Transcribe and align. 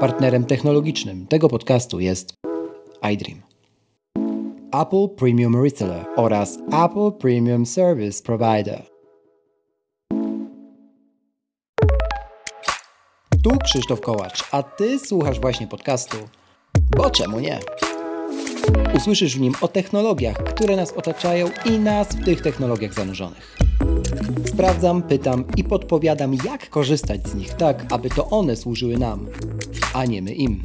Partnerem 0.00 0.44
technologicznym 0.44 1.26
tego 1.26 1.48
podcastu 1.48 2.00
jest 2.00 2.34
iDream. 3.12 3.40
Apple 4.82 5.08
Premium 5.16 5.64
Reseller 5.64 6.04
oraz 6.16 6.58
Apple 6.84 7.12
Premium 7.18 7.66
Service 7.66 8.22
Provider. 8.22 8.82
Tu 13.44 13.50
Krzysztof 13.64 14.00
Kołacz, 14.00 14.44
a 14.52 14.62
Ty 14.62 14.98
słuchasz 14.98 15.40
właśnie 15.40 15.66
podcastu. 15.66 16.16
Bo 16.96 17.10
czemu 17.10 17.40
nie? 17.40 17.58
Usłyszysz 18.96 19.36
w 19.36 19.40
nim 19.40 19.54
o 19.60 19.68
technologiach, 19.68 20.36
które 20.36 20.76
nas 20.76 20.92
otaczają 20.92 21.46
i 21.64 21.78
nas 21.78 22.08
w 22.08 22.24
tych 22.24 22.40
technologiach 22.40 22.94
zanurzonych. 22.94 23.56
Sprawdzam, 24.46 25.02
pytam 25.02 25.44
i 25.56 25.64
podpowiadam, 25.64 26.34
jak 26.44 26.70
korzystać 26.70 27.28
z 27.28 27.34
nich 27.34 27.54
tak, 27.54 27.86
aby 27.92 28.10
to 28.10 28.30
one 28.30 28.56
służyły 28.56 28.98
nam, 28.98 29.26
a 29.94 30.04
nie 30.04 30.22
my 30.22 30.32
im. 30.32 30.62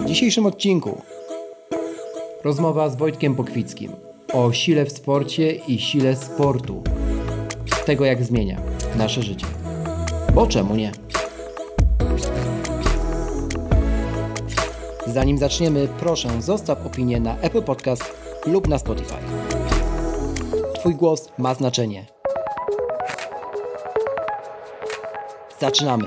W 0.00 0.04
dzisiejszym 0.04 0.46
odcinku 0.46 1.02
rozmowa 2.44 2.90
z 2.90 2.96
Wojtkiem 2.96 3.34
Pokwickim 3.34 3.92
o 4.32 4.52
sile 4.52 4.84
w 4.84 4.92
sporcie 4.92 5.52
i 5.52 5.78
sile 5.78 6.16
sportu. 6.16 6.82
Tego, 7.86 8.04
jak 8.04 8.24
zmienia 8.24 8.60
nasze 8.96 9.22
życie. 9.22 9.46
Bo 10.34 10.46
czemu 10.46 10.76
nie? 10.76 10.92
Zanim 15.06 15.38
zaczniemy, 15.38 15.88
proszę 15.98 16.42
zostaw 16.42 16.86
opinię 16.86 17.20
na 17.20 17.38
Apple 17.38 17.62
Podcast 17.62 18.04
lub 18.46 18.68
na 18.68 18.78
Spotify. 18.78 19.18
Twój 20.74 20.94
głos 20.94 21.28
ma 21.38 21.54
znaczenie. 21.54 22.17
Zaczynamy. 25.60 26.04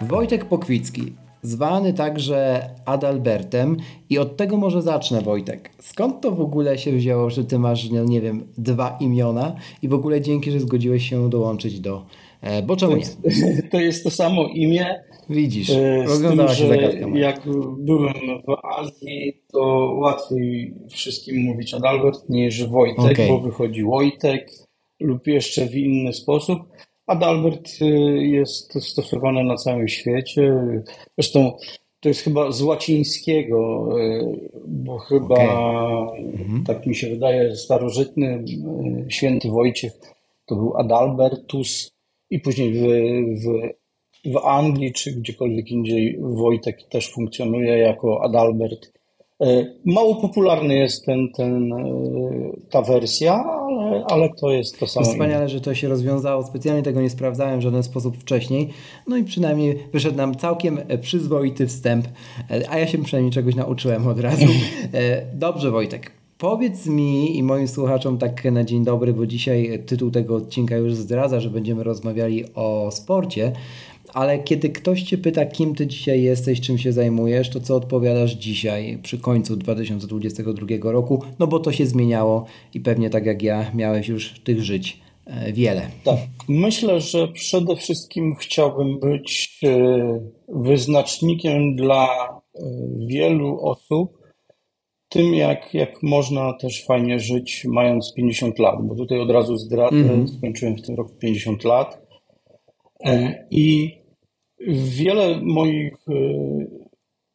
Wojtek 0.00 0.44
Pokwicki, 0.44 1.12
zwany 1.42 1.92
także 1.92 2.70
Adalbertem 2.84 3.76
i 4.10 4.18
od 4.18 4.36
tego 4.36 4.56
może 4.56 4.82
zacznę 4.82 5.20
Wojtek. 5.20 5.70
Skąd 5.80 6.20
to 6.20 6.32
w 6.32 6.40
ogóle 6.40 6.78
się 6.78 6.92
wzięło, 6.92 7.30
że 7.30 7.44
ty 7.44 7.58
masz, 7.58 7.90
no 7.90 8.04
nie 8.04 8.20
wiem, 8.20 8.46
dwa 8.58 8.96
imiona 9.00 9.56
i 9.82 9.88
w 9.88 9.94
ogóle 9.94 10.20
dzięki, 10.20 10.50
że 10.50 10.60
zgodziłeś 10.60 11.10
się 11.10 11.30
dołączyć 11.30 11.80
do 11.80 12.06
E, 12.40 12.62
bo 12.62 12.76
czemu 12.76 12.96
nie? 12.96 13.04
To 13.70 13.80
jest 13.80 14.04
to 14.04 14.10
samo 14.10 14.48
imię. 14.54 14.86
Widzisz, 15.30 15.70
e, 15.70 16.04
rozwiązała 16.04 16.54
się 16.54 16.68
zagadka. 16.68 17.08
Jak 17.14 17.40
byłem 17.78 18.14
w 18.46 18.66
Azji, 18.78 19.42
to 19.52 19.60
łatwiej 20.00 20.74
wszystkim 20.90 21.42
mówić 21.42 21.74
Adalbert 21.74 22.28
niż 22.28 22.66
Wojtek, 22.66 23.12
okay. 23.12 23.28
bo 23.28 23.40
wychodzi 23.40 23.84
Wojtek 23.84 24.65
lub 25.00 25.26
jeszcze 25.26 25.66
w 25.66 25.74
inny 25.74 26.12
sposób. 26.12 26.58
Adalbert 27.06 27.70
y, 27.82 27.84
jest 28.26 28.84
stosowany 28.84 29.44
na 29.44 29.56
całym 29.56 29.88
świecie. 29.88 30.54
Zresztą 31.18 31.56
to 32.00 32.08
jest 32.08 32.20
chyba 32.20 32.52
z 32.52 32.62
łacińskiego, 32.62 33.88
y, 34.00 34.50
bo 34.66 34.98
chyba, 34.98 35.34
okay. 35.34 36.18
Mhm. 36.18 36.64
tak 36.66 36.86
mi 36.86 36.94
się 36.94 37.10
wydaje, 37.10 37.56
starożytny 37.56 38.44
y, 39.06 39.10
święty 39.10 39.48
Wojciech 39.48 39.92
to 40.46 40.56
był 40.56 40.76
Adalbertus, 40.76 41.96
i 42.30 42.40
później 42.40 42.72
w, 42.72 42.82
w, 43.42 44.32
w 44.32 44.36
Anglii 44.36 44.92
czy 44.92 45.12
gdziekolwiek 45.12 45.70
indziej 45.70 46.18
Wojtek 46.20 46.82
też 46.82 47.12
funkcjonuje 47.12 47.78
jako 47.78 48.24
Adalbert. 48.24 48.95
E, 49.40 49.66
mało 49.84 50.14
popularny 50.14 50.74
jest 50.74 51.04
ten, 51.04 51.28
ten, 51.32 51.72
e, 51.72 51.86
ta 52.70 52.82
wersja, 52.82 53.44
ale, 53.44 54.04
ale 54.08 54.28
to 54.40 54.50
jest 54.50 54.78
to 54.78 54.86
samo. 54.86 55.06
Wspaniale, 55.06 55.48
że 55.48 55.60
to 55.60 55.74
się 55.74 55.88
rozwiązało. 55.88 56.42
Specjalnie 56.44 56.82
tego 56.82 57.00
nie 57.00 57.10
sprawdzałem 57.10 57.60
w 57.60 57.62
żaden 57.62 57.82
sposób 57.82 58.16
wcześniej. 58.16 58.68
No 59.06 59.16
i 59.16 59.24
przynajmniej 59.24 59.78
wyszedł 59.92 60.16
nam 60.16 60.34
całkiem 60.34 60.78
przyzwoity 61.00 61.66
wstęp, 61.66 62.08
e, 62.50 62.70
a 62.70 62.78
ja 62.78 62.86
się 62.86 62.98
przynajmniej 62.98 63.32
czegoś 63.32 63.54
nauczyłem 63.54 64.08
od 64.08 64.20
razu. 64.20 64.46
Dobrze, 65.34 65.70
Wojtek. 65.70 66.10
Powiedz 66.38 66.86
mi 66.86 67.38
i 67.38 67.42
moim 67.42 67.68
słuchaczom 67.68 68.18
tak 68.18 68.44
na 68.44 68.64
dzień 68.64 68.84
dobry, 68.84 69.12
bo 69.12 69.26
dzisiaj 69.26 69.82
tytuł 69.86 70.10
tego 70.10 70.36
odcinka 70.36 70.76
już 70.76 70.94
zdradza, 70.94 71.40
że 71.40 71.50
będziemy 71.50 71.84
rozmawiali 71.84 72.44
o 72.54 72.90
sporcie, 72.90 73.52
ale 74.16 74.38
kiedy 74.38 74.68
ktoś 74.68 75.02
Cię 75.02 75.18
pyta, 75.18 75.46
kim 75.46 75.74
Ty 75.74 75.86
dzisiaj 75.86 76.22
jesteś, 76.22 76.60
czym 76.60 76.78
się 76.78 76.92
zajmujesz, 76.92 77.50
to 77.50 77.60
co 77.60 77.76
odpowiadasz 77.76 78.32
dzisiaj 78.32 78.98
przy 79.02 79.18
końcu 79.18 79.56
2022 79.56 80.66
roku? 80.82 81.22
No 81.38 81.46
bo 81.46 81.58
to 81.58 81.72
się 81.72 81.86
zmieniało 81.86 82.44
i 82.74 82.80
pewnie 82.80 83.10
tak 83.10 83.26
jak 83.26 83.42
ja 83.42 83.70
miałeś 83.74 84.08
już 84.08 84.40
tych 84.40 84.62
żyć 84.64 85.00
e, 85.26 85.52
wiele. 85.52 85.88
Tak, 86.04 86.18
myślę, 86.48 87.00
że 87.00 87.28
przede 87.28 87.76
wszystkim 87.76 88.34
chciałbym 88.34 89.00
być 89.00 89.60
e, 89.64 90.20
wyznacznikiem 90.48 91.76
dla 91.76 92.06
e, 92.06 92.60
wielu 93.06 93.60
osób, 93.60 94.18
tym, 95.08 95.34
jak, 95.34 95.74
jak 95.74 96.02
można 96.02 96.52
też 96.52 96.84
fajnie 96.84 97.20
żyć, 97.20 97.64
mając 97.68 98.12
50 98.16 98.58
lat, 98.58 98.86
bo 98.86 98.94
tutaj 98.94 99.20
od 99.20 99.30
razu 99.30 99.56
zdradzę, 99.56 99.96
mm. 99.96 100.28
skończyłem 100.28 100.76
w 100.76 100.82
tym 100.82 100.94
roku 100.94 101.10
50 101.20 101.64
lat 101.64 102.06
i 103.50 103.96
wiele 104.68 105.40
moich 105.42 105.94
e, 106.08 106.12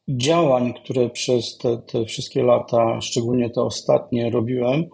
działań, 0.08 0.74
które 0.74 1.10
przez 1.10 1.58
te, 1.58 1.78
te 1.78 2.04
wszystkie 2.04 2.42
lata, 2.42 3.00
szczególnie 3.00 3.50
te 3.50 3.62
ostatnie, 3.62 4.30
robiłem, 4.30 4.84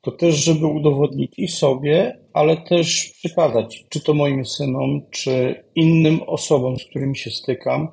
to 0.00 0.10
też, 0.10 0.34
żeby 0.34 0.66
udowodnić 0.66 1.38
i 1.38 1.48
sobie, 1.48 2.18
ale 2.32 2.56
też 2.56 3.12
przekazać, 3.14 3.84
czy 3.88 4.00
to 4.00 4.14
moim 4.14 4.44
synom, 4.44 5.00
czy 5.10 5.64
innym 5.74 6.20
osobom, 6.22 6.76
z 6.76 6.84
którymi 6.84 7.16
się 7.16 7.30
stykam, 7.30 7.88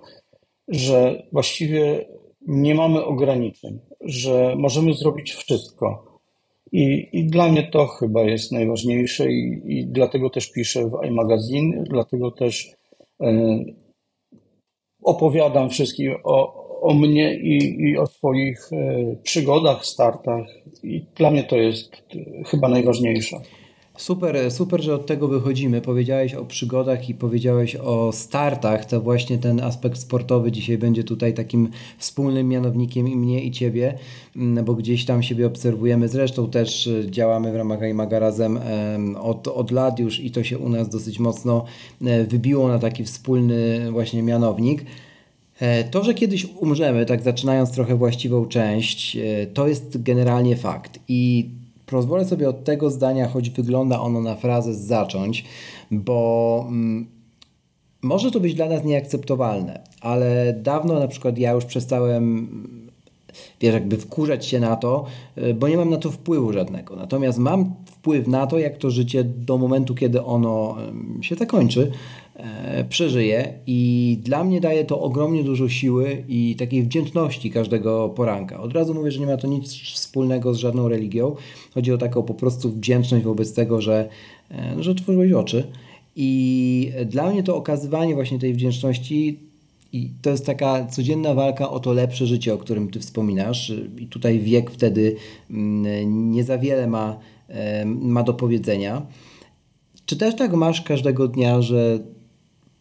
że 0.67 1.23
właściwie 1.31 2.05
nie 2.47 2.75
mamy 2.75 3.05
ograniczeń 3.05 3.79
że 4.01 4.55
możemy 4.57 4.93
zrobić 4.93 5.31
wszystko. 5.31 6.19
I, 6.71 7.09
I 7.13 7.27
dla 7.27 7.51
mnie 7.51 7.63
to 7.63 7.87
chyba 7.87 8.23
jest 8.23 8.51
najważniejsze 8.51 9.31
i, 9.31 9.61
i 9.65 9.87
dlatego 9.87 10.29
też 10.29 10.51
piszę 10.51 10.89
w 10.89 11.05
iMagazine, 11.07 11.83
dlatego 11.89 12.31
też 12.31 12.71
opowiadam 15.03 15.69
wszystkim 15.69 16.15
o, 16.23 16.59
o 16.81 16.93
mnie 16.93 17.39
i, 17.39 17.81
i 17.81 17.97
o 17.97 18.07
swoich 18.07 18.69
e, 18.73 19.15
przygodach, 19.23 19.85
startach 19.85 20.45
i 20.83 21.05
dla 21.15 21.31
mnie 21.31 21.43
to 21.43 21.57
jest 21.57 21.93
e, 21.93 22.43
chyba 22.43 22.69
najważniejsze. 22.69 23.37
Super, 23.99 24.51
super, 24.51 24.83
że 24.83 24.95
od 24.95 25.05
tego 25.05 25.27
wychodzimy. 25.27 25.81
Powiedziałeś 25.81 26.33
o 26.33 26.45
przygodach 26.45 27.09
i 27.09 27.13
powiedziałeś 27.13 27.75
o 27.75 28.11
startach. 28.11 28.85
To 28.85 29.01
właśnie 29.01 29.37
ten 29.37 29.59
aspekt 29.59 29.99
sportowy 29.99 30.51
dzisiaj 30.51 30.77
będzie 30.77 31.03
tutaj 31.03 31.33
takim 31.33 31.69
wspólnym 31.97 32.47
mianownikiem 32.47 33.07
i 33.07 33.15
mnie 33.15 33.43
i 33.43 33.51
ciebie, 33.51 33.97
mm, 34.35 34.65
bo 34.65 34.73
gdzieś 34.73 35.05
tam 35.05 35.23
siebie 35.23 35.47
obserwujemy. 35.47 36.07
Zresztą 36.07 36.49
też 36.49 36.87
e, 36.87 37.11
działamy 37.11 37.51
w 37.51 37.55
ramach 37.55 37.79
iMaga 37.81 38.19
razem 38.19 38.59
od, 39.21 39.47
od 39.47 39.71
lat 39.71 39.99
już 39.99 40.19
i 40.19 40.31
to 40.31 40.43
się 40.43 40.57
u 40.57 40.69
nas 40.69 40.89
dosyć 40.89 41.19
mocno 41.19 41.65
e, 42.05 42.23
wybiło 42.23 42.67
na 42.67 42.79
taki 42.79 43.03
wspólny 43.03 43.91
właśnie 43.91 44.23
mianownik. 44.23 44.85
E, 45.59 45.83
to, 45.83 46.03
że 46.03 46.13
kiedyś 46.13 46.47
umrzemy, 46.59 47.05
tak 47.05 47.21
zaczynając 47.21 47.71
trochę 47.71 47.95
właściwą 47.95 48.45
część, 48.45 49.17
to 49.53 49.67
jest 49.67 50.03
generalnie 50.03 50.55
fakt. 50.55 50.99
I 51.07 51.49
pozwolę 51.89 52.25
sobie 52.25 52.49
od 52.49 52.63
tego 52.63 52.89
zdania, 52.89 53.27
choć 53.27 53.49
wygląda 53.49 53.99
ono 53.99 54.21
na 54.21 54.35
frazę 54.35 54.73
zacząć, 54.73 55.45
bo 55.91 56.65
mm, 56.67 57.07
może 58.01 58.31
to 58.31 58.39
być 58.39 58.53
dla 58.53 58.69
nas 58.69 58.83
nieakceptowalne, 58.83 59.81
ale 60.01 60.53
dawno 60.53 60.99
na 60.99 61.07
przykład 61.07 61.37
ja 61.37 61.51
już 61.51 61.65
przestałem 61.65 62.49
wiesz, 63.61 63.73
jakby 63.73 63.97
wkurzać 63.97 64.45
się 64.45 64.59
na 64.59 64.75
to, 64.75 65.05
y, 65.37 65.53
bo 65.53 65.67
nie 65.67 65.77
mam 65.77 65.89
na 65.89 65.97
to 65.97 66.11
wpływu 66.11 66.53
żadnego. 66.53 66.95
Natomiast 66.95 67.39
mam 67.39 67.75
wpływ 67.85 68.27
na 68.27 68.47
to, 68.47 68.59
jak 68.59 68.77
to 68.77 68.91
życie 68.91 69.23
do 69.23 69.57
momentu, 69.57 69.95
kiedy 69.95 70.23
ono 70.23 70.75
się 71.21 71.35
zakończy, 71.35 71.91
e, 72.39 72.85
przeżyje 72.89 73.53
i 73.67 74.19
dla 74.23 74.43
mnie 74.43 74.61
daje 74.61 74.85
to 74.85 75.01
ogromnie 75.01 75.43
dużo 75.43 75.69
siły 75.69 76.23
i 76.27 76.55
takiej 76.55 76.83
wdzięczności 76.83 77.51
każdego 77.51 78.09
poranka. 78.09 78.59
Od 78.59 78.73
razu 78.73 78.93
mówię, 78.93 79.11
że 79.11 79.19
nie 79.19 79.25
ma 79.25 79.37
to 79.37 79.47
nic 79.47 79.73
wspólnego 79.73 80.53
z 80.53 80.57
żadną 80.57 80.87
religią. 80.87 81.35
Chodzi 81.73 81.91
o 81.91 81.97
taką 81.97 82.23
po 82.23 82.33
prostu 82.33 82.69
wdzięczność 82.69 83.25
wobec 83.25 83.53
tego, 83.53 83.81
że, 83.81 84.09
e, 84.51 84.83
że 84.83 84.91
otworzyłeś 84.91 85.31
oczy. 85.31 85.67
I 86.15 86.91
dla 87.05 87.31
mnie 87.31 87.43
to 87.43 87.55
okazywanie 87.55 88.15
właśnie 88.15 88.39
tej 88.39 88.53
wdzięczności 88.53 89.39
i 89.93 90.09
to 90.21 90.29
jest 90.29 90.45
taka 90.45 90.85
codzienna 90.85 91.33
walka 91.33 91.69
o 91.69 91.79
to 91.79 91.93
lepsze 91.93 92.25
życie, 92.25 92.53
o 92.53 92.57
którym 92.57 92.91
Ty 92.91 92.99
wspominasz. 92.99 93.73
I 93.97 94.07
tutaj 94.07 94.39
wiek 94.39 94.71
wtedy 94.71 95.15
mm, 95.51 96.31
nie 96.31 96.43
za 96.43 96.57
wiele 96.57 96.87
ma, 96.87 97.19
ma 97.95 98.23
do 98.23 98.33
powiedzenia. 98.33 99.05
Czy 100.05 100.17
też 100.17 100.35
tak 100.35 100.53
masz 100.53 100.81
każdego 100.81 101.27
dnia, 101.27 101.61
że 101.61 101.99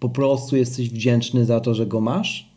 po 0.01 0.09
prostu 0.09 0.57
jesteś 0.57 0.91
wdzięczny 0.91 1.45
za 1.45 1.61
to, 1.61 1.75
że 1.75 1.87
go 1.87 2.01
masz? 2.01 2.49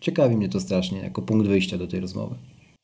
Ciekawi 0.00 0.36
mnie 0.36 0.48
to 0.48 0.60
strasznie, 0.60 0.98
jako 0.98 1.22
punkt 1.22 1.46
wyjścia 1.46 1.78
do 1.78 1.86
tej 1.86 2.00
rozmowy. 2.00 2.34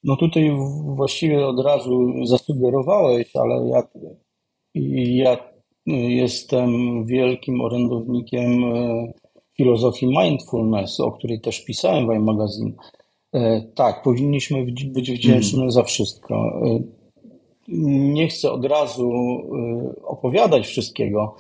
No 0.05 0.17
tutaj 0.17 0.51
właściwie 0.85 1.47
od 1.47 1.61
razu 1.61 2.27
zasugerowałeś, 2.27 3.37
ale 3.37 3.69
ja, 3.69 3.83
ja 4.75 5.37
jestem 6.09 6.71
wielkim 7.07 7.61
orędownikiem 7.61 8.65
e, 8.65 9.13
filozofii 9.57 10.07
mindfulness, 10.07 11.01
o 11.01 11.13
której 11.13 11.41
też 11.41 11.65
pisałem 11.65 12.07
w 12.07 12.15
iMagazine. 12.15 12.73
E, 13.33 13.63
tak, 13.75 14.03
powinniśmy 14.03 14.67
być 14.67 15.11
wdzięczni 15.11 15.59
mm. 15.59 15.71
za 15.71 15.83
wszystko. 15.83 16.61
E, 16.67 16.83
nie 18.13 18.29
chcę 18.29 18.53
od 18.53 18.65
razu 18.65 19.13
opowiadać 20.03 20.67
wszystkiego, 20.67 21.37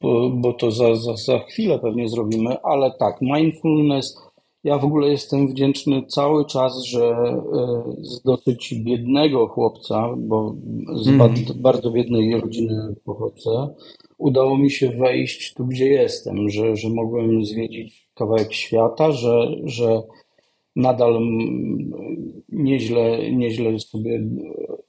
bo, 0.00 0.52
to 0.52 0.70
za, 0.70 0.94
za, 0.94 1.16
za 1.16 1.38
chwilę 1.38 1.78
pewnie 1.78 2.08
zrobimy, 2.08 2.56
ale 2.62 2.90
tak, 2.98 3.20
mindfulness 3.20 4.28
ja 4.64 4.78
w 4.78 4.84
ogóle 4.84 5.08
jestem 5.08 5.48
wdzięczny 5.48 6.06
cały 6.06 6.46
czas, 6.46 6.82
że 6.82 7.04
e, 7.04 7.82
z 8.00 8.22
dosyć 8.22 8.74
biednego 8.74 9.48
chłopca, 9.48 10.14
bo 10.16 10.54
z 10.94 11.08
mm. 11.08 11.34
bardzo 11.54 11.90
biednej 11.90 12.40
rodziny 12.40 12.94
pochodzę, 13.04 13.74
udało 14.18 14.58
mi 14.58 14.70
się 14.70 14.90
wejść 14.90 15.54
tu, 15.54 15.66
gdzie 15.66 15.86
jestem, 15.86 16.50
że, 16.50 16.76
że 16.76 16.88
mogłem 16.88 17.44
zwiedzić 17.44 18.08
kawałek 18.14 18.52
świata, 18.52 19.12
że, 19.12 19.50
że 19.64 20.02
nadal 20.78 21.20
nieźle, 22.48 23.32
nieźle 23.32 23.78
sobie 23.78 24.20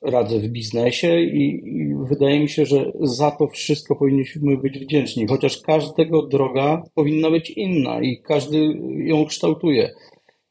radzę 0.02 0.40
w 0.40 0.48
biznesie 0.48 1.22
i, 1.22 1.62
i, 1.66 1.96
wydaje 2.10 2.40
mi 2.40 2.50
się, 2.50 2.66
że 2.66 2.92
za 3.02 3.32
to 3.32 3.48
wszystko 3.48 3.96
powinniśmy 3.96 4.58
być 4.58 4.80
wdzięczni, 4.80 5.28
chociaż 5.28 5.62
każdego 5.62 6.22
droga 6.28 6.84
powinna 6.96 7.32
być 7.32 7.50
inna 7.50 8.02
i 8.02 8.22
każdy 8.22 8.58
ją 8.98 9.26
kształtuje. 9.26 9.90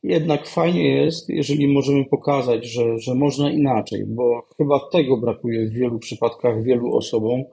Jednak 0.02 0.46
fajnie 0.46 0.88
jest, 0.88 1.28
jeżeli 1.28 1.68
możemy 1.68 2.04
pokazać, 2.04 2.66
że, 2.66 2.98
że 2.98 3.14
można 3.14 3.50
inaczej, 3.50 4.04
bo 4.06 4.42
chyba 4.56 4.80
tego 4.92 5.16
brakuje 5.16 5.66
w 5.66 5.72
wielu 5.72 5.98
przypadkach 5.98 6.62
wielu 6.62 6.96
osobom, 6.96 7.44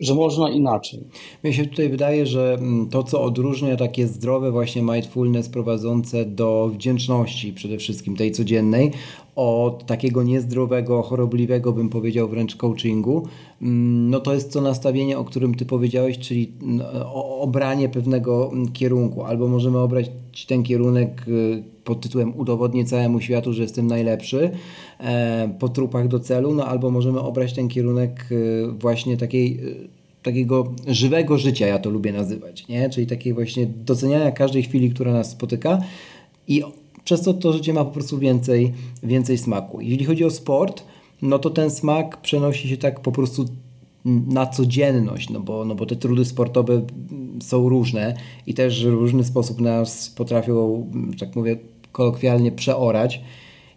że 0.00 0.14
można 0.14 0.50
inaczej. 0.50 1.00
Mnie 1.42 1.52
się 1.52 1.66
tutaj 1.66 1.88
wydaje, 1.88 2.26
że 2.26 2.56
mm, 2.60 2.88
to, 2.88 3.02
co 3.02 3.22
odróżnia 3.22 3.76
takie 3.76 4.06
zdrowe 4.06 4.50
właśnie 4.50 4.82
mindfulness 4.82 5.48
prowadzące 5.48 6.24
do 6.24 6.68
wdzięczności 6.74 7.52
przede 7.52 7.78
wszystkim 7.78 8.16
tej 8.16 8.32
codziennej, 8.32 8.90
od 9.38 9.86
takiego 9.86 10.22
niezdrowego, 10.22 11.02
chorobliwego, 11.02 11.72
bym 11.72 11.88
powiedział 11.88 12.28
wręcz 12.28 12.56
coachingu, 12.56 13.26
mm, 13.62 14.10
no 14.10 14.20
to 14.20 14.34
jest 14.34 14.52
to 14.52 14.60
nastawienie, 14.60 15.18
o 15.18 15.24
którym 15.24 15.54
Ty 15.54 15.64
powiedziałeś, 15.64 16.18
czyli 16.18 16.52
mm, 16.62 16.86
obranie 17.40 17.88
pewnego 17.88 18.50
kierunku. 18.72 19.22
Albo 19.22 19.48
możemy 19.48 19.78
obrać 19.78 20.10
ten 20.46 20.62
kierunek 20.62 21.24
y, 21.28 21.62
pod 21.84 22.00
tytułem 22.00 22.36
udowodnię 22.36 22.84
całemu 22.84 23.20
światu, 23.20 23.52
że 23.52 23.62
jestem 23.62 23.86
najlepszy 23.86 24.50
e, 25.00 25.54
po 25.58 25.68
trupach 25.68 26.08
do 26.08 26.20
celu, 26.20 26.54
no 26.54 26.64
albo 26.64 26.90
możemy 26.90 27.20
obrać 27.20 27.52
ten 27.52 27.68
kierunek 27.68 28.26
y, 28.32 28.66
właśnie 28.78 29.16
takiej 29.16 29.60
y, 29.64 29.88
takiego 30.22 30.72
żywego 30.86 31.38
życia, 31.38 31.66
ja 31.66 31.78
to 31.78 31.90
lubię 31.90 32.12
nazywać, 32.12 32.68
nie? 32.68 32.90
czyli 32.90 33.06
takiej 33.06 33.34
właśnie 33.34 33.66
doceniania 33.66 34.30
każdej 34.30 34.62
chwili, 34.62 34.90
która 34.90 35.12
nas 35.12 35.30
spotyka 35.30 35.78
i 36.48 36.62
przez 37.08 37.22
to 37.22 37.34
to 37.34 37.52
życie 37.52 37.72
ma 37.72 37.84
po 37.84 37.90
prostu 37.90 38.18
więcej, 38.18 38.72
więcej 39.02 39.38
smaku. 39.38 39.80
Jeśli 39.80 40.04
chodzi 40.04 40.24
o 40.24 40.30
sport, 40.30 40.82
no 41.22 41.38
to 41.38 41.50
ten 41.50 41.70
smak 41.70 42.20
przenosi 42.20 42.68
się 42.68 42.76
tak 42.76 43.00
po 43.00 43.12
prostu 43.12 43.44
na 44.04 44.46
codzienność, 44.46 45.30
no 45.30 45.40
bo, 45.40 45.64
no 45.64 45.74
bo 45.74 45.86
te 45.86 45.96
trudy 45.96 46.24
sportowe 46.24 46.82
są 47.42 47.68
różne 47.68 48.14
i 48.46 48.54
też 48.54 48.86
w 48.86 48.88
różny 48.88 49.24
sposób 49.24 49.60
nas 49.60 50.10
potrafią, 50.10 50.86
tak 51.20 51.36
mówię 51.36 51.56
kolokwialnie, 51.92 52.52
przeorać. 52.52 53.20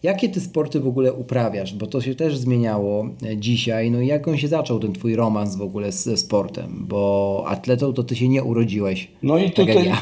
Jakie 0.04 0.30
ty 0.30 0.42
sporty 0.42 0.80
w 0.80 0.88
ogóle 0.88 1.14
uprawiasz? 1.14 1.74
Bo 1.74 1.88
to 1.88 2.02
się 2.02 2.16
też 2.16 2.38
zmieniało 2.38 3.06
dzisiaj. 3.38 3.92
No 3.92 4.02
i 4.02 4.08
jak 4.08 4.28
on 4.28 4.38
się 4.38 4.48
zaczął, 4.48 4.80
ten 4.80 4.94
twój 4.94 5.16
romans 5.16 5.56
w 5.56 5.62
ogóle 5.62 5.92
ze 5.92 6.18
sportem? 6.18 6.86
Bo 6.88 7.44
atletą 7.48 7.94
to 7.94 8.04
ty 8.04 8.16
się 8.16 8.30
nie 8.30 8.44
urodziłeś. 8.44 9.12
No 9.24 9.38
i 9.38 9.52
tutaj... 9.52 9.76
Tak 9.76 9.86
ja. 9.86 10.02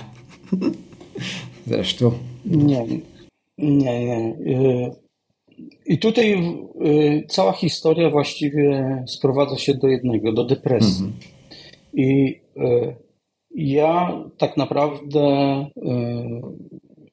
Zresztą. 1.68 2.12
Nie, 2.46 2.86
I 5.86 5.98
tutaj 6.00 6.34
y, 6.86 7.26
cała 7.28 7.52
historia 7.52 8.10
właściwie 8.10 9.04
sprowadza 9.08 9.58
się 9.58 9.74
do 9.74 9.88
jednego, 9.88 10.34
do 10.34 10.44
depresji. 10.44 11.06
Mhm. 11.06 11.20
I 11.94 12.40
y, 12.58 12.96
ja 13.56 14.24
tak 14.38 14.58
naprawdę 14.58 15.66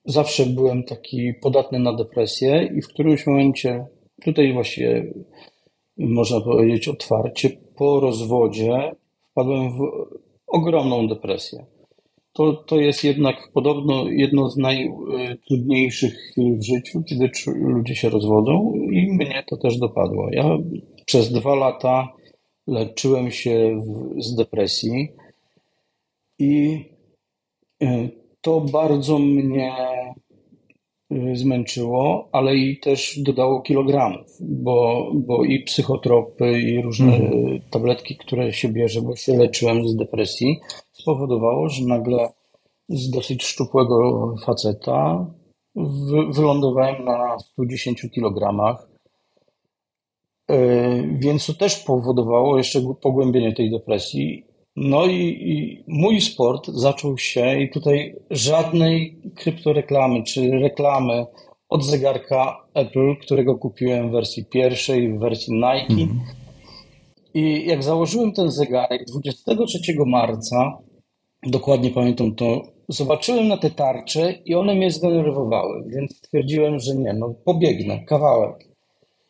zawsze 0.04 0.46
byłem 0.46 0.84
taki 0.84 1.34
podatny 1.34 1.78
na 1.78 1.93
depresję 1.93 2.70
i 2.76 2.82
w 2.82 2.88
którymś 2.88 3.26
momencie, 3.26 3.87
tutaj 4.25 4.52
właściwie 4.52 5.12
można 5.98 6.40
powiedzieć 6.40 6.88
otwarcie, 6.88 7.50
po 7.76 8.00
rozwodzie 8.00 8.93
wpadłem 9.31 9.70
w 9.70 9.81
ogromną 10.46 11.08
depresję 11.08 11.66
to, 12.37 12.53
to 12.53 12.81
jest 12.81 13.05
jednak 13.05 13.37
podobno 13.55 14.09
jedno 14.09 14.50
z 14.50 14.56
najtrudniejszych 14.56 16.15
chwil 16.15 16.59
w 16.59 16.65
życiu, 16.65 17.03
kiedy 17.03 17.31
ludzie 17.47 17.97
się 17.97 18.09
rozwodzą 18.09 18.73
i 18.93 19.12
mnie 19.12 19.44
to 19.49 19.56
też 19.56 19.79
dopadło. 19.79 20.29
Ja 20.33 20.59
przez 21.06 21.33
dwa 21.33 21.55
lata 21.55 22.09
leczyłem 22.67 23.31
się 23.31 23.81
w, 23.87 24.23
z 24.23 24.35
depresji 24.35 25.09
i 26.38 26.85
e, 27.83 28.09
to 28.41 28.61
bardzo 28.61 29.19
mnie 29.19 29.73
e, 31.11 31.37
zmęczyło, 31.37 32.29
ale 32.32 32.56
i 32.56 32.81
też 32.81 33.19
dodało 33.19 33.61
kilogramów, 33.61 34.27
bo, 34.41 35.11
bo 35.15 35.44
i 35.44 35.62
psychotropy, 35.62 36.61
i 36.62 36.82
różne 36.82 37.17
mm. 37.17 37.61
tabletki, 37.71 38.17
które 38.17 38.53
się 38.53 38.69
bierze, 38.69 39.03
bo 39.03 39.17
się 39.17 39.37
leczyłem 39.37 39.89
z 39.89 39.97
depresji, 39.97 40.61
spowodowało, 41.06 41.69
że 41.69 41.85
nagle 41.85 42.29
z 42.88 43.11
dosyć 43.11 43.44
szczupłego 43.44 44.35
faceta 44.44 45.26
wylądowałem 46.35 47.05
na 47.05 47.38
110 47.38 48.06
kg. 48.14 48.41
E, 50.50 50.58
więc 51.19 51.47
to 51.47 51.55
też 51.55 51.76
powodowało 51.76 52.58
jeszcze 52.58 52.81
pogłębienie 53.03 53.53
tej 53.53 53.70
depresji. 53.70 54.47
No 54.76 55.06
i, 55.06 55.20
i, 55.23 55.85
mój 55.88 56.20
sport 56.20 56.67
zaczął 56.67 57.19
się 57.19 57.61
i 57.61 57.70
tutaj 57.70 58.17
żadnej 58.31 59.20
kryptoreklamy 59.37 60.23
czy 60.23 60.50
reklamy 60.50 61.26
od 61.69 61.85
zegarka 61.85 62.67
Apple, 62.75 63.17
którego 63.20 63.58
kupiłem 63.58 64.08
w 64.08 64.12
wersji 64.12 64.44
pierwszej, 64.44 65.12
w 65.12 65.19
wersji 65.19 65.55
Nike. 65.55 66.03
Mm. 66.03 66.20
I 67.34 67.67
jak 67.67 67.82
założyłem 67.82 68.32
ten 68.32 68.51
zegarek 68.51 69.05
23 69.05 69.94
marca, 70.06 70.85
dokładnie 71.43 71.90
pamiętam 71.90 72.34
to, 72.34 72.62
zobaczyłem 72.88 73.48
na 73.48 73.56
te 73.56 73.70
tarcze 73.70 74.32
i 74.44 74.55
one 74.55 74.74
mnie 74.74 74.90
zdenerwowały, 74.90 75.84
więc 75.86 76.16
stwierdziłem, 76.16 76.78
że 76.78 76.94
nie, 76.94 77.12
no 77.12 77.34
pobiegnę 77.44 78.05
kawałek. 78.05 78.69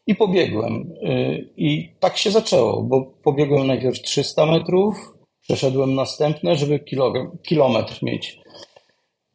I 0.07 0.15
pobiegłem. 0.15 0.93
Y, 1.03 1.51
I 1.57 1.89
tak 2.01 2.17
się 2.17 2.31
zaczęło, 2.31 2.83
bo 2.83 3.05
pobiegłem 3.23 3.67
najpierw 3.67 4.03
300 4.03 4.47
metrów, 4.47 5.15
przeszedłem 5.41 5.95
następne, 5.95 6.57
żeby 6.57 6.85
kilometr 7.43 8.03
mieć. 8.03 8.41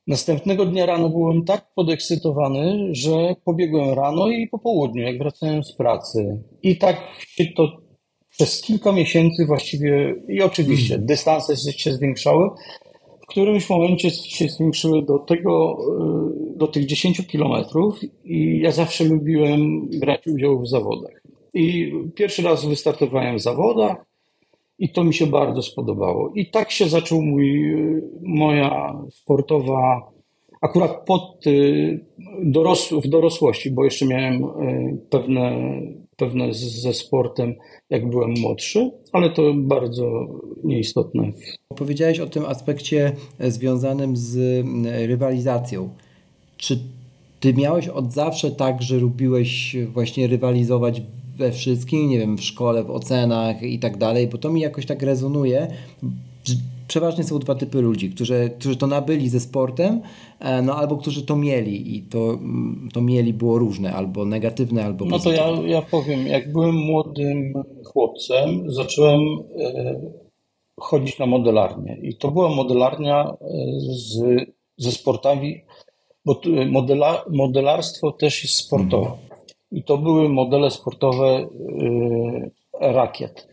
Następnego 0.08 0.66
dnia 0.66 0.86
rano 0.86 1.10
byłem 1.10 1.46
tak 1.46 1.74
podekscytowany, 1.76 2.90
że 2.92 3.36
pobiegłem 3.46 3.94
rano 3.94 4.28
i 4.28 4.48
po 4.48 4.60
południu, 4.60 5.04
jak 5.04 5.18
wracałem 5.18 5.64
z 5.64 5.76
pracy. 5.76 6.44
I 6.64 6.78
tak 6.78 6.98
się 7.20 7.46
to 7.58 7.68
przez 8.32 8.62
kilka 8.62 8.92
miesięcy 8.92 9.46
właściwie, 9.46 10.16
i 10.30 10.42
oczywiście 10.42 10.94
hmm. 10.94 11.08
dystanse 11.08 11.56
się 11.58 11.94
zwiększały, 11.94 12.50
w 13.24 13.28
którymś 13.28 13.70
momencie 13.70 14.10
się 14.12 14.50
zwiększyły 14.50 15.06
do 15.06 15.20
tego, 15.20 15.78
y, 16.54 16.58
do 16.58 16.68
tych 16.68 16.86
10 16.86 17.28
kilometrów 17.28 18.00
i 18.24 18.60
ja 18.60 18.72
zawsze 18.72 19.04
lubiłem 19.04 19.90
brać 20.00 20.28
udział 20.28 20.60
w 20.60 20.68
zawodach. 20.68 21.22
I 21.54 21.94
pierwszy 22.16 22.42
raz 22.42 22.66
wystartowałem 22.66 23.38
w 23.38 23.42
zawodach 23.42 24.06
i 24.80 24.90
to 24.90 25.04
mi 25.04 25.14
się 25.14 25.28
bardzo 25.28 25.62
spodobało. 25.62 26.32
I 26.36 26.46
tak 26.46 26.72
się 26.72 26.90
zaczął 26.90 27.22
mój, 27.22 27.74
y, 27.74 28.02
moja 28.22 29.00
sportowa, 29.12 30.12
akurat 30.62 31.06
pod, 31.06 31.48
y, 31.48 32.06
doros, 32.44 32.90
w 33.04 33.08
dorosłości, 33.08 33.72
bo 33.72 33.84
jeszcze 33.84 34.06
miałem 34.06 34.44
pewne, 35.10 35.52
pewne 36.22 36.54
ze 36.54 36.94
sportem 36.94 37.54
jak 37.90 38.10
byłem 38.10 38.34
młodszy, 38.40 38.92
ale 39.12 39.30
to 39.30 39.54
bardzo 39.54 40.28
nieistotne. 40.64 41.32
Powiedziałeś 41.76 42.20
o 42.20 42.28
tym 42.28 42.46
aspekcie 42.46 43.12
e, 43.40 43.52
związanym 43.52 44.18
z 44.18 44.64
rywalizacją. 45.08 45.90
Czy 46.58 46.80
ty 47.40 47.54
miałeś 47.54 47.88
od 47.88 48.14
zawsze 48.14 48.52
tak, 48.52 48.82
że 48.82 48.98
lubiłeś 48.98 49.76
właśnie 49.94 50.28
rywalizować 50.28 51.02
we 51.38 51.52
wszystkim, 51.52 52.10
nie 52.10 52.20
wiem, 52.20 52.38
w 52.38 52.44
szkole, 52.44 52.84
w 52.84 52.92
ocenach 52.92 53.64
i 53.64 53.80
tak 53.80 53.98
dalej, 53.98 54.28
bo 54.28 54.38
to 54.38 54.52
mi 54.52 54.62
jakoś 54.62 54.86
tak 54.86 55.04
rezonuje. 55.04 55.68
Przeważnie 56.92 57.24
są 57.24 57.40
dwa 57.40 57.56
typy 57.56 57.82
ludzi, 57.82 58.10
którzy, 58.10 58.52
którzy 58.60 58.76
to 58.76 58.88
nabyli 58.88 59.30
ze 59.30 59.40
sportem, 59.40 60.02
e, 60.40 60.62
no 60.62 60.76
albo 60.76 60.98
którzy 60.98 61.26
to 61.26 61.36
mieli 61.36 61.98
i 61.98 62.02
to, 62.04 62.34
mm, 62.34 62.90
to 62.94 63.02
mieli 63.02 63.34
było 63.34 63.58
różne, 63.58 63.94
albo 63.94 64.26
negatywne, 64.26 64.86
albo 64.86 65.06
No 65.06 65.20
to 65.20 65.32
ja, 65.32 65.48
ja 65.66 65.82
powiem, 65.82 66.28
jak 66.28 66.52
byłem 66.52 66.76
młodym 66.76 67.54
chłopcem, 67.86 68.72
zacząłem 68.72 69.22
e, 69.60 70.02
chodzić 70.80 71.20
na 71.20 71.26
modelarnię. 71.26 71.98
I 72.02 72.16
to 72.16 72.32
była 72.32 72.50
modelarnia 72.50 73.24
e, 73.24 73.36
z, 73.80 74.20
ze 74.78 74.92
sportami, 74.92 75.62
bo 76.26 76.42
modela, 76.72 77.26
modelarstwo 77.30 78.12
też 78.12 78.44
jest 78.44 78.56
sportowe. 78.56 79.12
I 79.72 79.84
to 79.84 79.98
były 79.98 80.30
modele 80.30 80.72
sportowe 80.72 81.48
rakiet 82.82 83.51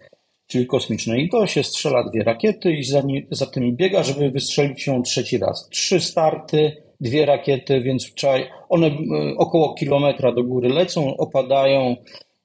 czyli 0.49 0.67
kosmiczne. 0.67 1.21
I 1.21 1.29
to 1.29 1.47
się 1.47 1.63
strzela 1.63 2.05
dwie 2.05 2.25
rakiety 2.25 2.73
i 2.73 2.85
za, 2.85 3.01
nie, 3.01 3.27
za 3.31 3.47
tym 3.47 3.77
biega, 3.77 4.03
żeby 4.03 4.31
wystrzelić 4.31 4.87
ją 4.87 5.03
trzeci 5.03 5.39
raz. 5.39 5.69
Trzy 5.69 6.01
starty, 6.01 6.83
dwie 7.01 7.27
rakiety, 7.27 7.81
więc 7.81 8.15
trzeba, 8.15 8.35
one 8.69 8.87
e, 8.87 8.93
około 9.37 9.75
kilometra 9.75 10.33
do 10.33 10.45
góry 10.45 10.69
lecą, 10.69 11.17
opadają 11.17 11.97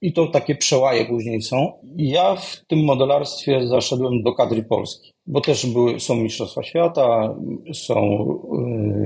i 0.02 0.14
to 0.14 0.28
takie 0.28 0.56
przełaje 0.56 1.06
później 1.06 1.42
są. 1.42 1.72
Ja 1.98 2.36
w 2.36 2.66
tym 2.68 2.84
modelarstwie 2.84 3.68
zaszedłem 3.68 4.24
do 4.24 4.34
kadry 4.34 4.64
Polski, 4.64 5.12
bo 5.28 5.42
też 5.42 5.66
były, 5.66 6.00
są 6.00 6.16
Mistrzostwa 6.16 6.64
Świata, 6.64 7.36
są 7.74 8.22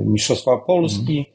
y, 0.01 0.05
Mistrzostwa 0.05 0.57
Polski. 0.57 1.25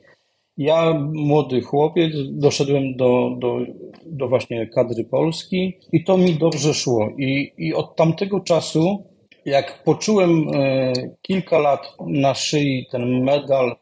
Ja, 0.56 1.08
młody 1.12 1.62
chłopiec, 1.62 2.12
doszedłem 2.30 2.96
do, 2.96 3.36
do, 3.38 3.58
do 4.06 4.28
właśnie 4.28 4.66
kadry 4.66 5.04
Polski 5.04 5.78
i 5.92 6.04
to 6.04 6.18
mi 6.18 6.34
dobrze 6.34 6.74
szło. 6.74 7.08
I, 7.18 7.52
i 7.58 7.74
od 7.74 7.96
tamtego 7.96 8.40
czasu, 8.40 9.04
jak 9.44 9.84
poczułem 9.84 10.48
e, 10.54 10.92
kilka 11.22 11.58
lat 11.58 11.96
na 12.06 12.34
szyi 12.34 12.86
ten 12.90 13.24
medal 13.24 13.76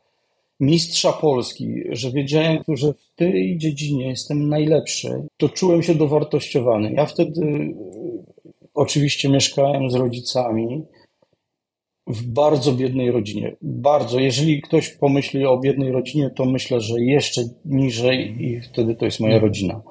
mistrza 0.61 1.12
Polski, 1.12 1.75
że 1.91 2.11
wiedziałem, 2.11 2.59
że 2.69 2.93
w 2.93 3.15
tej 3.17 3.59
dziedzinie 3.59 4.09
jestem 4.09 4.49
najlepszy, 4.49 5.27
to 5.37 5.49
czułem 5.49 5.83
się 5.83 5.95
dowartościowany. 5.95 6.93
Ja 6.93 7.07
wtedy 7.07 7.41
e, 7.43 7.75
oczywiście 8.75 9.29
mieszkałem 9.29 9.91
z 9.91 9.95
rodzicami 9.95 10.83
w 12.11 12.23
bardzo 12.23 12.73
biednej 12.73 13.11
rodzinie. 13.11 13.57
Bardzo. 13.62 14.21
Jeżeli 14.21 14.62
ktoś 14.62 14.88
pomyśli 14.88 15.47
o 15.47 15.59
biednej 15.59 15.93
rodzinie, 15.93 16.31
to 16.31 16.45
myślę, 16.45 16.81
że 16.81 17.00
jeszcze 17.00 17.43
niżej 17.64 18.45
i 18.45 18.61
wtedy 18.61 18.95
to 18.95 19.05
jest 19.05 19.21
moja 19.21 19.38
rodzina. 19.38 19.83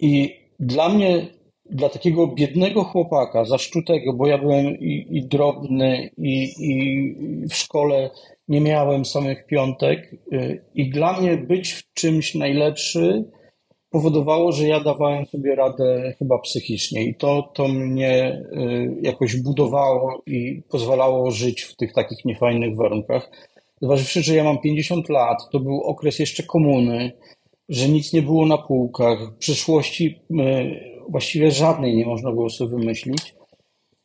I 0.00 0.36
dla 0.60 0.88
mnie, 0.88 1.26
dla 1.70 1.88
takiego 1.88 2.26
biednego 2.26 2.84
chłopaka, 2.84 3.44
zaszczutego, 3.44 4.12
bo 4.12 4.26
ja 4.26 4.38
byłem 4.38 4.66
i, 4.80 5.06
i 5.10 5.22
drobny, 5.22 6.10
i, 6.18 6.52
i 6.58 7.48
w 7.48 7.54
szkole 7.54 8.10
nie 8.48 8.60
miałem 8.60 9.04
samych 9.04 9.46
piątek, 9.46 10.16
y, 10.32 10.64
i 10.74 10.90
dla 10.90 11.20
mnie 11.20 11.36
być 11.36 11.72
w 11.72 11.92
czymś 11.94 12.34
najlepszy 12.34 13.24
powodowało, 13.94 14.52
że 14.52 14.68
ja 14.68 14.80
dawałem 14.80 15.26
sobie 15.26 15.54
radę 15.54 16.14
chyba 16.18 16.38
psychicznie 16.38 17.04
i 17.04 17.14
to, 17.14 17.50
to 17.54 17.68
mnie 17.68 18.42
y, 18.52 18.96
jakoś 19.02 19.36
budowało 19.36 20.22
i 20.26 20.62
pozwalało 20.68 21.30
żyć 21.30 21.62
w 21.62 21.76
tych 21.76 21.92
takich 21.92 22.24
niefajnych 22.24 22.76
warunkach. 22.76 23.30
Zważywszy, 23.82 24.22
że 24.22 24.34
ja 24.34 24.44
mam 24.44 24.58
50 24.58 25.08
lat, 25.08 25.38
to 25.52 25.60
był 25.60 25.80
okres 25.80 26.18
jeszcze 26.18 26.42
komuny, 26.42 27.12
że 27.68 27.88
nic 27.88 28.12
nie 28.12 28.22
było 28.22 28.46
na 28.46 28.58
półkach, 28.58 29.18
przyszłości 29.38 30.20
y, 30.30 30.34
właściwie 31.08 31.50
żadnej 31.50 31.96
nie 31.96 32.06
można 32.06 32.32
było 32.32 32.50
sobie 32.50 32.70
wymyślić. 32.70 33.34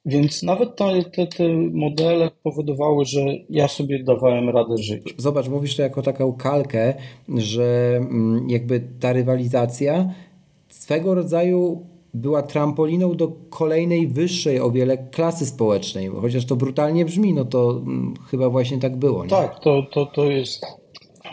Więc 0.05 0.43
nawet 0.43 0.75
te, 0.75 1.03
te, 1.03 1.27
te 1.27 1.47
modele 1.73 2.31
powodowały, 2.43 3.05
że 3.05 3.19
ja 3.49 3.67
sobie 3.67 4.03
dawałem 4.03 4.49
radę 4.49 4.77
żyć. 4.77 5.15
Zobacz, 5.17 5.47
mówisz 5.47 5.75
to 5.75 5.81
jako 5.81 6.01
taką 6.01 6.33
kalkę, 6.33 6.93
że 7.37 7.97
mm, 7.97 8.49
jakby 8.49 8.87
ta 8.99 9.13
rywalizacja 9.13 10.13
swego 10.69 11.15
rodzaju 11.15 11.85
była 12.13 12.41
trampoliną 12.41 13.15
do 13.15 13.31
kolejnej 13.49 14.07
wyższej 14.07 14.59
o 14.59 14.71
wiele 14.71 14.97
klasy 14.97 15.45
społecznej. 15.45 16.07
Chociaż 16.07 16.45
to 16.45 16.55
brutalnie 16.55 17.05
brzmi, 17.05 17.33
no 17.33 17.45
to 17.45 17.71
mm, 17.71 18.13
chyba 18.31 18.49
właśnie 18.49 18.77
tak 18.77 18.97
było. 18.97 19.23
Nie? 19.23 19.29
Tak, 19.29 19.59
to, 19.59 19.83
to, 19.91 20.05
to 20.05 20.25
jest 20.25 20.65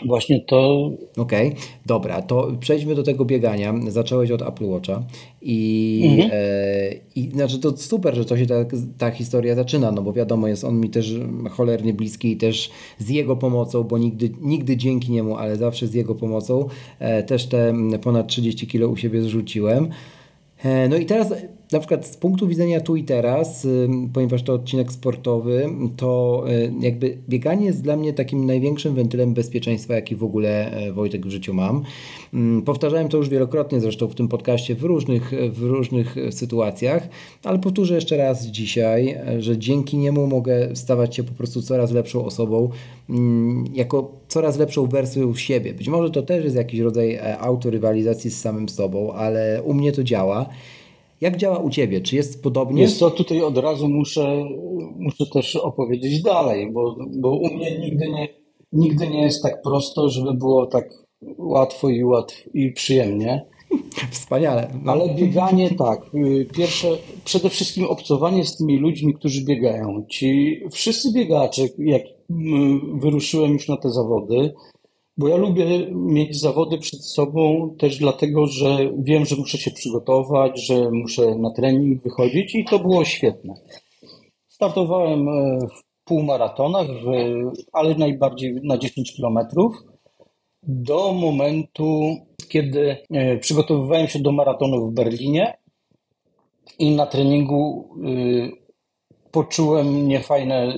Właśnie 0.05 0.41
to. 0.41 0.91
Okej, 1.17 1.47
okay, 1.47 1.61
dobra, 1.85 2.21
to 2.21 2.51
przejdźmy 2.59 2.95
do 2.95 3.03
tego 3.03 3.25
biegania. 3.25 3.73
Zacząłeś 3.87 4.31
od 4.31 4.41
Apple 4.41 4.65
Watcha 4.65 5.03
i, 5.41 6.01
mhm. 6.11 6.31
e, 6.33 6.89
i 7.15 7.29
znaczy 7.29 7.59
to 7.59 7.77
super, 7.77 8.15
że 8.15 8.25
to 8.25 8.37
się 8.37 8.45
ta, 8.45 8.55
ta 8.97 9.11
historia 9.11 9.55
zaczyna, 9.55 9.91
no 9.91 10.01
bo 10.01 10.13
wiadomo, 10.13 10.47
jest 10.47 10.63
on 10.63 10.79
mi 10.79 10.89
też 10.89 11.15
cholernie 11.51 11.93
bliski 11.93 12.31
i 12.31 12.37
też 12.37 12.69
z 12.97 13.09
jego 13.09 13.35
pomocą, 13.35 13.83
bo 13.83 13.97
nigdy, 13.97 14.29
nigdy 14.41 14.77
dzięki 14.77 15.11
niemu, 15.11 15.37
ale 15.37 15.55
zawsze 15.55 15.87
z 15.87 15.93
jego 15.93 16.15
pomocą 16.15 16.67
e, 16.99 17.23
też 17.23 17.45
te 17.45 17.73
ponad 18.01 18.27
30 18.27 18.67
kilo 18.67 18.87
u 18.87 18.97
siebie 18.97 19.21
zrzuciłem. 19.21 19.89
E, 20.63 20.89
no 20.89 20.97
i 20.97 21.05
teraz 21.05 21.33
na 21.71 21.79
przykład 21.79 22.05
z 22.07 22.17
punktu 22.17 22.47
widzenia 22.47 22.79
tu 22.79 22.95
i 22.95 23.03
teraz, 23.03 23.67
ponieważ 24.13 24.43
to 24.43 24.53
odcinek 24.53 24.91
sportowy, 24.91 25.69
to 25.97 26.43
y, 26.49 26.73
jakby 26.79 27.17
bieganie 27.29 27.65
jest 27.65 27.81
dla 27.81 27.97
mnie 27.97 28.13
takim 28.13 28.45
największym 28.45 28.95
wentylem 28.95 29.33
bezpieczeństwa, 29.33 29.95
jaki 29.95 30.15
w 30.15 30.23
ogóle 30.23 30.71
e, 30.71 30.93
Wojtek 30.93 31.25
w 31.25 31.29
życiu 31.29 31.53
mam. 31.53 31.83
Powtarzałem 32.65 33.09
to 33.09 33.17
już 33.17 33.29
wielokrotnie 33.29 33.79
zresztą 33.79 34.07
w 34.07 34.15
tym 34.15 34.27
podcaście 34.27 34.75
w 34.75 34.83
różnych, 34.83 35.31
w 35.51 35.61
różnych 35.61 36.15
sytuacjach, 36.31 37.09
ale 37.43 37.59
powtórzę 37.59 37.95
jeszcze 37.95 38.17
raz 38.17 38.45
dzisiaj, 38.45 39.09
e, 39.09 39.41
że 39.41 39.57
dzięki 39.57 39.97
niemu 39.97 40.27
mogę 40.27 40.75
stawać 40.75 41.15
się 41.15 41.23
po 41.23 41.33
prostu 41.33 41.61
coraz 41.61 41.91
lepszą 41.91 42.25
osobą, 42.25 42.69
jako 43.73 44.11
coraz 44.27 44.57
lepszą 44.57 44.85
wersją 44.85 45.35
siebie. 45.35 45.73
Być 45.73 45.89
może 45.89 46.11
to 46.11 46.21
też 46.21 46.43
jest 46.43 46.55
jakiś 46.55 46.79
rodzaj 46.79 47.13
e, 47.13 47.39
autorywalizacji 47.39 48.31
z 48.31 48.41
samym 48.41 48.69
sobą, 48.69 49.13
ale 49.13 49.61
u 49.63 49.73
mnie 49.73 49.91
to 49.91 50.03
działa. 50.03 50.49
Jak 51.21 51.37
działa 51.37 51.59
u 51.59 51.69
Ciebie? 51.69 52.01
Czy 52.01 52.15
jest 52.15 52.43
podobnie? 52.43 52.81
Jest 52.81 52.99
to 52.99 53.11
tutaj 53.11 53.41
od 53.41 53.57
razu 53.57 53.89
muszę, 53.89 54.45
muszę 54.99 55.25
też 55.33 55.55
opowiedzieć 55.55 56.21
dalej, 56.21 56.71
bo, 56.71 56.95
bo 57.17 57.29
u 57.29 57.53
mnie 57.53 57.79
nigdy 57.79 58.09
nie, 58.09 58.27
nigdy 58.71 59.07
nie 59.07 59.21
jest 59.21 59.43
tak 59.43 59.61
prosto, 59.61 60.09
żeby 60.09 60.33
było 60.33 60.65
tak 60.65 60.89
łatwo 61.37 61.89
i, 61.89 62.03
łatwo 62.03 62.49
i 62.53 62.71
przyjemnie. 62.71 63.45
Wspaniale. 64.11 64.67
No. 64.83 64.91
Ale 64.91 65.15
bieganie 65.15 65.69
tak. 65.85 66.01
Y, 66.15 66.47
pierwsze, 66.55 66.87
przede 67.25 67.49
wszystkim 67.49 67.85
obcowanie 67.85 68.45
z 68.45 68.57
tymi 68.57 68.77
ludźmi, 68.77 69.13
którzy 69.13 69.45
biegają. 69.45 70.05
Ci 70.09 70.61
wszyscy 70.71 71.13
biegacze, 71.13 71.61
jak 71.77 72.01
wyruszyłem 73.01 73.53
już 73.53 73.67
na 73.67 73.77
te 73.77 73.89
zawody, 73.89 74.53
bo 75.17 75.27
ja 75.27 75.37
lubię 75.37 75.87
mieć 75.91 76.39
zawody 76.39 76.77
przed 76.77 77.05
sobą 77.05 77.69
też 77.79 77.97
dlatego, 77.97 78.47
że 78.47 78.77
wiem, 78.97 79.25
że 79.25 79.35
muszę 79.35 79.57
się 79.57 79.71
przygotować, 79.71 80.65
że 80.65 80.91
muszę 80.91 81.35
na 81.35 81.51
trening 81.51 82.03
wychodzić 82.03 82.55
i 82.55 82.65
to 82.65 82.79
było 82.79 83.05
świetne. 83.05 83.53
Startowałem 84.47 85.29
e, 85.29 85.59
w 85.59 86.03
półmaratonach, 86.03 86.87
ale 87.73 87.95
najbardziej 87.95 88.55
na 88.63 88.77
10 88.77 89.13
kilometrów 89.13 89.83
do 90.63 91.13
momentu, 91.13 92.15
kiedy 92.49 92.97
e, 93.11 93.37
przygotowywałem 93.37 94.07
się 94.07 94.19
do 94.19 94.31
maratonu 94.31 94.87
w 94.87 94.93
Berlinie 94.93 95.57
i 96.79 96.95
na 96.95 97.05
treningu 97.05 97.89
e, 97.95 98.67
poczułem 99.31 100.07
niefajne 100.07 100.73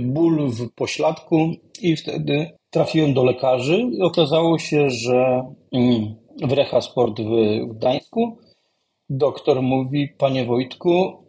ból 0.00 0.50
w 0.50 0.70
pośladku 0.74 1.50
i 1.82 1.96
wtedy 1.96 2.50
trafiłem 2.70 3.14
do 3.14 3.24
lekarzy 3.24 3.90
i 3.92 4.02
okazało 4.02 4.58
się, 4.58 4.90
że 4.90 5.42
mm, 5.72 6.14
w 6.42 6.52
Recha 6.52 6.80
Sport 6.80 7.20
w 7.20 7.66
Gdańsku. 7.74 8.38
Doktor 9.10 9.62
mówi, 9.62 10.08
panie 10.18 10.44
Wojtku, 10.44 11.22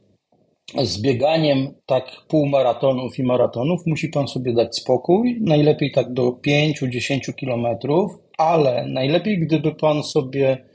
z 0.83 1.01
bieganiem 1.01 1.73
tak 1.85 2.11
półmaratonów 2.27 3.19
i 3.19 3.23
maratonów 3.23 3.81
musi 3.85 4.09
pan 4.09 4.27
sobie 4.27 4.53
dać 4.53 4.77
spokój, 4.77 5.37
najlepiej 5.41 5.91
tak 5.91 6.13
do 6.13 6.29
5-10 6.47 7.35
kilometrów, 7.35 8.11
ale 8.37 8.87
najlepiej 8.87 9.39
gdyby 9.39 9.75
pan 9.75 10.03
sobie 10.03 10.65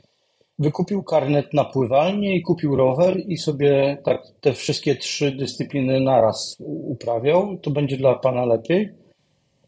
wykupił 0.59 1.03
karnet 1.03 1.53
na 1.53 1.65
pływalnię 1.65 2.35
i 2.35 2.41
kupił 2.41 2.75
rower 2.75 3.19
i 3.27 3.37
sobie 3.37 3.97
tak 4.03 4.21
te 4.41 4.53
wszystkie 4.53 4.95
trzy 4.95 5.31
dyscypliny 5.31 5.99
naraz 5.99 6.57
uprawiał, 6.83 7.57
to 7.57 7.71
będzie 7.71 7.97
dla 7.97 8.15
pana 8.15 8.45
lepiej. 8.45 8.89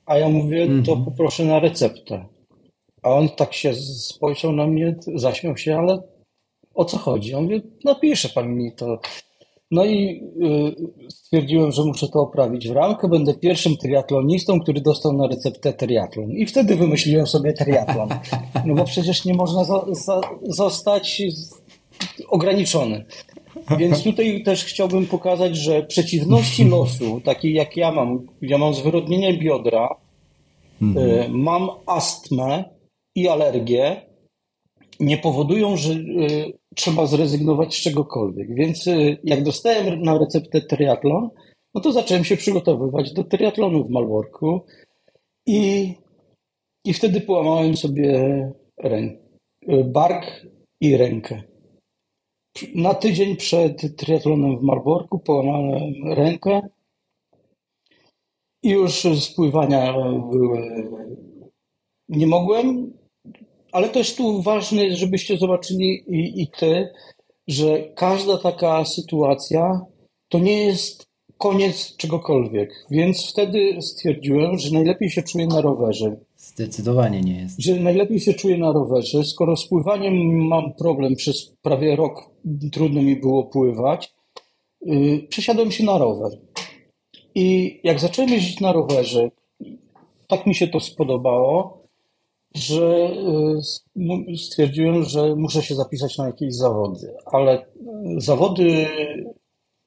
A 0.05 0.17
ja 0.17 0.29
mówię, 0.29 0.65
to 0.65 0.91
mhm. 0.91 1.05
poproszę 1.05 1.45
na 1.45 1.59
receptę. 1.59 2.25
A 3.03 3.09
on 3.09 3.29
tak 3.29 3.53
się 3.53 3.73
spojrzał 3.73 4.51
na 4.51 4.67
mnie, 4.67 4.95
zaśmiał 5.15 5.57
się, 5.57 5.77
ale 5.77 6.01
o 6.73 6.85
co 6.85 6.97
chodzi? 6.97 7.33
On 7.33 7.43
mówi, 7.43 7.61
napisze 7.85 8.29
pan 8.29 8.55
mi 8.55 8.71
to 8.71 8.99
no 9.71 9.85
i 9.85 10.23
y, 10.41 11.09
stwierdziłem, 11.09 11.71
że 11.71 11.83
muszę 11.83 12.07
to 12.07 12.19
oprawić 12.19 12.69
w 12.69 12.71
ramkę. 12.71 13.07
Będę 13.07 13.33
pierwszym 13.33 13.77
triatlonistą, 13.77 14.59
który 14.59 14.81
dostał 14.81 15.13
na 15.13 15.27
receptę 15.27 15.73
triatlon. 15.73 16.31
I 16.31 16.45
wtedy 16.45 16.75
wymyśliłem 16.75 17.27
sobie 17.27 17.53
triatlon. 17.53 18.09
No 18.65 18.75
bo 18.75 18.83
przecież 18.83 19.25
nie 19.25 19.33
można 19.33 19.63
za, 19.63 19.85
za, 19.91 20.21
zostać 20.43 21.21
ograniczony. 22.27 23.05
Więc 23.77 24.03
tutaj 24.03 24.43
też 24.43 24.65
chciałbym 24.65 25.05
pokazać, 25.07 25.57
że 25.57 25.83
przeciwności 25.83 26.65
losu, 26.75 27.21
takie 27.23 27.51
jak 27.51 27.77
ja 27.77 27.91
mam, 27.91 28.27
ja 28.41 28.57
mam 28.57 28.73
zwyrodnienie 28.73 29.37
biodra, 29.37 29.89
y, 30.81 30.85
mam 31.29 31.69
astmę 31.85 32.63
i 33.15 33.27
alergię, 33.27 34.01
nie 34.99 35.17
powodują, 35.17 35.77
że 35.77 35.93
y, 35.93 36.60
trzeba 36.75 37.05
zrezygnować 37.05 37.75
z 37.75 37.81
czegokolwiek. 37.81 38.55
Więc 38.55 38.87
y, 38.87 39.17
jak 39.23 39.43
dostałem 39.43 40.01
na 40.01 40.17
receptę 40.17 40.61
triatlon, 40.61 41.29
no 41.73 41.81
to 41.81 41.91
zacząłem 41.91 42.23
się 42.23 42.37
przygotowywać 42.37 43.13
do 43.13 43.23
triatlonu 43.23 43.83
w 43.83 43.89
Malborku 43.89 44.61
i, 45.45 45.93
i 46.85 46.93
wtedy 46.93 47.21
połamałem 47.21 47.77
sobie 47.77 48.51
rękę, 48.77 49.17
bark 49.85 50.47
i 50.81 50.97
rękę. 50.97 51.43
Na 52.75 52.93
tydzień 52.93 53.35
przed 53.35 53.95
triatlonem 53.97 54.59
w 54.59 54.63
Malborku 54.63 55.19
połamałem 55.19 55.93
rękę 56.13 56.61
i 58.63 58.69
już 58.69 59.01
z 59.01 59.35
pływania 59.35 59.93
były... 60.31 60.89
nie 62.09 62.27
mogłem, 62.27 62.93
ale 63.71 63.89
też 63.89 64.15
tu 64.15 64.41
ważne 64.41 64.85
jest, 64.85 64.99
żebyście 64.99 65.37
zobaczyli 65.37 66.03
i, 66.07 66.41
i 66.41 66.47
ty, 66.47 66.89
że 67.47 67.83
każda 67.95 68.37
taka 68.37 68.85
sytuacja 68.85 69.81
to 70.29 70.39
nie 70.39 70.65
jest 70.65 71.11
koniec 71.37 71.95
czegokolwiek. 71.95 72.85
Więc 72.91 73.29
wtedy 73.29 73.81
stwierdziłem, 73.81 74.57
że 74.57 74.73
najlepiej 74.73 75.09
się 75.09 75.23
czuję 75.23 75.47
na 75.47 75.61
rowerze. 75.61 76.15
Zdecydowanie 76.37 77.21
nie 77.21 77.41
jest. 77.41 77.61
Że 77.61 77.75
najlepiej 77.75 78.19
się 78.19 78.33
czuję 78.33 78.57
na 78.57 78.71
rowerze. 78.71 79.23
Skoro 79.23 79.57
z 79.57 79.67
pływaniem 79.67 80.47
mam 80.47 80.73
problem, 80.73 81.15
przez 81.15 81.55
prawie 81.61 81.95
rok 81.95 82.29
trudno 82.71 83.01
mi 83.01 83.15
było 83.15 83.43
pływać, 83.43 84.13
yy, 84.81 85.19
przesiadłem 85.29 85.71
się 85.71 85.83
na 85.83 85.97
rower. 85.97 86.31
I 87.35 87.79
jak 87.83 87.99
zacząłem 87.99 88.31
jeździć 88.31 88.59
na 88.59 88.71
rowerze, 88.71 89.31
tak 90.27 90.45
mi 90.45 90.55
się 90.55 90.67
to 90.67 90.79
spodobało, 90.79 91.80
że 92.55 93.09
yy, 93.95 94.37
stwierdziłem, 94.37 95.03
że 95.03 95.35
muszę 95.35 95.61
się 95.61 95.75
zapisać 95.75 96.17
na 96.17 96.27
jakieś 96.27 96.55
zawody. 96.55 97.13
Ale 97.25 97.65
zawody 98.17 98.87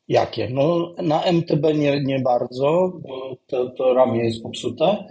Jakie? 0.08 0.48
No, 0.50 0.94
na 1.02 1.22
MTB 1.22 1.74
nie, 1.74 2.00
nie 2.00 2.18
bardzo, 2.18 2.92
bo 3.02 3.36
to, 3.46 3.70
to 3.70 3.94
ramię 3.94 4.24
jest 4.24 4.42
popsute. 4.42 5.04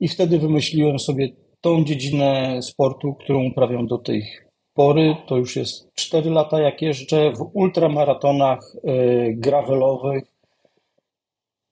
I 0.00 0.08
wtedy 0.08 0.38
wymyśliłem 0.38 0.98
sobie 0.98 1.28
tą 1.60 1.84
dziedzinę 1.84 2.62
sportu, 2.62 3.14
którą 3.14 3.46
uprawiam 3.46 3.86
do 3.86 3.98
tej 3.98 4.26
pory. 4.74 5.16
To 5.26 5.36
już 5.36 5.56
jest 5.56 5.94
4 5.94 6.30
lata, 6.30 6.60
jak 6.60 6.82
jeżdżę 6.82 7.32
w 7.32 7.50
ultramaratonach 7.52 8.60
y, 8.74 9.34
gravelowych, 9.34 10.24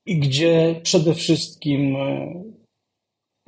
gdzie 0.06 0.80
przede 0.82 1.14
wszystkim 1.14 1.96
y, 1.96 2.44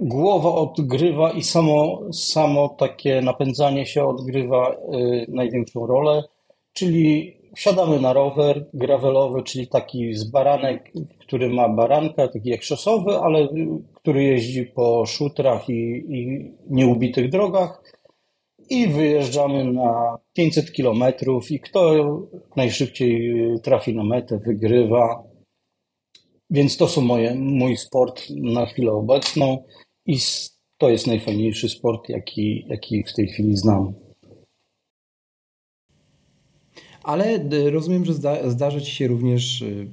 głowa 0.01 0.55
odgrywa 0.55 1.31
i 1.31 1.43
samo, 1.43 2.01
samo 2.13 2.69
takie 2.69 3.21
napędzanie 3.21 3.87
się 3.87 4.05
odgrywa 4.05 4.73
y, 4.73 5.27
największą 5.29 5.87
rolę, 5.87 6.25
czyli 6.73 7.37
wsiadamy 7.55 8.01
na 8.01 8.13
rower 8.13 8.67
gravelowy, 8.75 9.43
czyli 9.43 9.69
taki 9.69 10.15
z 10.15 10.25
baranek, 10.25 10.93
który 11.19 11.49
ma 11.49 11.69
baranka, 11.69 12.29
taki 12.29 12.49
jak 12.49 12.63
szosowy, 12.63 13.17
ale 13.17 13.49
który 13.95 14.25
jeździ 14.25 14.65
po 14.65 15.07
szutrach 15.07 15.69
i, 15.69 16.05
i 16.09 16.51
nieubitych 16.71 17.31
drogach. 17.31 17.83
I 18.71 18.87
wyjeżdżamy 18.87 19.65
na 19.65 20.19
500 20.33 20.73
kilometrów 20.73 21.51
i 21.51 21.61
kto 21.61 21.93
najszybciej 22.57 23.35
trafi 23.63 23.95
na 23.95 24.05
metę, 24.05 24.39
wygrywa. 24.39 25.23
Więc 26.51 26.77
to 26.77 26.89
są 26.89 27.01
moje, 27.01 27.35
mój 27.35 27.77
sport 27.77 28.23
na 28.31 28.67
chwilę 28.67 28.93
obecną 28.93 29.65
i 30.07 30.19
to 30.79 30.91
jest 30.91 31.07
najfajniejszy 31.07 31.69
sport, 31.69 32.09
jaki, 32.09 32.65
jaki 32.69 33.05
w 33.05 33.15
tej 33.15 33.27
chwili 33.27 33.57
znam. 33.57 33.95
Ale 37.03 37.49
rozumiem, 37.71 38.05
że 38.05 38.15
zda, 38.15 38.51
zdarza 38.51 38.81
Ci 38.81 38.91
się 38.91 39.07
również 39.07 39.63
y, 39.63 39.89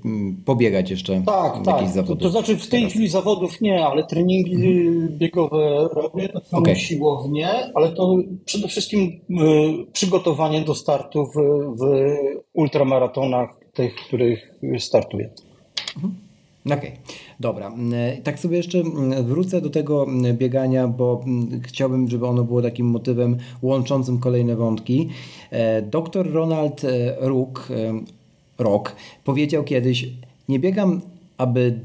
pobiegać 0.46 0.90
jeszcze 0.92 1.24
tak, 1.26 1.66
tak. 1.66 1.90
zawody. 1.90 2.20
To, 2.20 2.24
to 2.24 2.30
znaczy 2.30 2.56
w 2.58 2.68
tej 2.68 2.80
teraz. 2.80 2.92
chwili 2.92 3.08
zawodów 3.08 3.62
nie, 3.62 3.86
ale 3.86 4.04
treningi 4.04 4.56
mhm. 4.56 5.18
biegowe 5.18 5.90
robię, 5.94 6.30
to 6.30 6.42
są 6.42 6.58
okay. 6.58 6.76
siłownie, 6.76 7.50
ale 7.76 7.92
to 7.92 8.16
przede 8.46 8.68
wszystkim 8.68 9.02
y, 9.02 9.92
przygotowanie 9.94 10.62
do 10.62 10.76
startu 10.76 11.26
w, 11.26 11.36
w 11.80 11.84
ultramaratonach, 12.54 13.50
tych, 13.74 13.96
których 13.96 14.54
startuję. 14.80 15.30
Mhm. 15.96 16.16
Okej, 16.66 16.78
okay. 16.78 16.92
Dobra. 17.40 17.72
E, 17.94 18.18
tak 18.18 18.40
sobie 18.40 18.58
jeszcze 18.58 18.84
wrócę 19.24 19.62
do 19.62 19.70
tego 19.70 20.08
biegania, 20.34 20.88
bo 20.88 21.26
chciałbym, 21.62 22.10
żeby 22.10 22.28
ono 22.28 22.44
było 22.44 22.62
takim 22.62 22.86
motywem 22.86 23.38
łączącym 23.62 24.20
kolejne 24.20 24.56
wątki. 24.56 25.10
E, 25.52 25.82
doktor 25.82 26.32
Ronald 26.32 26.84
e, 26.84 27.16
Rook, 27.20 27.68
Rock 28.58 28.96
powiedział 29.24 29.64
kiedyś: 29.64 30.10
Nie 30.50 30.60
biegam, 30.60 31.02
aby 31.38 31.80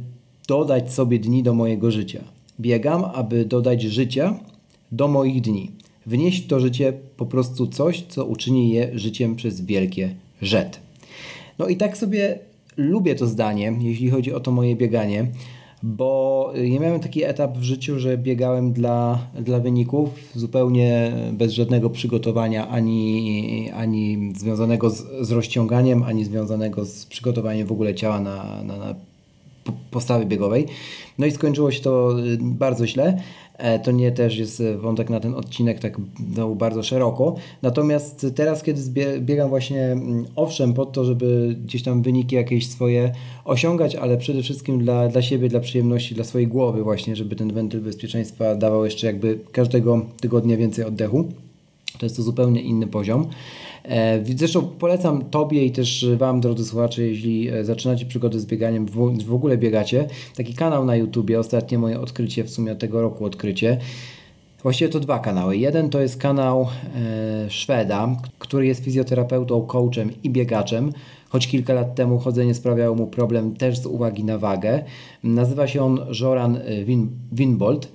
dodać 0.49 0.93
sobie 0.93 1.19
dni 1.19 1.43
do 1.43 1.55
mojego 1.55 1.91
życia. 1.91 2.25
Biegam, 2.61 3.05
aby 3.05 3.45
dodać 3.45 3.83
życia 3.83 4.39
do 4.93 5.09
moich 5.09 5.41
dni. 5.41 5.71
Wnieść 6.07 6.47
to 6.47 6.61
życie 6.61 6.93
po 7.17 7.27
prostu 7.27 7.67
coś, 7.67 8.03
co 8.09 8.25
uczyni 8.25 8.71
je 8.71 8.99
życiem 8.99 9.37
przez 9.37 9.61
wielkie 9.61 10.15
rzet. 10.43 10.81
No 11.59 11.69
i 11.69 11.77
tak 11.77 11.97
sobie 11.97 12.39
lubię 12.77 13.15
to 13.15 13.27
zdanie, 13.27 13.73
jeśli 13.81 14.11
chodzi 14.11 14.33
o 14.33 14.41
to 14.41 14.51
moje 14.51 14.77
bieganie, 14.77 15.27
bo 15.83 16.53
ja 16.55 16.81
miałem 16.81 17.01
taki 17.01 17.25
etap 17.25 17.59
w 17.59 17.63
życiu, 17.63 17.99
że 17.99 18.19
biegałem 18.19 18.73
dla, 18.73 19.19
dla 19.41 19.61
wyników, 19.61 20.11
zupełnie 20.35 21.13
bez 21.33 21.53
żadnego 21.53 21.91
przygotowania, 21.91 22.69
ani, 22.69 23.71
ani 23.75 24.33
związanego 24.37 24.91
z, 24.91 25.05
z 25.21 25.31
rozciąganiem, 25.31 26.03
ani 26.03 26.25
związanego 26.25 26.85
z 26.85 27.07
przygotowaniem 27.07 27.67
w 27.67 27.73
ogóle 27.73 27.95
ciała 27.95 28.21
na, 28.21 28.63
na, 28.63 28.77
na 28.77 28.95
postawy 29.91 30.27
biegowej. 30.27 30.67
No 31.19 31.27
i 31.27 31.31
skończyło 31.31 31.71
się 31.71 31.81
to 31.81 32.17
bardzo 32.41 32.87
źle. 32.87 33.19
E, 33.59 33.79
to 33.79 33.91
nie 33.91 34.13
też 34.13 34.39
jest 34.39 34.63
wątek 34.79 35.11
na 35.11 35.21
ten 35.21 35.35
odcinek 35.35 35.79
tak 35.79 35.97
no, 36.37 36.55
bardzo 36.55 36.83
szeroko. 36.83 37.35
Natomiast 37.63 38.27
teraz, 38.35 38.63
kiedy 38.63 38.81
biegam 39.21 39.49
właśnie, 39.49 39.83
mm, 39.85 40.25
owszem, 40.37 40.75
po 40.75 40.87
to, 40.87 41.05
żeby 41.05 41.57
gdzieś 41.65 41.83
tam 41.83 42.03
wyniki 42.03 42.37
jakieś 42.37 42.69
swoje 42.69 43.13
osiągać, 43.45 43.97
ale 43.97 44.17
przede 44.17 44.43
wszystkim 44.43 44.79
dla, 44.79 45.09
dla 45.09 45.23
siebie, 45.23 45.49
dla 45.49 45.61
przyjemności, 45.61 46.15
dla 46.15 46.25
swojej 46.25 46.49
głowy 46.49 46.83
właśnie, 46.83 47.17
żeby 47.17 47.37
ten 47.37 47.53
wentyl 47.53 47.81
bezpieczeństwa 47.81 48.55
dawał 48.55 48.85
jeszcze 48.85 49.07
jakby 49.07 49.39
każdego 49.53 50.01
tygodnia 50.21 50.57
więcej 50.57 50.85
oddechu. 50.85 51.25
To 51.99 52.07
jest 52.07 52.17
to 52.17 52.23
zupełnie 52.23 52.61
inny 52.63 52.87
poziom. 52.87 53.27
E, 53.85 54.25
zresztą 54.37 54.63
polecam 54.63 55.25
Tobie 55.25 55.67
i 55.67 55.73
też 55.73 56.07
Wam, 56.17 56.41
drodzy 56.41 56.65
słuchacze, 56.65 57.03
jeśli 57.03 57.49
e, 57.49 57.65
zaczynacie 57.65 58.07
przygodę 58.07 58.41
z 58.41 58.47
bieganiem, 58.47 58.87
w 59.27 59.35
ogóle 59.35 59.59
biegacie, 59.59 60.07
taki 60.37 60.55
kanał 60.55 60.85
na 60.85 60.97
YouTubie, 60.97 61.41
ostatnie 61.41 61.79
moje 61.79 62.01
odkrycie, 62.01 62.45
w 62.45 62.51
sumie 62.51 62.77
tego 62.77 63.03
roku 63.03 63.25
odkrycie. 63.25 63.79
Właściwie 64.63 64.91
to 64.91 65.01
dwa 65.01 65.19
kanały. 65.19 65.57
Jeden 65.57 65.91
to 65.91 66.01
jest 66.01 66.17
kanał 66.17 66.69
e, 66.95 67.51
Szweda, 67.51 68.17
który 68.39 68.67
jest 68.67 68.85
fizjoterapeutą, 68.85 69.67
coachem 69.67 70.11
i 70.23 70.31
biegaczem, 70.31 70.93
choć 71.29 71.49
kilka 71.49 71.73
lat 71.75 71.95
temu 71.95 72.19
chodzenie 72.19 72.55
sprawiało 72.55 72.97
mu 72.97 73.07
problem 73.07 73.57
też 73.57 73.79
z 73.79 73.87
uwagi 73.87 74.25
na 74.25 74.39
wagę. 74.39 74.83
Nazywa 75.25 75.67
się 75.67 75.83
on 75.85 76.01
Joran 76.21 76.59
Win 76.85 77.09
Winbold 77.33 77.93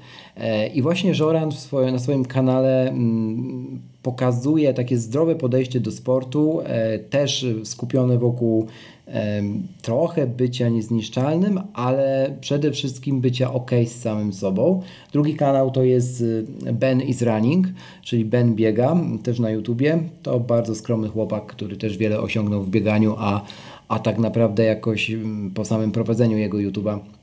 i 0.73 0.81
właśnie 0.81 1.13
Joran 1.19 1.51
swoje, 1.51 1.91
na 1.91 1.99
swoim 1.99 2.25
kanale 2.25 2.89
mm, 2.89 3.79
pokazuje 4.07 4.73
takie 4.73 4.97
zdrowe 4.97 5.35
podejście 5.35 5.79
do 5.79 5.91
sportu, 5.91 6.61
e, 6.63 6.99
też 6.99 7.45
skupione 7.63 8.17
wokół 8.17 8.67
e, 9.07 9.41
trochę 9.81 10.27
bycia 10.27 10.69
niezniszczalnym, 10.69 11.61
ale 11.73 12.35
przede 12.41 12.71
wszystkim 12.71 13.21
bycia 13.21 13.53
ok 13.53 13.71
z 13.85 14.01
samym 14.01 14.33
sobą. 14.33 14.81
Drugi 15.11 15.35
kanał 15.35 15.71
to 15.71 15.83
jest 15.83 16.23
e, 16.65 16.73
Ben 16.73 17.01
is 17.01 17.21
Running, 17.21 17.67
czyli 18.01 18.25
Ben 18.25 18.55
biega, 18.55 18.97
też 19.23 19.39
na 19.39 19.49
YouTubie. 19.49 19.99
To 20.23 20.39
bardzo 20.39 20.75
skromny 20.75 21.09
chłopak, 21.09 21.45
który 21.45 21.77
też 21.77 21.97
wiele 21.97 22.19
osiągnął 22.21 22.61
w 22.61 22.69
bieganiu, 22.69 23.15
a, 23.17 23.41
a 23.87 23.99
tak 23.99 24.17
naprawdę 24.17 24.63
jakoś 24.63 25.11
po 25.55 25.65
samym 25.65 25.91
prowadzeniu 25.91 26.37
jego 26.37 26.59
YouTuba 26.59 27.16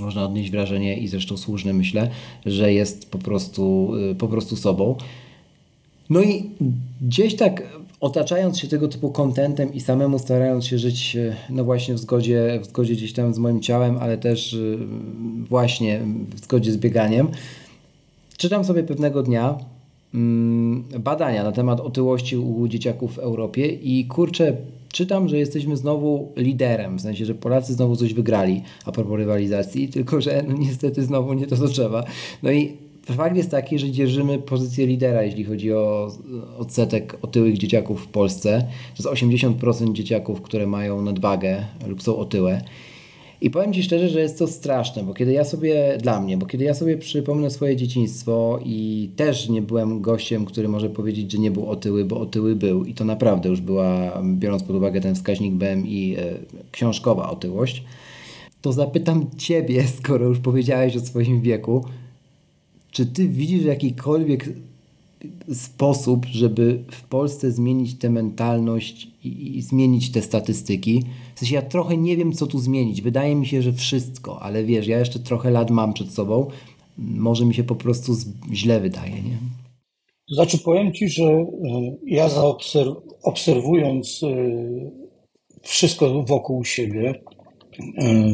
można 0.00 0.24
odnieść 0.24 0.50
wrażenie 0.50 0.96
i 0.96 1.08
zresztą 1.08 1.36
słuszne 1.36 1.72
myślę, 1.72 2.10
że 2.46 2.72
jest 2.72 3.10
po 3.10 3.18
prostu, 3.18 3.92
po 4.18 4.28
prostu 4.28 4.56
sobą. 4.56 4.96
No 6.10 6.22
i 6.22 6.50
gdzieś 7.00 7.36
tak 7.36 7.62
otaczając 8.04 8.58
się 8.58 8.68
tego 8.68 8.88
typu 8.88 9.10
kontentem 9.10 9.74
i 9.74 9.80
samemu 9.80 10.18
starając 10.18 10.66
się 10.66 10.78
żyć 10.78 11.16
e, 11.16 11.36
no 11.50 11.64
właśnie 11.64 11.94
w 11.94 11.98
zgodzie, 11.98 12.60
w 12.62 12.66
zgodzie 12.66 12.94
gdzieś 12.94 13.12
tam 13.12 13.34
z 13.34 13.38
moim 13.38 13.60
ciałem, 13.60 13.98
ale 13.98 14.18
też 14.18 14.54
e, 14.54 14.58
właśnie 15.48 16.00
w 16.34 16.40
zgodzie 16.40 16.72
z 16.72 16.76
bieganiem, 16.76 17.28
czytam 18.36 18.64
sobie 18.64 18.82
pewnego 18.82 19.22
dnia 19.22 19.58
mm, 20.14 20.84
badania 21.00 21.44
na 21.44 21.52
temat 21.52 21.80
otyłości 21.80 22.36
u 22.36 22.68
dzieciaków 22.68 23.14
w 23.14 23.18
Europie 23.18 23.66
i 23.66 24.06
kurczę, 24.06 24.56
czytam, 24.94 25.28
że 25.28 25.38
jesteśmy 25.38 25.76
znowu 25.76 26.32
liderem, 26.36 26.98
w 26.98 27.00
sensie, 27.00 27.24
że 27.24 27.34
Polacy 27.34 27.72
znowu 27.72 27.96
coś 27.96 28.14
wygrali 28.14 28.62
a 28.84 28.92
propos 28.92 29.18
rywalizacji, 29.18 29.88
tylko 29.94 30.20
że 30.20 30.44
no 30.48 30.54
niestety 30.56 31.02
znowu 31.02 31.32
nie 31.32 31.46
to, 31.46 31.56
co 31.56 31.68
trzeba. 31.68 32.04
No 32.42 32.52
i 32.52 32.72
fakt 33.02 33.36
jest 33.36 33.50
taki, 33.50 33.78
że 33.78 33.90
dzierżymy 33.90 34.38
pozycję 34.38 34.86
lidera, 34.86 35.22
jeśli 35.22 35.44
chodzi 35.44 35.72
o 35.72 36.12
odsetek 36.58 37.18
otyłych 37.22 37.58
dzieciaków 37.58 38.04
w 38.04 38.08
Polsce. 38.08 38.66
To 38.96 39.10
jest 39.10 39.24
80% 39.24 39.92
dzieciaków, 39.92 40.42
które 40.42 40.66
mają 40.66 41.02
nadwagę 41.02 41.64
lub 41.86 42.02
są 42.02 42.16
otyłe. 42.16 42.62
I 43.44 43.50
powiem 43.50 43.72
Ci 43.72 43.82
szczerze, 43.82 44.08
że 44.08 44.20
jest 44.20 44.38
to 44.38 44.46
straszne, 44.46 45.02
bo 45.02 45.14
kiedy 45.14 45.32
ja 45.32 45.44
sobie, 45.44 45.98
dla 46.02 46.20
mnie, 46.20 46.36
bo 46.36 46.46
kiedy 46.46 46.64
ja 46.64 46.74
sobie 46.74 46.98
przypomnę 46.98 47.50
swoje 47.50 47.76
dzieciństwo 47.76 48.58
i 48.64 49.10
też 49.16 49.48
nie 49.48 49.62
byłem 49.62 50.00
gościem, 50.00 50.44
który 50.44 50.68
może 50.68 50.90
powiedzieć, 50.90 51.32
że 51.32 51.38
nie 51.38 51.50
był 51.50 51.70
otyły, 51.70 52.04
bo 52.04 52.20
otyły 52.20 52.56
był. 52.56 52.84
I 52.84 52.94
to 52.94 53.04
naprawdę 53.04 53.48
już 53.48 53.60
była, 53.60 54.22
biorąc 54.24 54.62
pod 54.62 54.76
uwagę 54.76 55.00
ten 55.00 55.14
wskaźnik 55.14 55.54
BMI, 55.54 56.16
e, 56.18 56.22
książkowa 56.72 57.30
otyłość, 57.30 57.84
to 58.60 58.72
zapytam 58.72 59.26
Ciebie, 59.36 59.84
skoro 60.02 60.26
już 60.26 60.38
powiedziałeś 60.38 60.96
o 60.96 61.00
swoim 61.00 61.40
wieku, 61.40 61.84
czy 62.90 63.06
Ty 63.06 63.28
widzisz 63.28 63.64
jakikolwiek 63.64 64.48
sposób, 65.52 66.26
żeby 66.26 66.84
w 66.90 67.02
Polsce 67.02 67.52
zmienić 67.52 67.94
tę 67.94 68.10
mentalność 68.10 69.08
i, 69.24 69.58
i, 69.58 69.62
zmienić 69.62 70.12
te 70.12 70.22
statystyki. 70.22 71.02
W 71.34 71.38
sensie 71.38 71.54
ja 71.54 71.62
trochę 71.62 71.96
nie 71.96 72.16
wiem, 72.16 72.32
co 72.32 72.46
tu 72.46 72.58
zmienić. 72.58 73.02
Wydaje 73.02 73.34
mi 73.34 73.46
się, 73.46 73.62
że 73.62 73.72
wszystko, 73.72 74.42
ale 74.42 74.64
wiesz, 74.64 74.86
ja 74.86 74.98
jeszcze 74.98 75.18
trochę 75.18 75.50
lat 75.50 75.70
mam 75.70 75.92
przed 75.92 76.10
sobą. 76.10 76.46
Może 76.98 77.46
mi 77.46 77.54
się 77.54 77.64
po 77.64 77.74
prostu 77.74 78.12
źle 78.52 78.80
wydaje, 78.80 79.12
nie? 79.12 79.38
To 80.28 80.34
znaczy, 80.34 80.58
powiem 80.58 80.92
Ci, 80.92 81.08
że 81.08 81.24
e, 81.24 81.46
ja 82.06 82.28
zaobserw 82.28 82.94
obserwując 83.22 84.20
e, 84.22 84.36
wszystko 85.62 86.22
wokół 86.22 86.64
siebie, 86.64 87.22
e, 87.98 88.30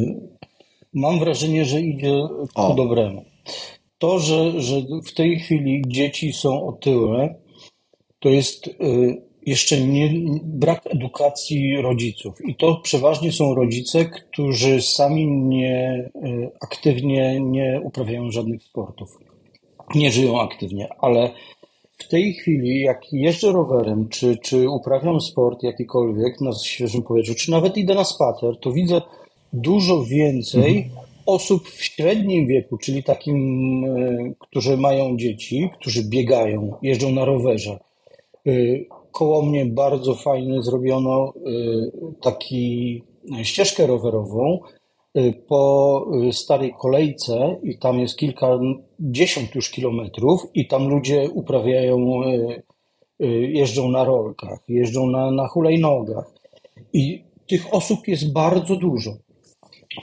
mam 0.94 1.18
wrażenie, 1.18 1.64
że 1.64 1.80
idzie 1.80 2.22
ku 2.54 2.62
o. 2.62 2.74
dobremu. 2.74 3.24
To, 4.00 4.18
że, 4.18 4.60
że 4.60 4.76
w 5.04 5.14
tej 5.14 5.38
chwili 5.38 5.82
dzieci 5.86 6.32
są 6.32 6.66
otyłe, 6.66 7.34
to 8.18 8.28
jest 8.28 8.66
y, 8.66 8.72
jeszcze 9.46 9.80
nie, 9.80 10.10
brak 10.42 10.86
edukacji 10.86 11.76
rodziców. 11.76 12.34
I 12.48 12.54
to 12.54 12.76
przeważnie 12.76 13.32
są 13.32 13.54
rodzice, 13.54 14.04
którzy 14.04 14.82
sami 14.82 15.26
nie, 15.26 16.10
y, 16.24 16.50
aktywnie 16.60 17.40
nie 17.40 17.80
uprawiają 17.84 18.30
żadnych 18.30 18.62
sportów. 18.62 19.18
Nie 19.94 20.10
żyją 20.10 20.40
aktywnie, 20.40 20.88
ale 20.98 21.30
w 21.98 22.08
tej 22.08 22.32
chwili, 22.34 22.80
jak 22.80 23.12
jeżdżę 23.12 23.52
rowerem, 23.52 24.08
czy, 24.08 24.36
czy 24.36 24.70
uprawiam 24.70 25.20
sport 25.20 25.62
jakikolwiek 25.62 26.40
na 26.40 26.52
świeżym 26.52 27.02
powietrzu, 27.02 27.34
czy 27.34 27.50
nawet 27.50 27.76
idę 27.76 27.94
na 27.94 28.04
spacer, 28.04 28.56
to 28.60 28.72
widzę 28.72 29.02
dużo 29.52 30.04
więcej 30.04 30.76
mhm 30.76 31.09
osób 31.26 31.68
w 31.68 31.84
średnim 31.84 32.46
wieku, 32.46 32.78
czyli 32.78 33.02
takim, 33.02 33.36
e, 33.84 34.32
którzy 34.38 34.76
mają 34.76 35.16
dzieci, 35.16 35.70
którzy 35.80 36.04
biegają, 36.04 36.72
jeżdżą 36.82 37.10
na 37.10 37.24
rowerze. 37.24 37.78
E, 38.46 38.52
koło 39.12 39.42
mnie 39.42 39.66
bardzo 39.66 40.14
fajnie 40.14 40.62
zrobiono 40.62 41.32
e, 41.36 41.40
taki 42.22 43.02
ścieżkę 43.42 43.86
rowerową 43.86 44.58
po 45.48 46.06
starej 46.32 46.74
kolejce 46.78 47.56
i 47.62 47.78
tam 47.78 48.00
jest 48.00 48.16
kilkadziesiąt 48.16 49.54
już 49.54 49.70
kilometrów 49.70 50.46
i 50.54 50.66
tam 50.66 50.88
ludzie 50.88 51.30
uprawiają, 51.30 52.20
jeżdżą 53.48 53.88
na 53.88 54.04
rolkach, 54.04 54.58
jeżdżą 54.68 55.06
na, 55.06 55.30
na 55.30 55.48
hulajnogach. 55.48 56.32
I 56.92 57.24
tych 57.48 57.74
osób 57.74 58.08
jest 58.08 58.32
bardzo 58.32 58.76
dużo. 58.76 59.10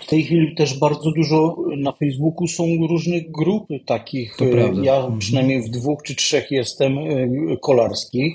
W 0.02 0.06
tej 0.08 0.24
chwili 0.24 0.56
też 0.56 0.80
bardzo 0.80 1.12
dużo 1.12 1.56
na 1.78 1.92
Facebooku 1.92 2.48
są 2.48 2.64
różnych 2.90 3.32
grup 3.32 3.68
takich. 3.86 4.38
Ja 4.84 4.96
mhm. 4.96 5.20
przynajmniej 5.20 5.62
w 5.62 5.70
dwóch 5.70 6.04
czy 6.04 6.16
trzech 6.16 6.52
jestem 6.52 6.98
e, 6.98 7.58
kolarskich. 7.62 8.34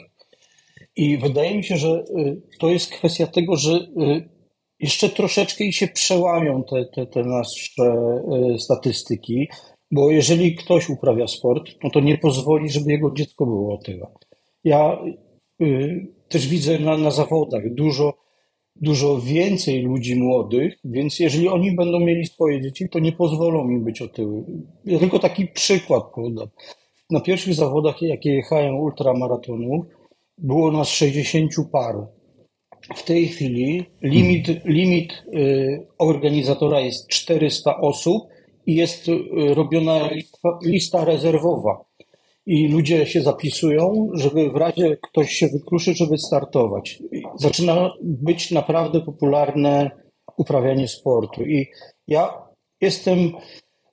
I 0.96 1.18
wydaje 1.18 1.56
mi 1.56 1.64
się, 1.64 1.76
że 1.76 1.88
e, 1.88 2.36
to 2.58 2.70
jest 2.70 2.90
kwestia 2.90 3.26
tego, 3.26 3.56
że 3.56 3.72
e, 3.72 4.28
jeszcze 4.80 5.08
troszeczkę 5.08 5.64
i 5.64 5.72
się 5.72 5.88
przełamią 5.88 6.64
te, 6.64 6.84
te, 6.94 7.06
te 7.06 7.24
nasze 7.24 7.94
statystyki, 8.58 9.48
bo 9.90 10.10
jeżeli 10.10 10.56
ktoś 10.56 10.90
uprawia 10.90 11.26
sport, 11.26 11.70
no 11.84 11.90
to 11.90 12.00
nie 12.00 12.18
pozwoli, 12.18 12.70
żeby 12.70 12.92
jego 12.92 13.10
dziecko 13.14 13.46
było 13.46 13.78
tyle. 13.78 14.06
Ja 14.64 14.98
też 16.28 16.48
widzę 16.48 16.78
na, 16.78 16.96
na 16.96 17.10
zawodach 17.10 17.74
dużo 17.74 18.14
dużo 18.76 19.20
więcej 19.20 19.82
ludzi 19.82 20.16
młodych, 20.16 20.74
więc 20.84 21.18
jeżeli 21.18 21.48
oni 21.48 21.72
będą 21.72 22.00
mieli 22.00 22.26
swoje 22.26 22.60
dzieci, 22.60 22.88
to 22.88 22.98
nie 22.98 23.12
pozwolą 23.12 23.70
im 23.70 23.84
być 23.84 24.02
otyły. 24.02 24.44
Ja 24.84 24.98
tylko 24.98 25.18
taki 25.18 25.46
przykład 25.46 26.04
podam. 26.14 26.48
Na 27.10 27.20
pierwszych 27.20 27.54
zawodach, 27.54 28.02
jakie 28.02 28.34
jechałem 28.34 28.76
ultramaratonów, 28.76 29.86
było 30.38 30.72
nas 30.72 30.88
60 30.88 31.52
paru. 31.72 32.06
W 32.96 33.02
tej 33.02 33.28
chwili 33.28 33.84
limit, 34.02 34.64
limit 34.64 35.12
y, 35.34 35.86
organizatora 35.98 36.80
jest 36.80 37.08
400 37.08 37.80
osób 37.80 38.22
i 38.66 38.74
jest 38.74 39.08
y, 39.08 39.14
robiona 39.54 40.10
lista, 40.10 40.58
lista 40.64 41.04
rezerwowa 41.04 41.84
i 42.46 42.68
ludzie 42.68 43.06
się 43.06 43.22
zapisują, 43.22 44.08
żeby 44.14 44.50
w 44.50 44.56
razie 44.56 44.96
ktoś 45.02 45.32
się 45.32 45.48
wykruszy, 45.48 45.94
żeby 45.94 46.18
startować. 46.18 47.02
Zaczyna 47.36 47.90
być 48.02 48.50
naprawdę 48.50 49.00
popularne 49.00 49.90
uprawianie 50.36 50.88
sportu. 50.88 51.44
I 51.44 51.66
ja 52.08 52.34
jestem, 52.80 53.32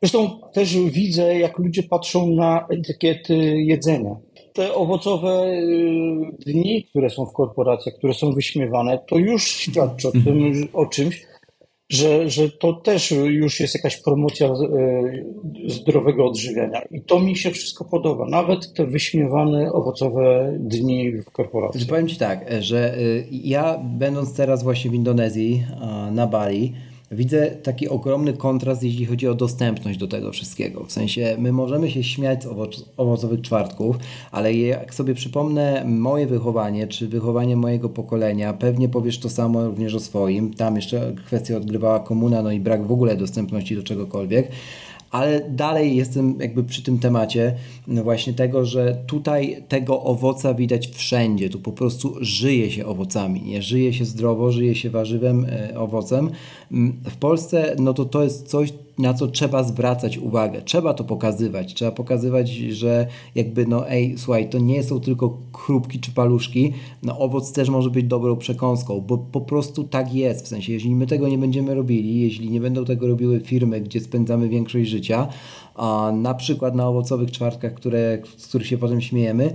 zresztą 0.01 0.39
też 0.53 0.77
widzę, 0.77 1.39
jak 1.39 1.59
ludzie 1.59 1.83
patrzą 1.83 2.27
na 2.27 2.67
etykiety 2.69 3.35
jedzenia. 3.57 4.15
Te 4.53 4.73
owocowe 4.73 5.45
y, 5.45 6.45
dni, 6.45 6.83
które 6.83 7.09
są 7.09 7.25
w 7.25 7.33
korporacjach, 7.33 7.95
które 7.97 8.13
są 8.13 8.33
wyśmiewane, 8.33 8.99
to 9.07 9.17
już 9.17 9.47
świadczy 9.47 10.07
o 10.07 10.11
tym, 10.11 10.67
o 10.73 10.85
czymś, 10.85 11.25
że, 11.89 12.29
że 12.29 12.49
to 12.49 12.73
też 12.73 13.11
już 13.11 13.59
jest 13.59 13.73
jakaś 13.75 13.97
promocja 13.97 14.47
e, 14.47 14.53
zdrowego 15.67 16.25
odżywiania. 16.25 16.81
I 16.91 17.01
to 17.01 17.19
mi 17.19 17.35
się 17.35 17.51
wszystko 17.51 17.85
podoba. 17.85 18.25
Nawet 18.25 18.73
te 18.73 18.85
wyśmiewane 18.85 19.71
owocowe 19.73 20.53
dni 20.59 21.11
w 21.11 21.31
korporacji. 21.31 21.85
Powiem 21.85 22.07
Ci 22.07 22.17
tak, 22.17 22.45
że 22.59 22.93
e, 22.93 22.97
ja 23.31 23.79
będąc 23.83 24.33
teraz 24.33 24.63
właśnie 24.63 24.91
w 24.91 24.93
Indonezji, 24.93 25.63
na 26.11 26.27
Bali, 26.27 26.73
widzę 27.11 27.51
taki 27.51 27.89
ogromny 27.89 28.33
kontrast, 28.33 28.83
jeśli 28.83 29.05
chodzi 29.05 29.27
o 29.27 29.35
dostępność 29.35 29.99
do 29.99 30.07
tego 30.07 30.31
wszystkiego. 30.31 30.83
W 30.83 30.91
sensie, 30.91 31.35
my 31.39 31.51
możemy 31.51 31.91
się 31.91 32.03
śmiać 32.03 32.43
z 32.43 32.45
owoc 32.45 32.85
owocowych 32.97 33.41
czwartków, 33.41 33.95
ale 34.31 34.53
jak 34.53 34.93
sobie 34.93 35.13
przypomnę 35.13 35.83
moje 35.87 36.27
wychowanie, 36.27 36.87
czy 36.87 37.07
wychowanie 37.07 37.55
mojego 37.55 37.89
pokolenia, 37.89 38.53
pewnie 38.53 38.89
powiesz 38.89 39.19
to 39.19 39.29
samo 39.29 39.65
również 39.65 39.95
o 39.95 39.99
swoim. 39.99 40.53
Tam 40.53 40.75
jeszcze 40.75 41.13
kwestię 41.25 41.57
odgrywała 41.57 41.99
komuna, 41.99 42.41
no 42.41 42.51
i 42.51 42.59
brak 42.59 42.87
w 42.87 42.91
ogóle 42.91 43.15
dostępności 43.15 43.75
do 43.75 43.83
czegokolwiek 43.83 44.51
ale 45.11 45.49
dalej 45.49 45.95
jestem 45.95 46.39
jakby 46.39 46.63
przy 46.63 46.83
tym 46.83 46.99
temacie 46.99 47.55
no 47.87 48.03
właśnie 48.03 48.33
tego, 48.33 48.65
że 48.65 48.97
tutaj 49.07 49.63
tego 49.67 50.03
owoca 50.03 50.53
widać 50.53 50.87
wszędzie. 50.87 51.49
Tu 51.49 51.59
po 51.59 51.71
prostu 51.71 52.15
żyje 52.21 52.71
się 52.71 52.85
owocami, 52.85 53.41
nie 53.41 53.61
żyje 53.61 53.93
się 53.93 54.05
zdrowo, 54.05 54.51
żyje 54.51 54.75
się 54.75 54.89
warzywem, 54.89 55.45
e, 55.49 55.79
owocem. 55.79 56.29
Mm, 56.71 56.99
w 57.09 57.15
Polsce 57.15 57.75
no 57.79 57.93
to 57.93 58.05
to 58.05 58.23
jest 58.23 58.47
coś, 58.47 58.73
na 58.99 59.13
co 59.13 59.27
trzeba 59.27 59.63
zwracać 59.63 60.17
uwagę. 60.17 60.61
Trzeba 60.61 60.93
to 60.93 61.03
pokazywać. 61.03 61.73
Trzeba 61.73 61.91
pokazywać, 61.91 62.49
że 62.49 63.07
jakby 63.35 63.65
no 63.67 63.89
ej, 63.89 64.17
słuchaj, 64.17 64.49
to 64.49 64.59
nie 64.59 64.83
są 64.83 64.99
tylko 64.99 65.37
chrupki 65.57 65.99
czy 65.99 66.11
paluszki. 66.11 66.73
No 67.03 67.19
owoc 67.19 67.51
też 67.51 67.69
może 67.69 67.89
być 67.89 68.05
dobrą 68.05 68.35
przekąską, 68.37 69.01
bo 69.01 69.17
po 69.17 69.41
prostu 69.41 69.83
tak 69.83 70.13
jest. 70.13 70.45
W 70.45 70.47
sensie, 70.47 70.73
jeżeli 70.73 70.95
my 70.95 71.07
tego 71.07 71.27
nie 71.27 71.37
będziemy 71.37 71.75
robili, 71.75 72.21
jeśli 72.21 72.49
nie 72.49 72.61
będą 72.61 72.85
tego 72.85 73.07
robiły 73.07 73.39
firmy, 73.39 73.81
gdzie 73.81 73.99
spędzamy 73.99 74.49
większość 74.49 74.89
życia, 74.89 75.27
a 75.75 76.11
na 76.15 76.33
przykład 76.33 76.75
na 76.75 76.87
owocowych 76.87 77.31
czwartkach, 77.31 77.73
które, 77.73 78.21
z 78.37 78.47
których 78.47 78.67
się 78.67 78.77
potem 78.77 79.01
śmiejemy, 79.01 79.53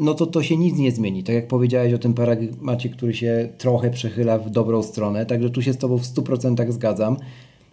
no 0.00 0.14
to 0.14 0.26
to 0.26 0.42
się 0.42 0.56
nic 0.56 0.78
nie 0.78 0.92
zmieni. 0.92 1.22
Tak 1.22 1.34
jak 1.34 1.48
powiedziałeś 1.48 1.92
o 1.94 1.98
tym 1.98 2.14
paragmacie, 2.14 2.88
który 2.88 3.14
się 3.14 3.48
trochę 3.58 3.90
przechyla 3.90 4.38
w 4.38 4.50
dobrą 4.50 4.82
stronę, 4.82 5.26
także 5.26 5.50
tu 5.50 5.62
się 5.62 5.72
z 5.72 5.78
Tobą 5.78 5.98
w 5.98 6.02
100% 6.02 6.72
zgadzam. 6.72 7.16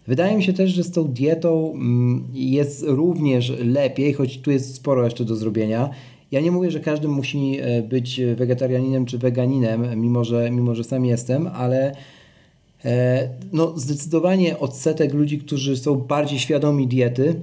Wydaje 0.09 0.37
mi 0.37 0.43
się 0.43 0.53
też, 0.53 0.71
że 0.71 0.83
z 0.83 0.91
tą 0.91 1.03
dietą 1.03 1.71
mm, 1.73 2.27
jest 2.33 2.83
również 2.87 3.53
lepiej, 3.59 4.13
choć 4.13 4.37
tu 4.37 4.51
jest 4.51 4.75
sporo 4.75 5.03
jeszcze 5.03 5.25
do 5.25 5.35
zrobienia. 5.35 5.89
Ja 6.31 6.41
nie 6.41 6.51
mówię, 6.51 6.71
że 6.71 6.79
każdy 6.79 7.07
musi 7.07 7.57
e, 7.61 7.81
być 7.81 8.21
wegetarianinem 8.35 9.05
czy 9.05 9.17
weganinem, 9.17 10.01
mimo 10.01 10.23
że, 10.23 10.51
mimo 10.51 10.75
że 10.75 10.83
sam 10.83 11.05
jestem, 11.05 11.47
ale 11.47 11.95
e, 12.85 13.29
no, 13.53 13.77
zdecydowanie 13.77 14.59
odsetek 14.59 15.13
ludzi, 15.13 15.39
którzy 15.39 15.77
są 15.77 15.95
bardziej 15.95 16.39
świadomi 16.39 16.87
diety, 16.87 17.41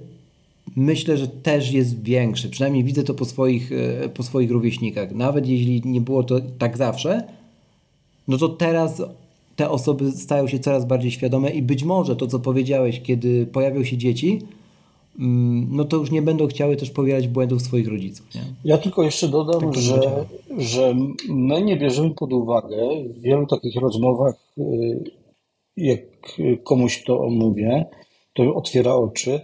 myślę, 0.77 1.17
że 1.17 1.29
też 1.29 1.73
jest 1.73 2.03
większy. 2.03 2.51
Przynajmniej 2.51 2.85
widzę 2.85 3.03
to 3.03 3.15
po 3.15 3.25
swoich, 3.25 3.73
e, 3.73 4.09
po 4.09 4.23
swoich 4.23 4.51
rówieśnikach. 4.51 5.15
Nawet 5.15 5.49
jeśli 5.49 5.83
nie 5.85 6.01
było 6.01 6.25
to 6.25 6.41
tak 6.59 6.77
zawsze, 6.77 7.25
no 8.29 8.39
to 8.39 8.49
teraz 8.49 9.03
te 9.57 9.71
osoby 9.71 10.13
stają 10.13 10.47
się 10.49 10.59
coraz 10.59 10.85
bardziej 10.85 11.11
świadome 11.11 11.51
i 11.51 11.63
być 11.63 11.85
może 11.85 12.17
to, 12.17 12.27
co 12.27 12.39
powiedziałeś, 12.39 13.01
kiedy 13.03 13.47
pojawią 13.47 13.85
się 13.85 13.97
dzieci, 13.97 14.43
mm, 15.19 15.69
no 15.71 15.85
to 15.85 15.97
już 15.97 16.11
nie 16.11 16.23
będą 16.23 16.47
chciały 16.47 16.77
też 16.77 16.91
powielać 16.91 17.29
błędów 17.29 17.63
swoich 17.63 17.89
rodziców. 17.89 18.27
Nie? 18.35 18.41
Ja 18.65 18.79
tylko 18.79 19.03
jeszcze 19.03 19.29
dodam, 19.29 19.61
Tak 19.61 19.75
że, 19.75 19.93
powiedziałem. 19.95 20.25
że 20.59 20.95
my 21.29 21.63
nie 21.63 21.77
bierzemy 21.77 22.11
pod 22.11 22.33
uwagę 22.33 22.77
w 23.17 23.21
wielu 23.21 23.47
takich 23.47 23.77
rozmowach, 23.77 24.35
y, 24.59 25.05
jak 25.77 26.01
komuś 26.65 27.03
to 27.05 27.29
mówię, 27.31 27.85
to 28.35 28.55
otwiera 28.55 28.95
oczy, 28.95 29.41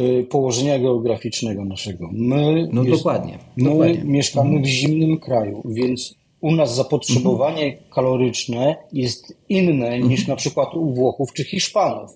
y, 0.00 0.26
położenia 0.30 0.78
geograficznego 0.78 1.64
naszego. 1.64 2.08
My, 2.12 2.68
No 2.72 2.82
jest- 2.82 2.96
dokładnie. 2.96 3.38
my 3.56 3.70
dokładnie. 3.70 4.04
mieszkamy 4.04 4.60
w 4.60 4.66
zimnym 4.66 5.18
kraju, 5.18 5.62
więc 5.64 6.14
u 6.42 6.52
nas 6.52 6.74
zapotrzebowanie 6.74 7.78
kaloryczne 7.94 8.76
jest 8.92 9.36
inne 9.48 9.98
niż 9.98 10.28
na 10.28 10.36
przykład 10.36 10.74
u 10.74 10.94
Włochów 10.94 11.32
czy 11.32 11.44
Hiszpanów. 11.44 12.10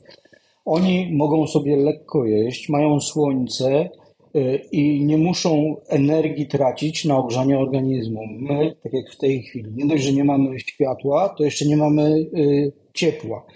Oni 0.64 1.08
mogą 1.12 1.46
sobie 1.46 1.76
lekko 1.76 2.24
jeść, 2.24 2.68
mają 2.68 3.00
słońce 3.00 3.90
y, 4.36 4.60
i 4.72 5.04
nie 5.04 5.18
muszą 5.18 5.76
energii 5.88 6.46
tracić 6.46 7.04
na 7.04 7.16
ogrzanie 7.16 7.58
organizmu. 7.58 8.20
My, 8.26 8.76
tak 8.82 8.92
jak 8.92 9.10
w 9.10 9.18
tej 9.18 9.42
chwili, 9.42 9.72
nie 9.74 9.86
dość, 9.86 10.04
że 10.04 10.12
nie 10.12 10.24
mamy 10.24 10.60
światła, 10.60 11.28
to 11.28 11.44
jeszcze 11.44 11.64
nie 11.66 11.76
mamy 11.76 12.10
y, 12.10 12.72
ciepła. 12.94 13.46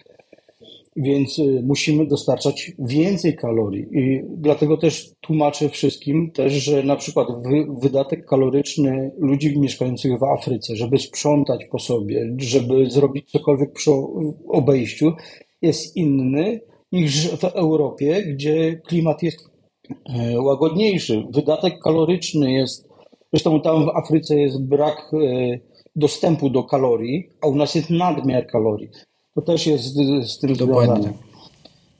Więc 0.96 1.38
y, 1.38 1.62
musimy 1.66 2.07
dostarczać 2.07 2.72
więcej 2.79 3.37
kalorii. 3.37 3.87
I 3.92 4.22
dlatego 4.37 4.76
też 4.76 5.11
tłumaczę 5.20 5.68
wszystkim 5.68 6.31
też, 6.31 6.53
że 6.53 6.83
na 6.83 6.96
przykład 6.96 7.29
wy, 7.42 7.66
wydatek 7.83 8.26
kaloryczny 8.26 9.11
ludzi 9.18 9.59
mieszkających 9.59 10.18
w 10.18 10.24
Afryce, 10.24 10.76
żeby 10.76 10.98
sprzątać 10.98 11.64
po 11.70 11.79
sobie, 11.79 12.35
żeby 12.38 12.90
zrobić 12.90 13.31
cokolwiek 13.31 13.72
przy 13.72 13.90
obejściu, 14.48 15.12
jest 15.62 15.96
inny 15.96 16.61
niż 16.92 17.29
w 17.29 17.44
Europie, 17.44 18.22
gdzie 18.22 18.81
klimat 18.87 19.22
jest 19.22 19.38
e, 20.14 20.40
łagodniejszy. 20.40 21.24
Wydatek 21.31 21.79
kaloryczny 21.79 22.53
jest, 22.53 22.88
zresztą 23.33 23.61
tam 23.61 23.85
w 23.85 23.88
Afryce 23.88 24.40
jest 24.40 24.64
brak 24.64 25.11
e, 25.12 25.59
dostępu 25.96 26.50
do 26.50 26.64
kalorii, 26.64 27.29
a 27.42 27.46
u 27.46 27.55
nas 27.55 27.74
jest 27.74 27.90
nadmiar 27.90 28.46
kalorii. 28.46 28.88
To 29.35 29.43
też 29.43 29.66
jest 29.66 29.85
z, 29.85 30.31
z 30.31 30.38
tym 30.38 30.57
Dokładnie 30.57 30.95
związane. 30.95 31.12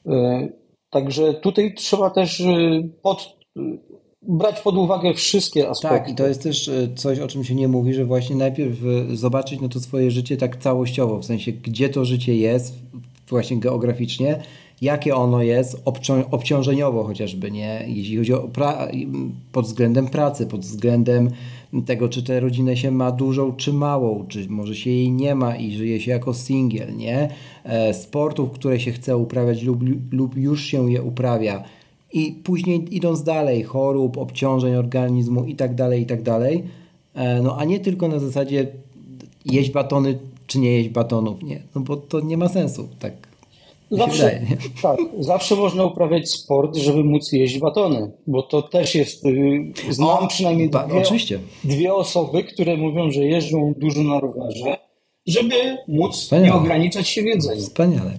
E, 0.07 0.49
Także 0.91 1.35
tutaj 1.35 1.75
trzeba 1.75 2.11
też 2.11 2.41
e, 2.41 2.83
pod, 3.03 3.37
brać 4.23 4.61
pod 4.61 4.77
uwagę 4.77 5.15
wszystkie 5.15 5.69
aspekty. 5.71 5.99
Tak, 5.99 6.09
i 6.09 6.15
to 6.15 6.27
jest 6.29 6.43
też 6.43 6.69
e, 6.69 6.89
coś, 6.95 7.19
o 7.19 7.29
czym 7.29 7.45
się 7.45 7.55
nie 7.55 7.69
mówi, 7.69 7.95
że 7.95 8.05
właśnie 8.05 8.37
najpierw 8.37 8.79
zobaczyć 9.15 9.61
no 9.61 9.69
to 9.69 9.81
swoje 9.81 10.11
życie 10.11 10.37
tak 10.37 10.57
całościowo, 10.57 11.19
w 11.19 11.25
sensie 11.25 11.53
gdzie 11.53 11.89
to 11.89 12.05
życie 12.05 12.37
jest, 12.37 12.75
właśnie 13.29 13.57
geograficznie, 13.57 14.43
jakie 14.81 15.15
ono 15.17 15.43
jest, 15.43 15.85
obcią- 15.85 16.25
obciążeniowo 16.31 17.05
chociażby, 17.05 17.51
nie? 17.51 17.85
Jeśli 17.87 18.17
chodzi 18.17 18.35
o 18.35 18.49
pod 19.53 19.67
względem 19.67 20.09
pracy, 20.09 20.47
pod 20.47 20.61
względem 20.61 21.31
tego, 21.87 22.09
czy 22.09 22.23
tę 22.23 22.41
rodzinę 22.41 22.77
się 22.77 22.91
ma 22.91 23.13
dużą, 23.13 23.53
czy 23.53 23.73
małą, 23.73 24.27
czy 24.29 24.49
może 24.49 24.75
się 24.75 24.91
jej 24.91 25.13
nie 25.13 25.35
ma 25.35 25.57
i 25.57 25.73
żyje 25.73 26.01
się 26.01 26.11
jako 26.11 26.35
singiel, 26.35 26.97
nie? 26.97 27.29
E, 27.65 27.95
sportów, 27.95 28.51
które 28.51 28.81
się 28.81 28.93
chce 28.93 29.17
uprawiać 29.17 29.63
lub, 29.63 29.81
lub 30.13 30.37
już 30.37 30.63
się 30.65 30.93
je 30.93 31.03
uprawia. 31.03 31.65
I 32.13 32.33
później 32.45 32.97
idąc 32.97 33.23
dalej, 33.23 33.63
chorób, 33.63 34.19
obciążeń 34.19 34.75
organizmu 34.75 35.45
i 35.45 35.55
tak 35.57 35.75
dalej, 35.75 36.03
i 36.03 36.07
tak 36.07 36.23
dalej. 36.23 36.65
E, 37.15 37.43
No 37.43 37.59
a 37.59 37.65
nie 37.65 37.81
tylko 37.81 38.09
na 38.09 38.19
zasadzie 38.19 38.67
jeść 39.45 39.71
batony, 39.71 40.19
czy 40.47 40.59
nie 40.59 40.73
jeść 40.73 40.89
batonów, 40.89 41.43
nie. 41.43 41.63
No 41.75 41.81
bo 41.81 41.97
to 41.97 42.21
nie 42.21 42.37
ma 42.37 42.49
sensu, 42.49 42.89
tak 42.99 43.30
Zawsze, 43.91 44.41
wydaje, 44.41 44.47
tak, 44.83 44.99
zawsze 45.19 45.57
można 45.57 45.85
uprawiać 45.85 46.31
sport, 46.31 46.77
żeby 46.77 47.05
móc 47.05 47.33
jeść 47.33 47.59
batony, 47.59 48.11
bo 48.27 48.43
to 48.43 48.63
też 48.63 48.95
jest, 48.95 49.27
y, 49.27 49.33
znam 49.91 50.29
przynajmniej 50.29 50.69
ba- 50.71 50.87
dwie, 50.87 50.99
oczywiście. 50.99 51.39
dwie 51.65 51.95
osoby, 51.95 52.45
które 52.45 52.77
mówią, 52.77 53.11
że 53.11 53.25
jeżdżą 53.25 53.75
dużo 53.79 54.03
na 54.03 54.21
rowerze, 54.21 54.77
żeby 55.27 55.55
móc 55.89 56.15
Wspaniale. 56.17 56.49
nie 56.49 56.55
ograniczać 56.55 57.09
się 57.09 57.23
w 57.23 57.25
jedzeniu. 57.27 57.61
Wspaniale. 57.61 58.19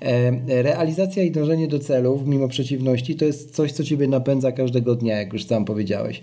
E, 0.00 0.62
Realizacja 0.62 1.22
i 1.22 1.30
dążenie 1.30 1.68
do 1.68 1.78
celów, 1.78 2.26
mimo 2.26 2.48
przeciwności, 2.48 3.14
to 3.14 3.24
jest 3.24 3.54
coś, 3.56 3.72
co 3.72 3.84
Ciebie 3.84 4.08
napędza 4.08 4.52
każdego 4.52 4.94
dnia, 4.94 5.16
jak 5.18 5.32
już 5.32 5.44
sam 5.44 5.64
powiedziałeś. 5.64 6.20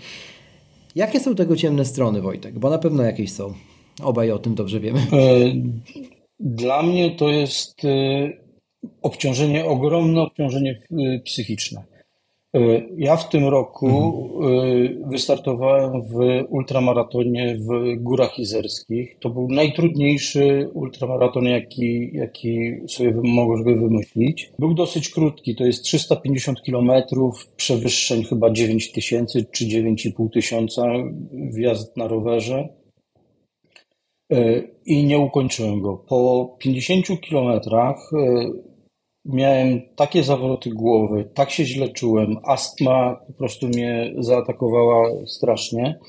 Jakie 0.95 1.19
są 1.19 1.35
tego 1.35 1.55
ciemne 1.55 1.85
strony, 1.85 2.21
Wojtek? 2.21 2.59
Bo 2.59 2.69
na 2.69 2.77
pewno 2.77 3.03
jakieś 3.03 3.31
są. 3.31 3.53
Obaj 4.03 4.31
o 4.31 4.39
tym 4.39 4.55
dobrze 4.55 4.79
wiemy. 4.79 4.99
E, 4.99 5.05
Dla 6.39 6.83
mnie 6.83 7.11
to 7.11 7.29
jest 7.29 7.85
e, 7.85 8.29
obciążenie, 9.01 9.65
ogromne 9.65 10.21
obciążenie 10.21 10.81
e, 10.91 11.19
psychiczne. 11.19 11.83
E, 12.55 12.59
Ja 12.97 13.17
w 13.17 13.29
tym 13.29 13.47
roku 13.47 13.87
e, 13.87 15.09
wystartowałem 15.09 16.01
w 16.01 16.15
ultramaratonie 16.49 17.57
w 17.57 17.95
Górach 18.03 18.39
Izerskich. 18.39 19.17
To 19.19 19.29
był 19.29 19.47
najtrudniejszy 19.49 20.69
ultramaraton, 20.73 21.45
jaki, 21.45 22.09
jaki 22.13 22.71
sobie 22.87 23.13
mogłem 23.23 23.63
wymyślić. 23.63 24.51
Był 24.59 24.73
dosyć 24.73 25.09
krótki, 25.09 25.55
to 25.55 25.65
jest 25.65 25.83
350 25.83 26.63
kilometrów, 26.63 27.47
przewyższeń 27.55 28.23
chyba 28.23 28.51
9 28.51 28.91
tysięcy 28.91 29.45
czy 29.51 29.65
9,5 29.65 30.29
tysiąca, 30.29 30.83
wjazd 31.31 31.97
na 31.97 32.07
rowerze. 32.07 32.69
I 34.85 35.03
nie 35.03 35.19
ukończyłem 35.19 35.81
go. 35.81 35.97
Po 35.97 36.55
50 36.59 37.21
kilometrach 37.21 38.11
miałem 39.33 39.81
takie 39.95 40.23
zawroty 40.23 40.69
głowy, 40.69 41.29
tak 41.33 41.51
się 41.51 41.65
źle 41.65 41.89
czułem, 41.89 42.37
astma 42.43 43.19
po 43.27 43.33
prostu 43.33 43.67
mnie 43.67 44.13
zaatakowała 44.19 45.09
strasznie. 45.25 45.99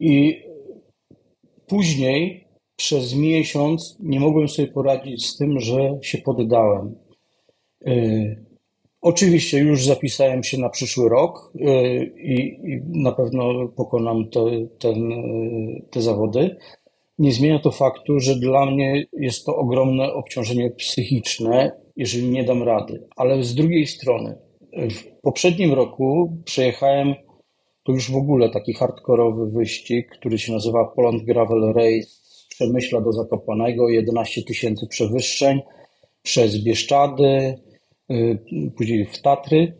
I 0.00 0.42
później 1.66 2.48
przez 2.76 3.14
miesiąc 3.14 3.96
nie 4.00 4.20
mogłem 4.20 4.48
sobie 4.48 4.68
poradzić 4.68 5.26
z 5.26 5.36
tym, 5.36 5.60
że 5.60 5.98
się 6.02 6.18
poddałem. 6.18 6.94
E, 7.86 8.48
Oczywiście 9.00 9.58
już 9.58 9.84
zapisałem 9.84 10.44
się 10.44 10.58
na 10.58 10.68
przyszły 10.68 11.08
rok 11.08 11.52
e, 11.60 12.04
i, 12.04 12.60
na 12.86 13.12
pewno 13.12 13.68
pokonam 13.68 14.30
te, 14.30 14.40
ten, 14.78 15.12
e, 15.12 15.16
te 15.90 16.02
zawody. 16.02 16.56
Nie 17.18 17.32
zmienia 17.32 17.58
to 17.58 17.70
faktu, 17.70 18.20
że 18.20 18.36
dla 18.36 18.66
mnie 18.66 19.06
jest 19.12 19.46
to 19.46 19.56
ogromne 19.56 20.12
obciążenie 20.12 20.70
psychiczne, 20.70 21.72
jeżeli 21.98 22.28
nie 22.28 22.44
dam 22.44 22.62
rady. 22.62 23.08
Ale 23.16 23.44
z 23.44 23.54
drugiej 23.54 23.86
strony, 23.86 24.38
w 24.72 25.20
poprzednim 25.22 25.72
roku 25.72 26.38
przejechałem 26.44 27.14
to 27.88 27.92
już 27.92 28.10
w 28.10 28.16
ogóle 28.16 28.50
taki 28.50 28.72
hardkorowy 28.74 29.50
wyścig, 29.50 30.08
który 30.08 30.38
się 30.38 30.52
nazywa 30.52 30.84
Poland 30.84 31.22
Gravel 31.22 31.72
Race 31.72 32.08
z 32.08 32.46
Przemyśla 32.48 33.00
do 33.00 33.12
Zakopanego, 33.12 33.88
11 33.88 34.42
tysięcy 34.42 34.86
przewyższeń 34.86 35.60
przez 36.22 36.64
Bieszczady, 36.64 37.54
y, 38.10 38.38
później 38.76 39.06
w 39.06 39.22
Tatry. 39.22 39.74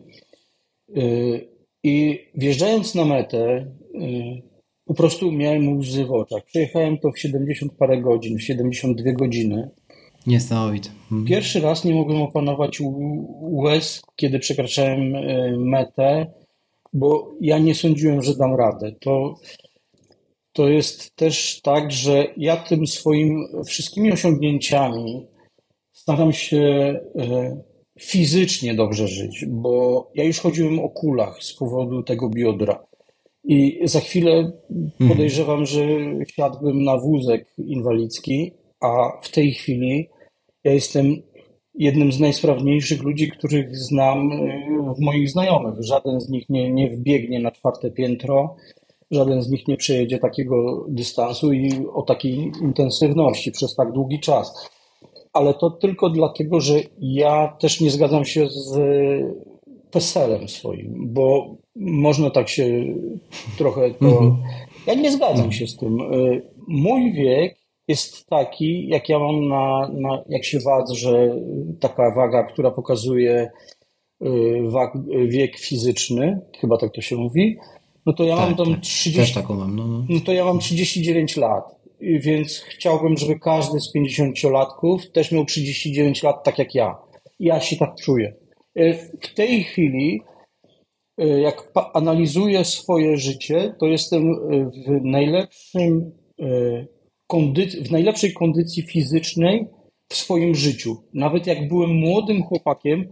Y, 0.97 1.47
I 1.83 2.19
wjeżdżając 2.35 2.95
na 2.95 3.05
metę, 3.05 3.71
y, 3.95 4.41
po 4.85 4.93
prostu 4.93 5.31
miałem 5.31 5.77
łzy 5.77 6.05
w 6.05 6.11
oczach. 6.11 6.45
Przejechałem 6.45 6.97
to 6.97 7.11
w 7.11 7.19
70 7.19 7.73
parę 7.77 8.01
godzin, 8.01 8.37
w 8.37 8.43
72 8.43 9.11
godziny. 9.11 9.69
Niesamowite. 10.27 10.89
Mhm. 10.89 11.25
Pierwszy 11.25 11.59
raz 11.59 11.85
nie 11.85 11.93
mogłem 11.93 12.21
opanować 12.21 12.81
łez, 13.41 14.01
kiedy 14.15 14.39
przekraczałem 14.39 15.15
e, 15.15 15.57
metę, 15.57 16.31
bo 16.93 17.31
ja 17.41 17.57
nie 17.57 17.75
sądziłem, 17.75 18.21
że 18.21 18.35
dam 18.35 18.55
radę. 18.55 18.91
To, 18.99 19.35
to 20.53 20.67
jest 20.67 21.15
też 21.15 21.61
tak, 21.61 21.91
że 21.91 22.27
ja 22.37 22.57
tym 22.57 22.87
swoim 22.87 23.45
wszystkimi 23.65 24.11
osiągnięciami 24.11 25.27
staram 25.91 26.33
się 26.33 26.59
e, 27.15 27.61
fizycznie 27.99 28.75
dobrze 28.75 29.07
żyć, 29.07 29.45
bo 29.47 30.07
ja 30.15 30.23
już 30.23 30.39
chodziłem 30.39 30.79
o 30.79 30.89
kulach 30.89 31.43
z 31.43 31.53
powodu 31.53 32.03
tego 32.03 32.29
biodra. 32.29 32.83
I 33.43 33.79
za 33.83 33.99
chwilę 33.99 34.51
podejrzewam, 35.09 35.65
że 35.65 35.81
siadłbym 36.27 36.83
na 36.83 36.97
wózek 36.97 37.53
inwalidzki, 37.57 38.51
a 38.81 39.19
w 39.21 39.31
tej 39.31 39.51
chwili 39.51 40.09
ja 40.63 40.73
jestem 40.73 41.21
jednym 41.75 42.11
z 42.11 42.19
najsprawniejszych 42.19 43.03
ludzi, 43.03 43.31
których 43.31 43.77
znam 43.77 44.31
y, 44.31 44.93
w 44.97 44.99
moich 44.99 45.29
znajomych. 45.29 45.73
Żaden 45.79 46.21
z 46.21 46.29
nich 46.29 46.49
nie, 46.49 46.71
nie 46.71 46.89
wbiegnie 46.89 47.39
na 47.39 47.51
czwarte 47.51 47.91
piętro, 47.91 48.55
żaden 49.11 49.41
z 49.41 49.49
nich 49.49 49.67
nie 49.67 49.77
przejedzie 49.77 50.19
takiego 50.19 50.85
dystansu 50.89 51.53
i 51.53 51.71
o 51.93 52.01
takiej 52.01 52.51
intensywności 52.61 53.51
przez 53.51 53.75
tak 53.75 53.91
długi 53.91 54.19
czas. 54.19 54.69
Ale 55.33 55.53
to 55.53 55.71
tylko 55.71 56.09
dlatego, 56.09 56.61
że 56.61 56.79
ja 56.99 57.57
też 57.59 57.81
nie 57.81 57.91
zgadzam 57.91 58.25
się 58.25 58.47
z 58.49 58.79
PESEL-em 59.91 60.47
swoim, 60.47 61.13
bo 61.13 61.55
można 61.75 62.29
tak 62.29 62.49
się 62.49 62.85
trochę 63.57 63.91
to. 63.91 64.37
Ja 64.87 64.93
nie 64.93 65.11
zgadzam 65.11 65.51
się 65.51 65.67
z 65.67 65.77
tym. 65.77 66.01
Y, 66.13 66.41
Mój 66.67 67.13
wiek 67.13 67.58
jest 67.89 68.27
taki, 68.27 68.87
jak 68.87 69.09
ja 69.09 69.19
mam 69.19 69.47
na, 69.47 69.89
na 69.93 70.23
jak 70.29 70.45
się 70.45 70.59
wadrze, 70.59 71.41
taka 71.79 72.11
waga, 72.15 72.43
która 72.43 72.71
pokazuje 72.71 73.51
y, 74.23 74.61
wag, 74.63 74.93
wiek 75.27 75.57
fizyczny, 75.57 76.41
chyba 76.61 76.77
tak 76.77 76.93
to 76.93 77.01
się 77.01 77.15
mówi, 77.15 77.57
no 78.05 78.13
to 78.13 78.23
ja 78.23 78.35
mam 78.35 78.49
Tak, 78.49 78.57
tam 78.57 78.73
tak. 78.73 78.79
Też 78.79 78.89
30, 78.89 79.35
taką 79.35 79.55
mam. 79.55 79.75
No, 79.75 79.87
no. 79.87 80.05
no 80.09 80.19
to 80.19 80.31
ja 80.31 80.45
mam 80.45 80.59
39 80.59 81.37
lat, 81.37 81.75
więc 82.01 82.59
chciałbym, 82.59 83.17
żeby 83.17 83.39
każdy 83.39 83.79
z 83.79 83.95
50-latków 83.95 85.11
też 85.11 85.31
miał 85.31 85.45
39 85.45 86.23
lat, 86.23 86.43
tak 86.43 86.59
jak 86.59 86.75
ja. 86.75 86.95
Ja 87.39 87.59
się 87.59 87.75
tak 87.75 87.95
czuję. 88.01 88.33
E, 88.75 88.93
W 88.93 89.33
tej 89.35 89.63
chwili, 89.63 90.21
e, 91.17 91.27
jak 91.27 91.71
analizuję 91.93 92.65
swoje 92.65 93.17
życie, 93.17 93.75
to 93.79 93.85
jestem 93.85 94.35
w 94.87 95.03
najlepszym 95.03 96.11
e, 97.29 97.37
kondy- 97.37 97.83
w 97.83 97.91
najlepszej 97.91 98.33
kondycji 98.33 98.83
fizycznej 98.83 99.67
w 100.11 100.15
swoim 100.15 100.55
życiu. 100.55 100.97
Nawet 101.13 101.47
jak 101.47 101.67
byłem 101.67 101.89
młodym 101.89 102.43
chłopakiem, 102.43 103.07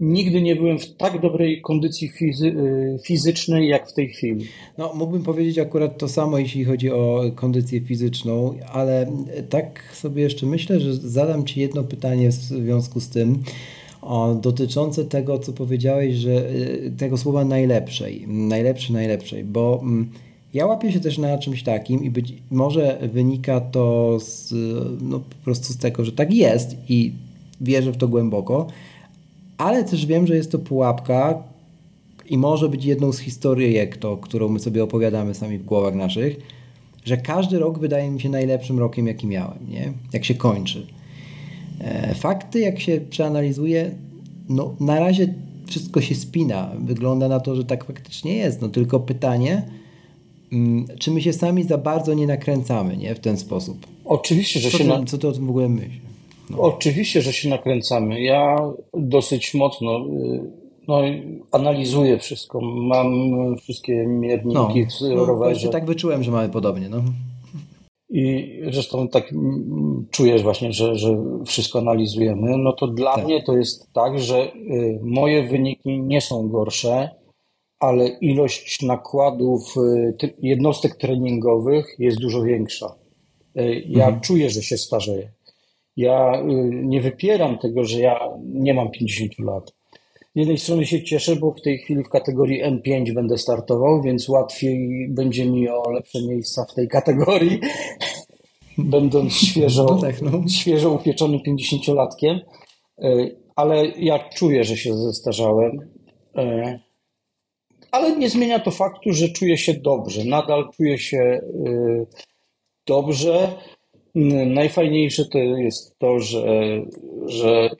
nigdy 0.00 0.42
nie 0.42 0.56
byłem 0.56 0.78
w 0.78 0.96
tak 0.96 1.20
dobrej 1.20 1.60
kondycji 1.60 2.10
fizy- 2.10 2.56
e, 2.58 2.98
fizycznej 3.06 3.68
jak 3.68 3.88
w 3.88 3.94
tej 3.94 4.08
chwili. 4.08 4.46
No, 4.78 4.94
mógłbym 4.94 5.22
powiedzieć 5.22 5.58
akurat 5.58 5.98
to 5.98 6.08
samo, 6.08 6.38
jeśli 6.38 6.64
chodzi 6.64 6.90
o 6.90 7.22
kondycję 7.34 7.80
fizyczną, 7.80 8.54
ale 8.72 9.12
tak 9.48 9.94
sobie 9.94 10.22
jeszcze 10.22 10.46
myślę, 10.46 10.80
że 10.80 10.94
zadam 10.94 11.44
Ci 11.44 11.60
jedno 11.60 11.84
pytanie 11.84 12.28
w 12.28 12.32
związku 12.32 13.00
z 13.00 13.08
tym, 13.08 13.42
o, 14.02 14.34
dotyczące 14.34 15.04
tego, 15.04 15.38
co 15.38 15.52
powiedziałeś, 15.52 16.14
że 16.14 16.50
y, 16.50 16.92
tego 16.98 17.18
słowa 17.18 17.44
najlepszej, 17.44 18.24
najlepszy, 18.28 18.92
najlepszej, 18.92 19.44
bo 19.44 19.80
mm, 19.82 20.10
ja 20.54 20.66
łapię 20.66 20.92
się 20.92 21.00
też 21.00 21.18
na 21.18 21.38
czymś 21.38 21.62
takim 21.62 22.04
i 22.04 22.10
być 22.10 22.34
może 22.50 22.98
wynika 23.12 23.60
to 23.60 24.18
z, 24.20 24.54
no, 25.02 25.20
po 25.20 25.34
prostu 25.44 25.72
z 25.72 25.76
tego, 25.76 26.04
że 26.04 26.12
tak 26.12 26.34
jest 26.34 26.76
i 26.88 27.12
wierzę 27.60 27.92
w 27.92 27.96
to 27.96 28.08
głęboko, 28.08 28.66
ale 29.58 29.84
też 29.84 30.06
wiem, 30.06 30.26
że 30.26 30.36
jest 30.36 30.52
to 30.52 30.58
pułapka, 30.58 31.42
i 32.32 32.38
może 32.38 32.68
być 32.68 32.84
jedną 32.84 33.12
z 33.12 33.18
historyjek, 33.18 33.96
to, 33.96 34.16
którą 34.16 34.48
my 34.48 34.58
sobie 34.58 34.84
opowiadamy 34.84 35.34
sami 35.34 35.58
w 35.58 35.64
głowach 35.64 35.94
naszych, 35.94 36.36
że 37.04 37.16
każdy 37.16 37.58
rok 37.58 37.78
wydaje 37.78 38.10
mi 38.10 38.20
się 38.20 38.28
najlepszym 38.28 38.78
rokiem, 38.78 39.06
jaki 39.06 39.26
miałem, 39.26 39.58
nie? 39.68 39.92
Jak 40.12 40.24
się 40.24 40.34
kończy. 40.34 40.86
E, 41.80 42.14
Fakty, 42.14 42.60
jak 42.60 42.80
się 42.80 43.00
przeanalizuje, 43.10 43.90
no 44.48 44.74
na 44.80 45.00
razie 45.00 45.34
wszystko 45.66 46.00
się 46.00 46.14
spina. 46.14 46.70
Wygląda 46.78 47.28
na 47.28 47.40
to, 47.40 47.56
że 47.56 47.64
tak 47.64 47.84
faktycznie 47.84 48.36
jest. 48.36 48.62
No 48.62 48.68
tylko 48.68 49.00
pytanie, 49.00 49.62
czy 51.00 51.10
my 51.10 51.22
się 51.22 51.32
sami 51.32 51.64
za 51.64 51.78
bardzo 51.78 52.14
nie 52.14 52.26
nakręcamy, 52.26 52.96
nie? 52.96 53.14
W 53.14 53.20
ten 53.20 53.36
sposób. 53.36 53.86
Oczywiście, 54.04 54.60
że 54.60 54.70
Co 54.70 54.78
się 54.78 54.84
ty, 54.84 54.90
na, 54.90 55.04
co 55.04 55.18
ty 55.18 55.28
o 55.28 55.32
tym 55.32 55.46
w 55.46 55.50
ogóle 55.50 55.68
myślisz? 55.68 56.00
Oczywiście, 56.58 57.22
że 57.22 57.32
się 57.32 57.48
nakręcamy. 57.48 58.22
Ja 58.22 58.56
dosyć 58.94 59.54
mocno 59.54 59.98
y, 60.06 60.50
no, 60.88 61.00
analizuję 61.52 62.18
wszystko. 62.18 62.60
Mam 62.60 63.06
wszystkie 63.56 64.04
No, 64.06 64.18
mierniki 64.18 64.84
w 64.86 65.00
no 65.00 65.08
właśnie 65.08 65.14
rowerze 65.14 65.68
tak 65.68 65.86
wyczułem, 65.86 66.22
że 66.22 66.30
mamy 66.30 66.48
podobnie, 66.48 66.88
no. 66.88 67.02
i 68.10 68.52
zresztą 68.72 69.08
tak 69.08 69.32
mm, 69.32 70.06
czujesz 70.10 70.42
właśnie, 70.42 70.72
że, 70.72 70.96
że 70.96 71.18
wszystko 71.46 71.78
analizujemy. 71.78 72.58
No 72.58 72.72
to 72.72 72.86
dla 72.86 73.14
Tak. 73.14 73.24
mnie 73.24 73.42
to 73.42 73.56
jest 73.56 73.92
tak, 73.92 74.18
że 74.20 74.52
y, 74.54 75.00
moje 75.02 75.48
wyniki 75.48 76.00
nie 76.00 76.20
są 76.20 76.48
gorsze, 76.48 77.10
ale 77.82 78.08
ilość 78.08 78.82
nakładów 78.82 79.74
y, 80.22 80.34
jednostek 80.42 80.96
treningowych 80.96 81.96
jest 81.98 82.18
dużo 82.20 82.42
większa. 82.42 82.94
Y, 83.60 83.82
Ja 83.86 84.20
czuję, 84.20 84.50
że 84.50 84.62
się 84.62 84.78
starzeję. 84.78 85.32
Ja 85.96 86.42
y, 86.42 86.44
nie 86.72 87.00
wypieram 87.00 87.58
tego, 87.58 87.84
że 87.84 88.00
ja 88.00 88.20
nie 88.44 88.74
mam 88.74 88.90
50 88.90 89.38
lat. 89.38 89.72
Z 90.34 90.38
jednej 90.38 90.58
strony 90.58 90.86
się 90.86 91.02
cieszę, 91.02 91.36
bo 91.36 91.52
w 91.52 91.62
tej 91.62 91.78
chwili 91.78 92.04
w 92.04 92.08
kategorii 92.08 92.64
N5 92.64 93.12
będę 93.14 93.38
startował, 93.38 94.02
więc 94.02 94.28
łatwiej 94.28 95.08
będzie 95.10 95.46
mi 95.46 95.68
o 95.68 95.90
lepsze 95.90 96.18
miejsca 96.22 96.64
w 96.70 96.74
tej 96.74 96.88
kategorii, 96.88 97.60
będąc 98.78 99.32
świeżo, 99.32 99.84
No 99.90 100.00
tak, 100.00 100.22
no. 100.22 100.48
świeżo 100.48 100.90
upieczonym 100.90 101.40
50-latkiem. 101.40 102.38
Y, 103.04 103.36
Ale 103.56 103.86
ja 103.86 104.28
czuję, 104.34 104.64
że 104.64 104.76
się 104.76 104.94
zestarzałem. 104.94 105.72
Y, 107.92 107.96
Ale 107.96 108.16
nie 108.16 108.30
zmienia 108.30 108.58
to 108.58 108.70
faktu, 108.70 109.12
że 109.12 109.28
czuję 109.28 109.58
się 109.58 109.74
dobrze. 109.74 110.24
Nadal 110.24 110.68
czuję 110.76 110.98
się 110.98 111.40
y, 111.66 112.06
dobrze. 112.86 113.58
Najfajniejsze 114.46 115.24
to 115.24 115.38
jest 115.38 115.98
to, 115.98 116.20
że, 116.20 116.44
że 117.26 117.70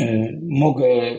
e, 0.00 0.38
mogę 0.42 1.18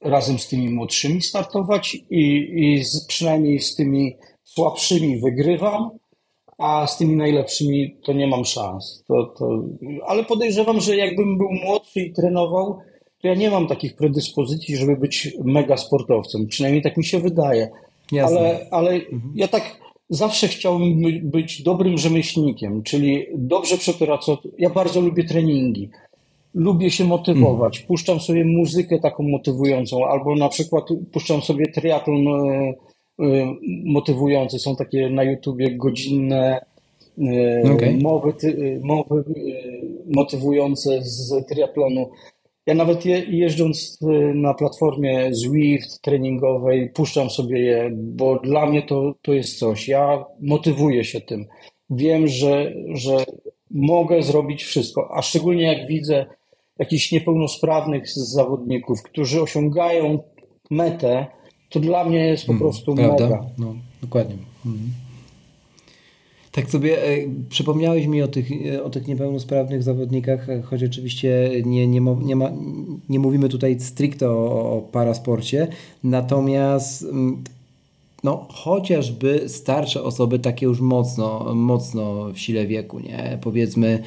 razem 0.00 0.38
z 0.38 0.48
tymi 0.48 0.70
młodszymi 0.70 1.22
startować 1.22 1.94
i, 1.94 2.50
i 2.56 2.84
z, 2.84 3.06
przynajmniej 3.06 3.60
z 3.60 3.76
tymi 3.76 4.16
słabszymi 4.44 5.20
wygrywam, 5.20 5.90
a 6.58 6.86
z 6.86 6.98
tymi 6.98 7.16
najlepszymi 7.16 7.96
to 8.04 8.12
nie 8.12 8.26
mam 8.26 8.44
szans. 8.44 9.04
To, 9.08 9.34
to, 9.38 9.64
ale 10.06 10.24
podejrzewam, 10.24 10.80
że 10.80 10.96
jakbym 10.96 11.38
był 11.38 11.52
młodszy 11.52 12.00
i 12.00 12.12
trenował, 12.12 12.78
to 13.22 13.28
ja 13.28 13.34
nie 13.34 13.50
mam 13.50 13.66
takich 13.66 13.96
predyspozycji, 13.96 14.76
żeby 14.76 14.96
być 14.96 15.36
mega 15.44 15.76
sportowcem. 15.76 16.46
Przynajmniej 16.46 16.82
tak 16.82 16.96
mi 16.96 17.04
się 17.04 17.18
wydaje. 17.20 17.68
Jasne. 18.12 18.38
Ale, 18.38 18.66
ale 18.70 19.00
ja 19.34 19.48
tak 19.48 19.80
zawsze 20.10 20.48
chciałbym 20.48 21.00
by- 21.02 21.20
być 21.22 21.62
dobrym 21.62 21.98
rzemieślnikiem, 21.98 22.82
czyli 22.82 23.26
dobrze 23.34 23.78
przepracować. 23.78 24.40
Ja 24.58 24.70
bardzo 24.70 25.00
lubię 25.00 25.24
treningi. 25.24 25.90
Lubię 26.54 26.90
się 26.90 27.04
motywować. 27.04 27.78
Puszczam 27.78 28.20
sobie 28.20 28.44
muzykę 28.44 28.98
taką 28.98 29.22
motywującą, 29.22 30.06
albo 30.06 30.34
na 30.36 30.48
przykład 30.48 30.84
puszczam 31.12 31.42
sobie 31.42 31.66
triatlon 31.66 32.28
e, 32.28 32.74
e, 33.20 33.54
motywujący. 33.84 34.58
Są 34.58 34.76
takie 34.76 35.10
na 35.10 35.22
YouTubie 35.22 35.70
godzinne 35.76 36.64
e, 37.18 37.72
Okej. 37.74 37.96
mowy, 37.96 38.32
mowy 38.82 39.24
motywujące 40.14 41.02
z 41.02 41.46
triatlonu. 41.48 42.08
Ja 42.66 42.74
nawet 42.74 43.06
je, 43.06 43.18
jeżdżąc 43.18 43.98
e, 44.02 44.34
na 44.34 44.54
platformie 44.54 45.34
Zwift 45.34 46.00
treningowej, 46.02 46.90
puszczam 46.90 47.30
sobie 47.30 47.60
je, 47.60 47.90
bo 47.92 48.38
dla 48.38 48.66
mnie 48.66 48.82
to, 48.82 49.14
to 49.22 49.32
jest 49.32 49.58
coś. 49.58 49.88
Ja 49.88 50.24
motywuję 50.40 51.04
się 51.04 51.20
tym. 51.20 51.46
Wiem, 51.90 52.28
że, 52.28 52.74
że 52.92 53.24
mogę 53.70 54.22
zrobić 54.22 54.64
wszystko, 54.64 55.10
a 55.14 55.22
szczególnie 55.22 55.62
jak 55.62 55.88
widzę 55.88 56.26
jakichś 56.78 57.12
niepełnosprawnych 57.12 58.08
zawodników, 58.08 59.02
którzy 59.02 59.42
osiągają 59.42 60.18
metę, 60.70 61.26
to 61.68 61.80
dla 61.80 62.04
mnie 62.04 62.26
jest 62.26 62.46
po 62.46 62.54
prostu 62.54 62.94
Prawda? 62.94 63.24
mega. 63.24 63.44
No, 63.58 63.74
dokładnie. 64.02 64.36
Mhm. 64.66 65.05
Tak 66.56 66.70
sobie 66.70 67.04
e, 67.04 67.16
przypomniałeś 67.48 68.06
mi 68.06 68.22
o 68.22 68.28
tych, 68.28 68.66
e, 68.66 68.84
o 68.84 68.90
tych 68.90 69.08
niepełnosprawnych 69.08 69.82
zawodnikach, 69.82 70.48
e, 70.48 70.62
choć 70.62 70.84
oczywiście 70.84 71.50
nie, 71.64 71.86
nie, 71.86 72.00
nie, 72.00 72.36
ma, 72.36 72.52
nie 73.08 73.18
mówimy 73.18 73.48
tutaj 73.48 73.80
stricte 73.80 74.30
o, 74.30 74.72
o 74.76 74.82
parasporcie, 74.92 75.68
natomiast 76.04 77.02
mm, 77.02 77.44
no, 78.24 78.46
chociażby 78.50 79.48
starsze 79.48 80.02
osoby, 80.02 80.38
takie 80.38 80.66
już 80.66 80.80
mocno, 80.80 81.54
mocno 81.54 82.32
w 82.32 82.38
sile 82.38 82.66
wieku, 82.66 83.00
nie? 83.00 83.38
powiedzmy 83.40 84.02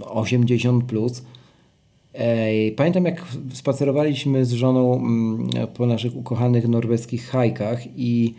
80 0.00 0.84
plus. 0.84 1.22
Pamiętam, 2.76 3.04
jak 3.04 3.26
spacerowaliśmy 3.52 4.44
z 4.44 4.52
żoną 4.52 4.94
mm, 4.94 5.48
po 5.74 5.86
naszych 5.86 6.16
ukochanych 6.16 6.68
norweskich 6.68 7.26
hajkach 7.26 7.82
i 7.96 8.34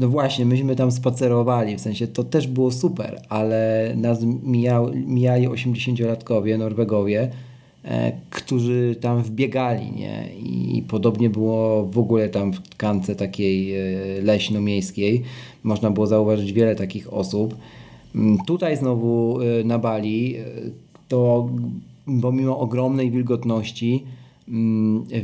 no 0.00 0.08
właśnie, 0.08 0.46
myśmy 0.46 0.76
tam 0.76 0.92
spacerowali, 0.92 1.76
w 1.76 1.80
sensie 1.80 2.06
to 2.06 2.24
też 2.24 2.46
było 2.46 2.70
super, 2.70 3.20
ale 3.28 3.92
nas 3.96 4.22
mijał, 4.42 4.90
mijali 4.94 5.48
80-latkowie, 5.48 6.58
Norwegowie, 6.58 7.30
e, 7.84 8.12
którzy 8.30 8.96
tam 9.00 9.22
wbiegali, 9.22 9.92
nie? 9.92 10.28
I 10.36 10.82
podobnie 10.88 11.30
było 11.30 11.86
w 11.86 11.98
ogóle 11.98 12.28
tam 12.28 12.52
w 12.52 12.60
tkance 12.60 13.16
takiej 13.16 13.74
e, 13.74 14.22
leśno-miejskiej. 14.22 15.22
Można 15.62 15.90
było 15.90 16.06
zauważyć 16.06 16.52
wiele 16.52 16.76
takich 16.76 17.12
osób. 17.12 17.56
Mm, 18.14 18.38
Tutaj 18.46 18.76
znowu 18.76 19.38
e, 19.40 19.64
na 19.64 19.78
Bali, 19.78 20.36
e, 20.36 20.44
to 21.08 21.48
pomimo 22.22 22.58
ogromnej 22.58 23.10
wilgotności, 23.10 24.04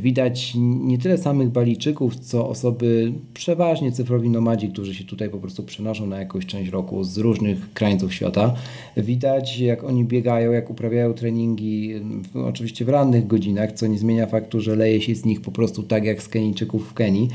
widać 0.01 0.53
nie 0.57 0.99
tyle 0.99 1.19
samych 1.19 1.49
Balijczyków, 1.49 2.17
co 2.17 2.49
osoby 2.49 3.13
przeważnie 3.35 3.93
cyfrowi 3.93 4.31
nomadzi, 4.31 4.69
którzy 4.69 4.95
się 4.95 5.05
tutaj 5.05 5.31
po 5.31 5.39
prostu 5.39 5.63
przenoszą 5.63 6.07
na 6.07 6.19
jakąś 6.19 6.47
część 6.47 6.71
roku 6.71 7.05
z 7.05 7.19
różnych 7.19 7.73
krańców 7.73 8.15
świata. 8.15 8.55
Widać, 8.97 9.59
jak 9.59 9.85
oni 9.85 10.05
biegają, 10.05 10.53
jak 10.53 10.71
uprawiają 10.71 11.15
treningi, 11.15 11.95
oczywiście 12.35 12.85
w 12.85 12.89
rannych 12.89 13.27
godzinach, 13.27 13.73
co 13.73 13.87
nie 13.87 13.99
zmienia 13.99 14.27
faktu, 14.27 14.61
że 14.61 14.77
leje 14.77 15.01
się 15.01 15.15
z 15.15 15.25
nich 15.25 15.41
po 15.41 15.51
prostu 15.51 15.83
tak 15.83 16.05
jak 16.05 16.23
z 16.23 16.29
Kenijczyków 16.29 16.89
w 16.89 16.95
Kenii. 16.95 17.29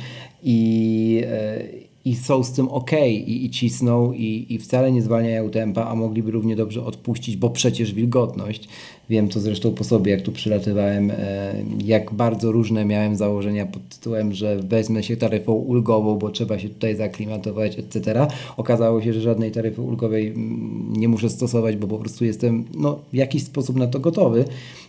I, 0.43 1.23
e, 1.25 1.63
i 2.05 2.15
są 2.15 2.43
z 2.43 2.51
tym 2.51 2.67
ok 2.67 2.91
i, 3.07 3.45
i 3.45 3.49
cisną 3.49 4.11
i, 4.11 4.45
i 4.49 4.59
wcale 4.59 4.91
nie 4.91 5.01
zwalniają 5.01 5.49
tempa, 5.49 5.85
a 5.85 5.95
mogliby 5.95 6.31
równie 6.31 6.55
dobrze 6.55 6.85
odpuścić, 6.85 7.37
bo 7.37 7.49
przecież 7.49 7.93
wilgotność. 7.93 8.67
Wiem 9.09 9.27
to 9.27 9.39
zresztą 9.39 9.71
po 9.71 9.83
sobie, 9.83 10.11
jak 10.11 10.21
tu 10.21 10.31
przylatywałem, 10.31 11.11
e, 11.11 11.53
jak 11.85 12.13
bardzo 12.13 12.51
różne 12.51 12.85
miałem 12.85 13.15
założenia 13.15 13.65
pod 13.65 13.89
tytułem, 13.89 14.33
że 14.33 14.59
wezmę 14.59 15.03
się 15.03 15.17
taryfą 15.17 15.53
ulgową, 15.53 16.17
bo 16.17 16.29
trzeba 16.29 16.59
się 16.59 16.69
tutaj 16.69 16.95
zaklimatować, 16.95 17.79
etc. 17.79 18.27
Okazało 18.57 19.01
się, 19.01 19.13
że 19.13 19.21
żadnej 19.21 19.51
taryfy 19.51 19.81
ulgowej 19.81 20.27
mm, 20.27 20.93
nie 20.93 21.07
muszę 21.07 21.29
stosować, 21.29 21.75
bo 21.75 21.87
po 21.87 21.97
prostu 21.97 22.25
jestem 22.25 22.65
no, 22.77 22.99
w 23.13 23.15
jakiś 23.15 23.43
sposób 23.43 23.75
na 23.75 23.87
to 23.87 23.99
gotowy, 23.99 24.45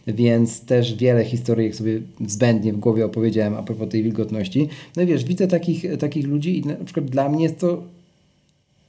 więc 0.06 0.60
też 0.60 0.94
wiele 0.94 1.24
historii 1.24 1.72
sobie 1.72 2.00
zbędnie 2.26 2.72
w 2.72 2.78
głowie 2.78 3.04
opowiedziałem 3.04 3.54
a 3.54 3.62
propos 3.62 3.88
tej 3.88 4.02
wilgotności. 4.02 4.68
No 4.96 5.02
i 5.02 5.06
wiesz, 5.06 5.24
widzę 5.24 5.48
takich, 5.48 5.98
takich 5.98 6.26
ludzi 6.26 6.58
i 6.58 6.66
na 6.66 6.74
przykład 6.74 7.06
dla 7.06 7.28
mnie 7.28 7.42
jest 7.42 7.58
to 7.58 7.82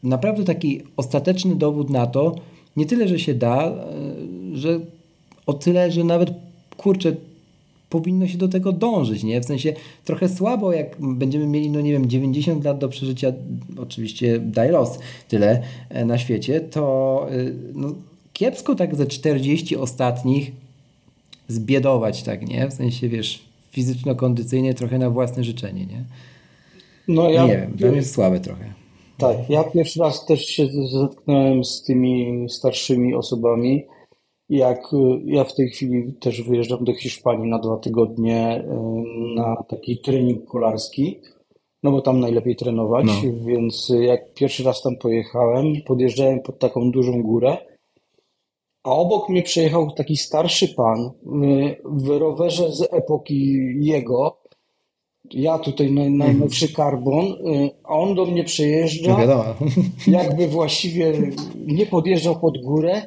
naprawdę 0.04 0.44
taki 0.44 0.82
ostateczny 0.98 1.56
dowód 1.56 1.90
na 1.90 2.08
to, 2.08 2.36
nie 2.78 2.86
tyle, 2.86 3.08
że 3.08 3.20
się 3.20 3.34
da, 3.34 3.68
e, 3.68 3.76
że 4.54 4.80
o 5.46 5.54
tyle, 5.54 5.92
że 5.92 6.04
nawet 6.04 6.30
kurczę, 6.78 7.16
powinno 7.90 8.28
się 8.28 8.38
do 8.38 8.48
tego 8.48 8.72
dążyć, 8.72 9.24
nie? 9.24 9.42
W 9.42 9.46
sensie 9.46 9.74
trochę 10.06 10.30
słabo, 10.30 10.74
jak 10.74 10.96
będziemy 11.00 11.48
mieli, 11.48 11.70
no 11.70 11.82
nie 11.82 11.92
wiem, 11.92 12.10
90 12.10 12.66
lat 12.66 12.78
do 12.78 12.90
przeżycia, 12.90 13.34
oczywiście 13.78 14.40
daj 14.40 14.72
los, 14.72 15.00
tyle 15.28 15.62
e, 15.90 16.06
na 16.06 16.18
świecie, 16.18 16.62
to 16.62 17.28
e, 17.32 17.36
no, 17.74 17.96
kiepsko 18.34 18.76
tak 18.76 18.96
ze 18.96 19.06
40 19.06 19.78
ostatnich 19.78 20.52
zbiedować, 21.48 22.24
tak, 22.24 22.48
nie? 22.48 22.70
W 22.70 22.74
sensie, 22.74 23.10
wiesz, 23.10 23.46
fizyczno-kondycyjnie 23.72 24.74
trochę 24.74 24.98
na 24.98 25.10
własne 25.10 25.44
życzenie, 25.44 25.86
nie? 25.86 26.04
No 27.08 27.30
ja, 27.30 27.48
nie 27.48 27.58
wiem, 27.58 27.78
to 27.80 27.88
jest 27.88 28.14
słabe 28.14 28.40
trochę. 28.40 28.74
Tak, 29.18 29.50
ja 29.50 29.64
pierwszy 29.64 30.00
raz 30.00 30.26
też 30.26 30.46
się 30.46 30.68
zetknąłem 30.92 31.64
z 31.64 31.84
tymi 31.84 32.46
starszymi 32.50 33.14
osobami, 33.16 33.86
jak 34.50 34.94
y, 34.94 34.98
ja 35.26 35.44
w 35.44 35.56
tej 35.56 35.70
chwili 35.70 36.14
też 36.14 36.42
wyjeżdżam 36.42 36.84
do 36.84 36.94
Hiszpanii 36.94 37.50
na 37.50 37.60
dwa 37.60 37.78
tygodnie 37.78 38.64
y, 38.64 39.36
na 39.36 39.64
taki 39.68 39.98
trening 39.98 40.46
kolarski, 40.46 41.20
no 41.84 41.92
bo 41.92 42.02
tam 42.02 42.20
najlepiej 42.20 42.56
trenować, 42.56 43.06
no. 43.06 43.14
więc 43.46 43.94
jak 44.02 44.34
pierwszy 44.34 44.64
raz 44.64 44.82
tam 44.82 44.96
pojechałem, 44.96 45.66
podjeżdżałem 45.86 46.40
pod 46.40 46.60
taką 46.60 46.92
dużą 46.92 47.24
górę, 47.24 47.58
a 48.84 48.90
obok 48.92 49.30
mnie 49.30 49.44
przejechał 49.44 49.92
taki 49.92 50.18
starszy 50.18 50.68
pan 50.68 51.00
y, 51.00 51.12
w 51.86 52.08
rowerze 52.08 52.72
z 52.72 52.94
epoki 52.94 53.60
jego, 53.80 54.44
ja 55.32 55.60
tutaj 55.60 55.92
najnowszy 55.92 56.74
karbon, 56.74 57.26
a 57.84 57.94
on 57.94 58.16
do 58.16 58.26
mnie 58.26 58.44
przejeżdża, 58.44 59.26
no 59.28 59.46
jakby 60.08 60.48
właściwie 60.48 61.14
nie 61.66 61.86
podjeżdżał 61.86 62.40
pod 62.40 62.58
górę, 62.64 63.02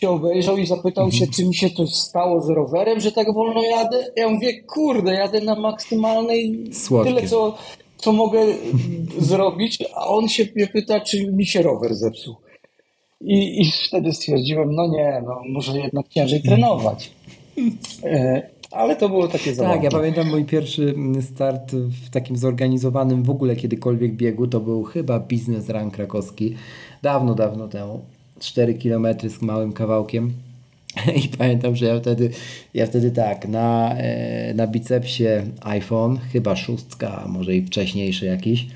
się 0.00 0.10
obejrzał 0.10 0.56
i 0.56 0.66
zapytał 0.66 1.12
się, 1.12 1.26
czy 1.26 1.44
mi 1.44 1.54
się 1.54 1.70
coś 1.70 1.94
stało 1.94 2.40
z 2.40 2.48
rowerem, 2.48 3.00
że 3.00 3.12
tak 3.12 3.34
wolno 3.34 3.62
jadę. 3.62 4.06
Ja 4.16 4.28
mówię, 4.28 4.62
kurde, 4.62 5.14
jadę 5.14 5.40
na 5.40 5.54
maksymalnej 5.54 6.70
Słodkie. 6.72 7.14
tyle, 7.14 7.28
co, 7.28 7.58
co 7.96 8.12
mogę 8.12 8.40
zrobić, 9.18 9.84
a 9.94 10.06
on 10.06 10.28
się 10.28 10.46
mnie 10.56 10.66
pyta, 10.66 11.00
czy 11.00 11.32
mi 11.32 11.46
się 11.46 11.62
rower 11.62 11.94
zepsuł. 11.94 12.34
I, 13.20 13.62
I 13.62 13.72
wtedy 13.88 14.12
stwierdziłem, 14.12 14.74
no 14.74 14.86
nie, 14.86 15.22
no 15.26 15.42
muszę 15.48 15.78
jednak 15.78 16.08
ciężej 16.08 16.42
trenować. 16.42 17.10
E, 18.04 18.42
ale 18.70 18.96
to 18.96 19.08
było 19.08 19.28
takie 19.28 19.54
zabawne. 19.54 19.74
Tak, 19.76 19.84
ja 19.84 19.90
pamiętam 19.90 20.30
mój 20.30 20.44
pierwszy 20.44 20.94
start 21.20 21.72
w 21.74 22.10
takim 22.10 22.36
zorganizowanym 22.36 23.22
w 23.22 23.30
ogóle 23.30 23.56
kiedykolwiek 23.56 24.12
biegu, 24.12 24.46
to 24.46 24.60
był 24.60 24.84
chyba 24.84 25.20
biznes 25.20 25.68
run 25.68 25.90
krakowski, 25.90 26.54
dawno, 27.02 27.34
dawno 27.34 27.68
temu. 27.68 28.15
4 28.40 28.74
km 28.74 29.06
z 29.28 29.42
małym 29.42 29.72
kawałkiem. 29.72 30.32
I 31.24 31.28
pamiętam, 31.28 31.76
że 31.76 31.86
ja 31.86 32.00
wtedy, 32.00 32.30
ja 32.74 32.86
wtedy 32.86 33.10
tak, 33.10 33.48
na, 33.48 33.94
e, 33.96 34.54
na 34.54 34.66
bicepsie 34.66 35.24
iPhone, 35.60 36.18
chyba 36.32 36.56
szóstka, 36.56 37.24
może 37.28 37.54
i 37.54 37.62
wcześniejszy 37.62 38.26
jakiś, 38.26 38.66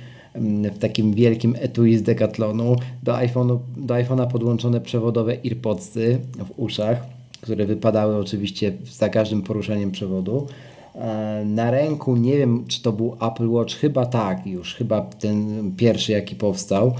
w 0.74 0.78
takim 0.78 1.14
wielkim 1.14 1.56
etui 1.60 1.96
z 1.96 2.02
Decathlonu, 2.02 2.76
do 3.02 3.12
iPhone'a 3.12 3.58
do 3.76 3.94
iPhone'a 3.94 4.26
podłączone 4.26 4.80
przewodowe 4.80 5.36
earpodsy 5.44 6.18
w 6.38 6.58
uszach, 6.58 7.06
które 7.40 7.66
wypadały 7.66 8.16
oczywiście 8.16 8.72
za 8.84 9.08
każdym 9.08 9.42
poruszeniem 9.42 9.90
przewodu. 9.90 10.46
E, 10.94 11.42
na 11.44 11.70
ręku, 11.70 12.16
nie 12.16 12.36
wiem 12.36 12.64
czy 12.68 12.82
to 12.82 12.92
był 12.92 13.16
Apple 13.20 13.48
Watch, 13.48 13.74
chyba 13.74 14.06
tak 14.06 14.46
już, 14.46 14.74
chyba 14.74 15.00
ten 15.00 15.72
pierwszy 15.76 16.12
jaki 16.12 16.36
powstał, 16.36 16.94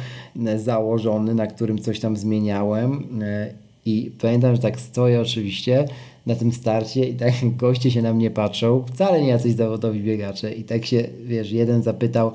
e, 0.46 0.58
założony, 0.58 1.34
na 1.34 1.46
którym 1.46 1.78
coś 1.78 2.00
tam 2.00 2.16
zmieniałem. 2.16 3.04
E, 3.22 3.50
i 3.86 4.12
pamiętam, 4.20 4.56
że 4.56 4.62
tak 4.62 4.80
stoję 4.80 5.20
oczywiście 5.20 5.88
na 6.26 6.34
tym 6.34 6.52
starcie 6.52 7.04
i 7.08 7.14
tak 7.14 7.32
goście 7.56 7.90
się 7.90 8.02
na 8.02 8.14
mnie 8.14 8.30
patrzą, 8.30 8.84
wcale 8.94 9.22
nie 9.22 9.28
jacyś 9.28 9.54
zawodowi 9.54 10.00
biegacze. 10.00 10.52
I 10.52 10.64
tak 10.64 10.86
się, 10.86 11.08
wiesz, 11.24 11.52
jeden 11.52 11.82
zapytał, 11.82 12.32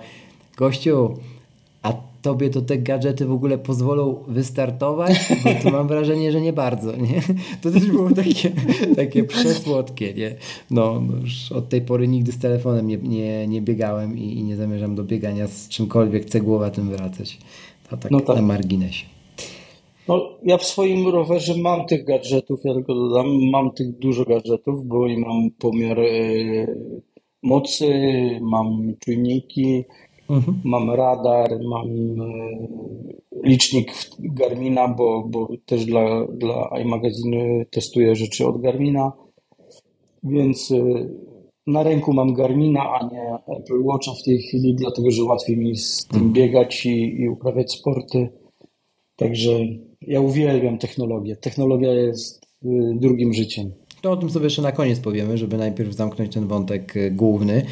gościu, 0.57 1.17
a 1.85 1.93
tobie 2.21 2.49
to 2.49 2.61
te 2.61 2.77
gadżety 2.77 3.25
w 3.25 3.31
ogóle 3.31 3.57
pozwolą 3.57 4.23
wystartować? 4.27 5.13
Bo 5.43 5.49
to 5.63 5.69
mam 5.71 5.87
wrażenie, 5.87 6.31
że 6.31 6.41
nie 6.41 6.53
bardzo, 6.53 6.95
nie? 6.95 7.21
To 7.61 7.71
też 7.71 7.85
było 7.85 8.09
takie, 8.09 8.51
takie 8.95 9.23
przesłodkie, 9.23 10.13
nie? 10.13 10.35
No, 10.71 11.01
no 11.01 11.17
już 11.21 11.51
od 11.51 11.69
tej 11.69 11.81
pory 11.81 12.07
nigdy 12.07 12.31
z 12.31 12.39
telefonem 12.39 12.87
nie, 12.87 12.97
nie, 12.97 13.47
nie 13.47 13.61
biegałem 13.61 14.17
i, 14.17 14.33
i 14.33 14.43
nie 14.43 14.55
zamierzam 14.55 14.95
do 14.95 15.03
biegania 15.03 15.47
z 15.47 15.69
czymkolwiek 15.69 16.25
cegłowatym 16.25 16.89
wracać. 16.89 17.37
To 17.89 17.97
tak, 17.97 18.11
no 18.11 18.19
tak. 18.19 18.35
na 18.35 18.41
marginesie. 18.41 19.05
No, 20.07 20.29
ja 20.43 20.57
w 20.57 20.65
swoim 20.65 21.07
rowerze 21.07 21.53
mam 21.57 21.85
tych 21.85 22.05
gadżetów, 22.05 22.59
ja 22.63 22.73
tylko 22.73 22.95
dodam, 22.95 23.49
mam 23.49 23.71
tych 23.71 23.97
dużo 23.97 24.25
gadżetów, 24.25 24.87
bo 24.87 25.07
i 25.07 25.17
mam 25.17 25.51
pomiar 25.59 25.99
y, 25.99 27.01
mocy, 27.43 27.89
mam 28.41 28.93
czujniki, 28.99 29.83
Mhm. 30.29 30.61
Mam 30.63 30.91
radar, 30.91 31.59
mam 31.63 31.87
e, 32.21 32.67
licznik 33.43 33.93
Garmina, 34.19 34.87
bo, 34.87 35.23
bo 35.27 35.49
też 35.65 35.85
dla, 35.85 36.27
dla 36.27 36.79
iMagazine 36.81 37.65
testuję 37.65 38.15
rzeczy 38.15 38.47
od 38.47 38.61
Garmina. 38.61 39.11
Więc 40.23 40.71
e, 40.71 41.09
na 41.67 41.83
ręku 41.83 42.13
mam 42.13 42.33
Garmina, 42.33 42.81
a 42.81 43.09
nie 43.13 43.55
Apple 43.57 43.83
Watcha 43.83 44.11
w 44.21 44.23
tej 44.23 44.41
chwili, 44.41 44.75
dlatego 44.75 45.11
że 45.11 45.23
łatwiej 45.23 45.57
mi 45.57 45.75
z 45.75 46.05
tym 46.05 46.17
mhm. 46.17 46.33
biegać 46.33 46.85
i, 46.85 47.21
i 47.21 47.29
uprawiać 47.29 47.71
sporty. 47.71 48.29
Także 49.15 49.59
ja 50.01 50.21
uwielbiam 50.21 50.77
technologię. 50.77 51.35
Technologia 51.35 51.93
jest 51.93 52.45
e, 52.65 52.67
drugim 52.95 53.33
życiem. 53.33 53.71
To 54.01 54.11
o 54.11 54.17
tym 54.17 54.29
sobie 54.29 54.45
jeszcze 54.45 54.61
na 54.61 54.71
koniec 54.71 54.99
powiemy, 54.99 55.37
żeby 55.37 55.57
najpierw 55.57 55.93
zamknąć 55.93 56.33
ten 56.33 56.47
wątek 56.47 56.93
główny. 57.11 57.65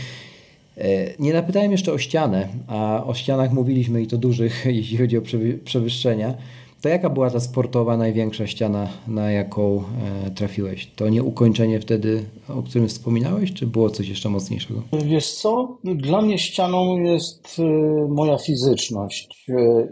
E, 0.77 1.13
nie 1.19 1.33
napytałem 1.33 1.71
jeszcze 1.71 1.93
o 1.93 1.97
ścianę, 1.97 2.47
a 2.67 3.03
o 3.05 3.13
ścianach 3.13 3.53
mówiliśmy 3.53 4.01
i 4.01 4.07
to 4.07 4.17
dużych, 4.17 4.65
jeśli 4.79 4.97
chodzi 4.97 5.17
o 5.17 5.21
przewyższenia. 5.63 6.33
To 6.81 6.89
jaka 6.89 7.09
była 7.09 7.29
ta 7.29 7.39
sportowa 7.39 7.97
największa 7.97 8.47
ściana, 8.47 8.87
na 9.07 9.31
jaką 9.31 9.83
e, 10.25 10.31
trafiłeś? 10.31 10.91
To 10.95 11.09
nie 11.09 11.23
ukończenie 11.23 11.79
wtedy, 11.79 12.23
o 12.49 12.63
którym 12.63 12.87
wspominałeś, 12.87 13.53
czy 13.53 13.67
było 13.67 13.89
coś 13.89 14.09
jeszcze 14.09 14.29
mocniejszego? 14.29 14.81
Wiesz 15.05 15.31
co, 15.31 15.77
dla 15.83 16.21
mnie 16.21 16.37
ścianą 16.37 16.97
jest 16.97 17.59
e, 17.59 17.63
moja 18.07 18.37
fizyczność. 18.37 19.45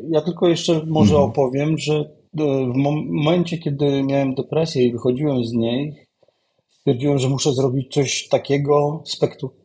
Ja 0.09 0.21
tylko 0.21 0.47
jeszcze 0.47 0.85
może 0.87 1.13
mhm. 1.13 1.29
opowiem, 1.29 1.77
że 1.77 2.09
w 2.73 2.75
momencie, 2.75 3.57
kiedy 3.57 4.03
miałem 4.03 4.35
depresję 4.35 4.83
i 4.83 4.91
wychodziłem 4.91 5.43
z 5.43 5.53
niej, 5.53 5.95
stwierdziłem, 6.69 7.19
że 7.19 7.29
muszę 7.29 7.53
zrobić 7.53 7.93
coś 7.93 8.27
takiego 8.27 9.03
spektakularnego, 9.05 9.60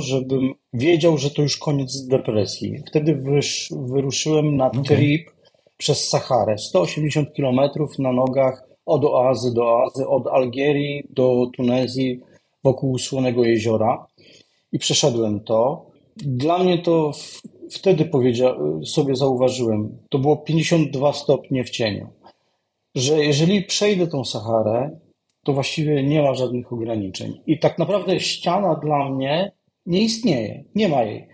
żebym 0.00 0.54
wiedział, 0.72 1.18
że 1.18 1.30
to 1.30 1.42
już 1.42 1.56
koniec 1.56 2.06
depresji. 2.06 2.82
Wtedy 2.86 3.14
wysz, 3.14 3.72
wyruszyłem 3.86 4.56
na 4.56 4.66
okay. 4.66 4.82
trip 4.82 5.30
przez 5.76 6.08
Saharę. 6.08 6.58
180 6.58 7.28
km 7.36 7.60
na 7.98 8.12
nogach 8.12 8.70
od 8.86 9.04
oazy 9.04 9.54
do 9.54 9.66
oazy, 9.66 10.08
od 10.08 10.26
Algierii 10.26 11.04
do 11.10 11.46
Tunezji 11.56 12.20
wokół 12.64 12.98
Słonego 12.98 13.44
Jeziora 13.44 14.06
i 14.72 14.78
przeszedłem 14.78 15.40
to. 15.40 15.86
Dla 16.16 16.58
mnie 16.58 16.78
to 16.78 17.12
w, 17.12 17.42
wtedy 17.70 18.04
powiedzia- 18.04 18.84
sobie 18.84 19.16
zauważyłem, 19.16 19.98
to 20.10 20.18
było 20.18 20.36
52 20.36 21.12
stopnie 21.12 21.64
w 21.64 21.70
cieniu, 21.70 22.08
że 22.94 23.24
jeżeli 23.24 23.62
przejdę 23.64 24.06
tą 24.06 24.24
Saharę, 24.24 24.98
to 25.44 25.52
właściwie 25.52 26.02
nie 26.02 26.22
ma 26.22 26.34
żadnych 26.34 26.72
ograniczeń. 26.72 27.40
I 27.46 27.58
tak 27.58 27.78
naprawdę 27.78 28.20
ściana 28.20 28.74
dla 28.74 29.10
mnie 29.10 29.52
nie 29.86 30.02
istnieje, 30.02 30.64
nie 30.74 30.88
ma 30.88 31.02
jej. 31.02 31.28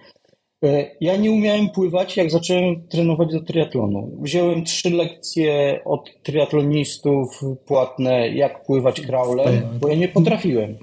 E, 0.65 0.91
ja 1.01 1.17
nie 1.17 1.33
umiałem 1.33 1.69
pływać, 1.69 2.17
jak 2.17 2.31
zacząłem 2.31 2.89
trenować 2.89 3.33
do 3.33 3.41
triatlonu. 3.41 4.19
Wziąłem 4.21 4.65
trzy 4.65 4.91
lekcje 4.91 5.81
od 5.85 6.23
triatlonistów 6.23 7.41
płatne, 7.67 8.29
jak 8.29 8.65
pływać 8.65 9.01
kraulem, 9.01 9.63
bo 9.81 9.89
ja 9.89 9.95
nie 9.95 10.09
potrafiłem. 10.09 10.77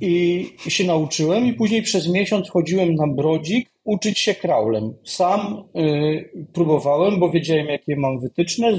I 0.00 0.46
się 0.68 0.84
nauczyłem 0.84 1.46
i 1.46 1.52
później 1.52 1.82
przez 1.82 2.08
miesiąc 2.08 2.50
chodziłem 2.50 2.94
na 2.94 3.06
brodzik 3.06 3.70
uczyć 3.84 4.18
się 4.18 4.34
kraulem. 4.34 4.94
Sam 5.04 5.64
y, 5.76 6.46
próbowałem, 6.52 7.20
bo 7.20 7.30
wiedziałem 7.30 7.66
jakie 7.66 7.96
mam 7.96 8.20
wytyczne, 8.20 8.72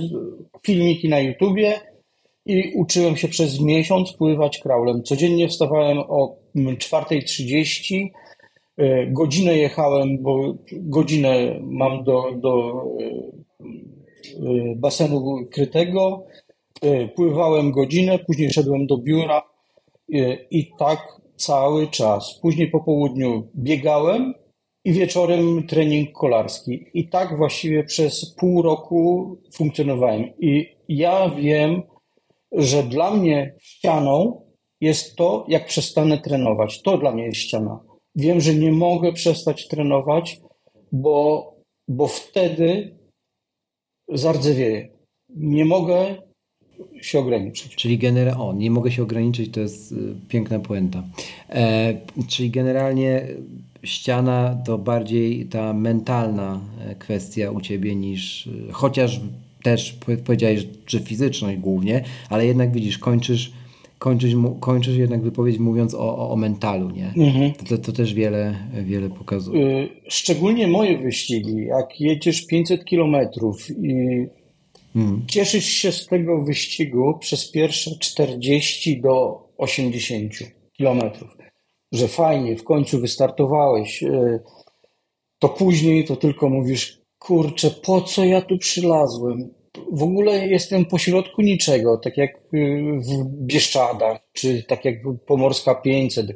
filmiki 0.64 1.10
na 1.10 1.20
YouTubie 1.20 1.80
i 2.50 2.74
uczyłem 2.76 3.18
się 3.18 3.28
przez 3.28 3.60
miesiąc 3.60 4.14
pływać 4.14 4.60
kraulem. 4.60 5.04
Codziennie 5.04 5.47
wstawałem 5.47 5.97
o 5.97 6.36
4.30, 6.56 8.10
y, 8.80 9.08
godzinę 9.12 9.58
jechałem, 9.58 10.24
bo 10.24 10.56
godzinę 10.72 11.60
mam 11.62 12.04
do, 12.04 12.32
do 12.38 12.84
y, 13.62 14.76
basenu 14.76 15.47
krytego, 15.52 16.24
pływałem 17.16 17.72
godzinę, 17.72 18.20
później 18.20 18.52
szedłem 18.52 18.88
do 18.88 18.97
biura, 18.97 19.41
i 20.52 20.72
tak 20.80 21.20
cały 21.36 21.88
czas. 21.88 22.39
Później 22.41 22.68
po 22.68 22.80
południu 22.80 23.47
biegałem 23.56 24.34
i 24.86 24.93
wieczorem 24.93 25.68
trening 25.68 26.12
kolarski. 26.12 26.86
I 26.93 27.10
tak 27.10 27.38
właściwie 27.38 27.84
przez 27.84 28.36
pół 28.36 28.62
roku 28.62 29.38
funkcjonowałem. 29.54 30.24
I 30.39 30.76
ja 30.89 31.30
wiem, 31.30 31.82
że 32.52 32.84
dla 32.84 33.12
mnie 33.12 33.56
ścianą 33.62 34.41
jest 34.82 35.16
to, 35.16 35.45
jak 35.47 35.66
przestanę 35.66 36.18
trenować. 36.18 36.82
To 36.82 36.97
dla 36.97 37.12
mnie 37.12 37.24
jest 37.24 37.39
ściana. 37.39 37.80
Wiem, 38.16 38.41
że 38.41 38.54
nie 38.56 38.72
mogę 38.72 39.14
przestać 39.14 39.68
trenować, 39.68 40.41
bo, 40.91 41.54
bo 41.88 42.08
wtedy 42.08 42.97
zardzewieję. 44.10 44.89
Nie 45.30 45.66
mogę 45.66 46.16
się 47.02 47.20
ograniczyć. 47.20 47.76
Czyli 47.76 47.97
generalnie, 47.97 48.43
o, 48.43 48.54
nie 48.54 48.72
mogę 48.72 48.91
się 48.91 49.04
ograniczyć, 49.04 49.54
to 49.54 49.60
jest 49.60 49.91
y, 49.91 49.95
piękna 50.28 50.60
puenta. 50.60 51.04
E, 51.50 51.93
czyli 52.28 52.50
generalnie 52.50 53.28
ściana 53.84 54.58
to 54.66 54.78
bardziej 54.78 55.45
ta 55.45 55.74
mentalna 55.74 56.62
e, 56.80 56.95
kwestia 56.95 57.52
u 57.52 57.62
ciebie 57.62 57.95
niż, 57.95 58.47
y, 58.47 58.52
chociaż 58.72 59.22
też 59.64 59.97
powiedziałeś, 60.26 60.68
że 60.88 60.99
fizyczność 60.99 61.60
głównie, 61.60 62.03
ale 62.30 62.45
jednak 62.45 62.72
widzisz, 62.72 62.97
kończysz, 62.97 63.51
kończysz, 63.99 64.34
kończysz 64.60 64.97
jednak 64.97 65.22
wypowiedź 65.22 65.60
mówiąc 65.60 65.93
o, 65.93 66.18
o, 66.18 66.32
o 66.32 66.36
mentalu, 66.36 66.89
nie? 66.89 67.14
Mhm. 67.18 67.53
To, 67.53 67.78
to, 67.78 67.91
też 67.91 68.14
wiele, 68.14 68.55
wiele 68.84 69.10
pokazuje. 69.10 69.66
Y, 69.66 69.89
szczególnie 70.07 70.68
moje 70.68 70.97
wyścigi, 70.97 71.66
jak 71.66 72.01
jedziesz 72.01 72.45
500 72.45 72.86
kilometrów 72.86 73.70
i 73.70 74.26
Hmm. 74.93 75.26
Cieszysz 75.28 75.66
się 75.66 75.91
z 75.91 76.07
tego 76.07 76.41
wyścigu 76.41 77.18
przez 77.20 77.51
pierwsze 77.51 77.91
40 77.99 79.01
do 79.01 79.43
80 79.57 80.34
kilometrów, 80.78 81.38
że 81.91 82.07
fajnie, 82.07 82.55
w 82.55 82.64
końcu 82.64 82.99
wystartowałeś. 82.99 84.03
E, 84.03 84.39
to 85.39 85.49
później 85.49 86.05
to 86.05 86.16
tylko 86.16 86.49
mówisz, 86.49 86.99
kurczę, 87.20 87.72
po 87.72 88.01
co 88.01 88.26
ja 88.26 88.41
tu 88.41 88.57
przylazłem? 88.57 89.49
W 89.91 90.03
ogóle 90.03 90.47
jestem 90.47 90.86
pośrodku 90.86 91.41
niczego, 91.41 91.97
tak 91.97 92.17
jak 92.17 92.36
e, 92.36 92.39
w 92.99 93.26
Bieszczadach, 93.26 94.20
czy 94.34 94.63
tak 94.63 94.86
jak 94.86 94.95
Pomorska 95.26 95.76
500, 95.76 96.28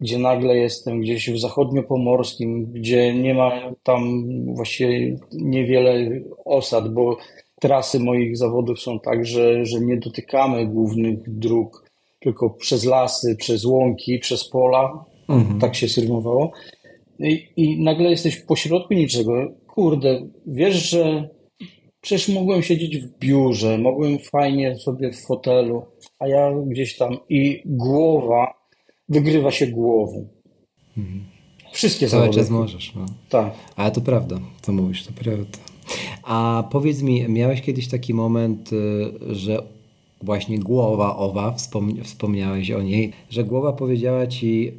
gdzie 0.00 0.18
nagle 0.18 0.56
jestem 0.56 1.00
gdzieś 1.00 1.30
w 1.30 1.40
zachodniopomorskim, 1.40 2.72
gdzie 2.72 3.14
nie 3.14 3.34
ma 3.34 3.72
tam 3.82 4.24
właściwie 4.54 5.16
niewiele 5.32 6.20
osad, 6.44 6.94
bo 6.94 7.16
trasy 7.60 8.00
moich 8.00 8.36
zawodów 8.36 8.80
są 8.80 9.00
tak, 9.00 9.26
że, 9.26 9.66
że 9.66 9.80
nie 9.80 9.96
dotykamy 9.96 10.66
głównych 10.66 11.38
dróg, 11.38 11.90
tylko 12.20 12.50
przez 12.50 12.84
lasy, 12.84 13.36
przez 13.36 13.64
łąki, 13.64 14.18
przez 14.18 14.48
pola. 14.48 15.04
Mhm. 15.28 15.60
Tak 15.60 15.74
się 15.74 15.88
syrmowało. 15.88 16.52
I, 17.18 17.48
I 17.56 17.82
nagle 17.82 18.10
jesteś 18.10 18.36
pośrodku 18.36 18.94
niczego. 18.94 19.32
Kurde, 19.74 20.28
wiesz, 20.46 20.90
że 20.90 21.28
przecież 22.00 22.28
mogłem 22.28 22.62
siedzieć 22.62 22.98
w 22.98 23.18
biurze, 23.18 23.78
mogłem 23.78 24.18
fajnie 24.18 24.78
sobie 24.78 25.12
w 25.12 25.20
fotelu, 25.26 25.82
a 26.18 26.28
ja 26.28 26.52
gdzieś 26.66 26.96
tam 26.96 27.16
i 27.28 27.62
głowa 27.64 28.54
wygrywa 29.08 29.50
się 29.50 29.66
głową. 29.66 30.28
Mhm. 30.98 31.24
Wszystkie 31.72 32.08
Cały 32.08 32.22
zawody. 32.22 32.38
czas 32.38 32.50
możesz. 32.50 32.94
No. 32.94 33.06
Tak. 33.28 33.54
Ale 33.76 33.90
to 33.90 34.00
prawda, 34.00 34.40
co 34.62 34.72
mówisz, 34.72 35.06
to 35.06 35.12
prawda. 35.12 35.58
A 36.22 36.64
powiedz 36.70 37.02
mi, 37.02 37.28
miałeś 37.28 37.62
kiedyś 37.62 37.88
taki 37.88 38.14
moment, 38.14 38.72
y, 38.72 39.34
że 39.34 39.62
właśnie 40.22 40.58
głowa 40.58 41.16
owa, 41.16 41.54
wspomniałeś 42.02 42.70
o 42.70 42.82
niej, 42.82 43.12
że 43.30 43.44
głowa 43.44 43.72
powiedziała 43.72 44.26
ci 44.26 44.72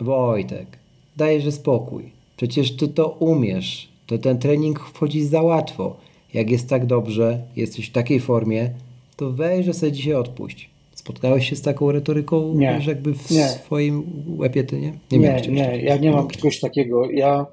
Wojtek, 0.00 0.78
dajże 1.16 1.52
spokój, 1.52 2.12
przecież 2.36 2.76
ty 2.76 2.88
to 2.88 3.08
umiesz, 3.08 3.89
to 4.10 4.18
ten 4.18 4.38
trening 4.38 4.80
wchodzi 4.80 5.24
za 5.24 5.42
łatwo. 5.42 5.96
Jak 6.34 6.50
jest 6.50 6.68
tak 6.68 6.86
dobrze, 6.86 7.42
jesteś 7.56 7.88
w 7.88 7.92
takiej 7.92 8.20
formie, 8.20 8.70
to 9.16 9.30
weź, 9.30 9.66
że 9.66 9.74
sobie 9.74 9.92
dzisiaj 9.92 10.14
odpuść. 10.14 10.70
Spotkałeś 10.94 11.50
się 11.50 11.56
z 11.56 11.62
taką 11.62 11.92
retoryką, 11.92 12.54
nie, 12.54 12.80
że 12.80 12.90
jakby 12.90 13.14
w 13.14 13.30
nie. 13.30 13.48
swoim 13.48 14.02
łepie 14.38 14.64
ty 14.64 14.80
nie? 14.80 14.92
Nie, 15.12 15.18
nie, 15.18 15.40
nie 15.48 15.82
ja 15.82 15.96
nie 15.96 16.10
mam 16.10 16.28
czegoś 16.28 16.60
takiego. 16.60 17.10
Ja 17.10 17.46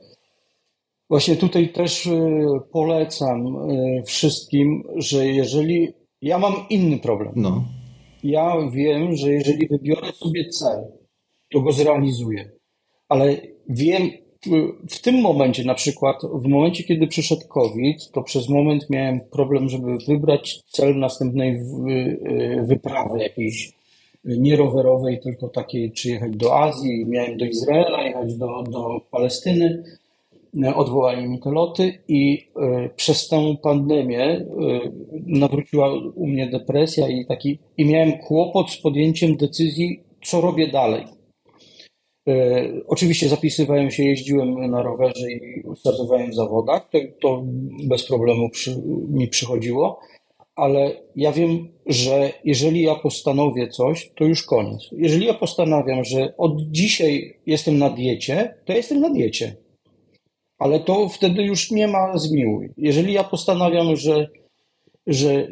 Właśnie 1.10 1.36
tutaj 1.36 1.70
też 1.70 2.06
y, 2.06 2.46
polecam 2.72 3.70
y, 3.70 4.04
wszystkim, 4.06 4.84
że 4.96 5.28
jeżeli 5.28 5.94
ja 6.22 6.40
mam 6.40 6.54
inny 6.70 7.00
problem. 7.00 7.34
No. 7.36 7.64
Ja 8.24 8.70
wiem, 8.72 9.16
że 9.16 9.32
jeżeli 9.32 9.68
wybiorę 9.68 10.12
sobie 10.12 10.50
cel, 10.50 10.84
to 11.52 11.62
go 11.62 11.72
zrealizuję. 11.72 12.52
Ale 13.10 13.38
wiem, 13.70 14.10
w 14.90 15.02
tym 15.02 15.22
momencie, 15.22 15.64
na 15.64 15.74
przykład 15.74 16.22
w 16.34 16.48
momencie, 16.48 16.84
kiedy 16.84 17.08
przyszedł 17.08 17.48
COVID, 17.48 18.12
to 18.12 18.24
przez 18.24 18.50
moment 18.50 18.90
miałem 18.90 19.20
problem, 19.32 19.70
żeby 19.70 19.98
wybrać 20.08 20.60
cel 20.70 21.00
następnej 21.00 21.56
y, 21.56 22.64
wyprawy 22.64 23.20
jakiejś 23.20 23.72
nie 24.26 24.56
rowerowej, 24.56 25.20
tylko 25.20 25.48
takiej, 25.48 25.92
czy 25.92 26.10
jechać 26.10 26.36
do 26.36 26.60
Azji, 26.60 27.06
miałem 27.06 27.38
do 27.38 27.46
Izraela, 27.46 28.04
jechać 28.04 28.36
do, 28.36 28.64
do 28.64 29.02
Palestyny 29.12 29.84
odwołali 30.76 31.28
mi 31.28 31.40
te 31.40 31.52
loty 31.52 31.94
i 32.08 32.48
przez 32.96 33.28
tę 33.28 33.56
pandemię 33.62 34.46
nawróciła 35.26 35.94
u 36.16 36.28
mnie 36.28 36.48
depresja 36.48 37.10
i 37.10 37.26
taki 37.26 37.60
i 37.78 37.86
miałem 37.86 38.12
kłopot 38.18 38.72
z 38.72 38.78
podjęciem 38.78 39.38
decyzji, 39.38 40.00
co 40.24 40.42
robię 40.42 40.68
dalej. 40.68 41.17
E, 42.28 42.34
oczywiście 42.88 43.30
zapisywałem 43.30 43.92
się, 43.92 44.04
jeździłem 44.04 44.72
na 44.72 44.82
rowerze 44.82 45.32
i 45.32 45.64
startowałem 45.76 46.32
w 46.32 46.36
zawodach, 46.36 46.90
to, 46.90 47.00
to 47.22 47.44
bez 47.84 48.08
problemu 48.08 48.50
przy, 48.50 48.82
mi 49.10 49.28
przychodziło, 49.28 50.00
ale 50.56 50.92
ja 51.16 51.32
wiem, 51.32 51.68
że 51.86 52.34
jeżeli 52.44 52.82
ja 52.82 52.96
postanowię 52.96 53.68
coś, 53.68 54.12
to 54.16 54.26
już 54.26 54.44
koniec. 54.44 54.90
Jeżeli 54.92 55.26
ja 55.26 55.34
postanawiam, 55.34 56.04
że 56.04 56.34
od 56.38 56.62
dzisiaj 56.62 57.40
jestem 57.46 57.78
na 57.78 57.90
diecie, 57.90 58.54
to 58.66 58.74
jestem 58.74 59.02
na 59.02 59.10
diecie 59.10 59.56
ale 60.58 60.80
to 60.80 61.10
wtedy 61.10 61.44
już 61.44 61.72
nie 61.72 61.88
ma 61.88 62.18
zmiłuj. 62.18 62.70
Jeżeli 62.78 63.14
ja 63.14 63.24
postanawiam, 63.24 63.96
że, 63.96 64.28
że 65.08 65.48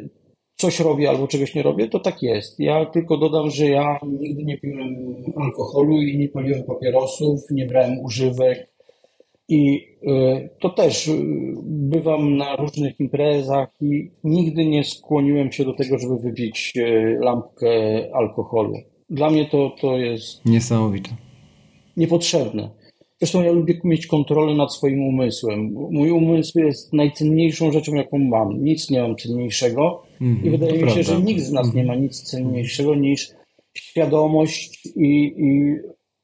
coś 0.56 0.80
robię 0.80 1.08
albo 1.08 1.26
czegoś 1.26 1.54
nie 1.54 1.62
robię, 1.62 1.88
to 1.88 2.00
tak 2.00 2.22
jest. 2.22 2.60
Ja 2.60 2.86
tylko 2.86 3.16
dodam, 3.16 3.50
że 3.50 3.66
ja 3.66 3.98
nigdy 4.20 4.44
nie 4.44 4.58
piłem 4.58 5.14
alkoholu 5.36 6.02
i 6.02 6.18
nie 6.18 6.28
paliłem 6.28 6.62
papierosów, 6.64 7.40
nie 7.50 7.66
brałem 7.66 7.98
używek. 7.98 8.76
I 9.48 9.88
y, 10.02 10.48
to 10.60 10.70
też 10.70 11.08
y, 11.08 11.12
bywam 11.62 12.36
na 12.36 12.56
różnych 12.56 13.00
imprezach 13.00 13.68
i 13.80 14.10
nigdy 14.24 14.66
nie 14.66 14.84
skłoniłem 14.84 15.52
się 15.52 15.64
do 15.64 15.72
tego, 15.72 15.98
żeby 15.98 16.18
wypić 16.18 16.72
y, 16.76 17.18
lampkę 17.20 17.68
alkoholu. 18.14 18.74
Dla 19.10 19.30
mnie 19.30 19.46
to, 19.46 19.76
to 19.80 19.98
jest. 19.98 20.46
Niesamowite. 20.46 21.10
Niepotrzebne. 21.96 22.70
Zresztą 23.18 23.42
ja 23.42 23.52
lubię 23.52 23.80
mieć 23.84 24.06
kontrolę 24.06 24.54
nad 24.54 24.74
swoim 24.74 25.02
umysłem. 25.02 25.74
Mój 25.90 26.10
umysł 26.10 26.58
jest 26.58 26.92
najcenniejszą 26.92 27.72
rzeczą, 27.72 27.94
jaką 27.94 28.18
mam. 28.18 28.64
Nic 28.64 28.90
nie 28.90 29.02
mam 29.02 29.16
cenniejszego 29.16 30.05
mm, 30.20 30.44
i 30.44 30.50
wydaje 30.50 30.72
mi 30.72 30.78
się, 30.78 30.84
prawda. 30.84 31.02
że 31.02 31.20
nikt 31.20 31.42
z 31.42 31.52
nas 31.52 31.74
nie 31.74 31.84
ma 31.84 31.94
nic 31.94 32.22
cenniejszego 32.22 32.94
niż 32.94 33.30
świadomość 33.76 34.86
i, 34.86 35.34
i 35.38 35.76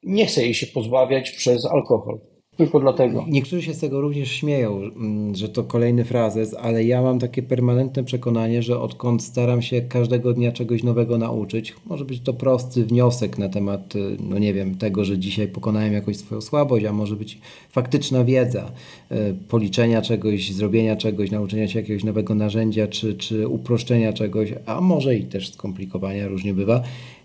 nie 0.03 0.27
chce 0.27 0.43
jej 0.43 0.55
się 0.55 0.67
pozbawiać 0.67 1.31
przez 1.31 1.67
alkohol. 1.67 2.21
Tylko 2.65 2.81
dlatego. 2.81 3.25
Niektórzy 3.29 3.63
się 3.63 3.75
z 3.75 3.79
tego 3.79 4.01
również 4.01 4.31
śmieją, 4.31 4.77
mm, 4.77 5.35
że 5.35 5.49
to 5.49 5.65
kolejny 5.65 6.05
frazes, 6.05 6.55
ale 6.55 6.85
ja 6.85 7.03
mam 7.03 7.19
takie 7.19 7.43
permanentne 7.43 8.05
przekonanie, 8.05 8.63
że 8.63 8.81
odkąd 8.81 9.23
staram 9.23 9.63
się 9.63 9.81
każdego 9.81 10.33
dnia 10.33 10.53
czegoś 10.53 10.83
nowego 10.83 11.19
nauczyć, 11.19 11.75
może 11.87 12.05
być 12.05 12.21
to 12.21 12.35
prosty 12.35 12.85
wniosek 12.85 13.39
na 13.39 13.49
temat, 13.49 13.97
y, 13.97 14.17
no 14.31 14.39
nie 14.39 14.55
wiem, 14.55 14.75
tego, 14.75 15.05
że 15.05 15.19
dzisiaj 15.19 15.49
pokonałem 15.49 15.93
jakąś 15.93 16.17
swoją 16.17 16.41
słabość, 16.41 16.85
a 16.85 16.93
może 16.93 17.17
być 17.17 17.39
faktyczna 17.71 18.25
wiedza, 18.25 18.73
y, 19.13 19.35
policzenia 19.49 20.03
czegoś, 20.03 20.53
zrobienia 20.53 20.97
czegoś, 20.97 21.31
nauczenia 21.31 21.69
się 21.69 21.81
jakiegoś 21.81 22.05
nowego 22.05 22.35
narzędzia, 22.35 22.87
czy, 22.87 23.15
czy 23.15 23.49
uproszczenia 23.49 24.13
czegoś, 24.13 24.55
a 24.67 24.81
może 24.81 25.17
i 25.17 25.25
też 25.25 25.53
skomplikowania, 25.53 26.29
różnie 26.29 26.55
bywa. 26.55 26.83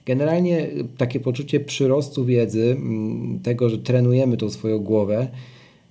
Generalnie 0.08 0.68
takie 0.98 1.20
poczucie 1.20 1.60
przyrostu 1.60 2.26
wiedzy, 2.26 2.78
tego, 3.44 3.70
że 3.70 3.78
trenujemy 3.78 4.38
tą 4.38 4.50
swoją 4.50 4.80
głowę 4.80 5.28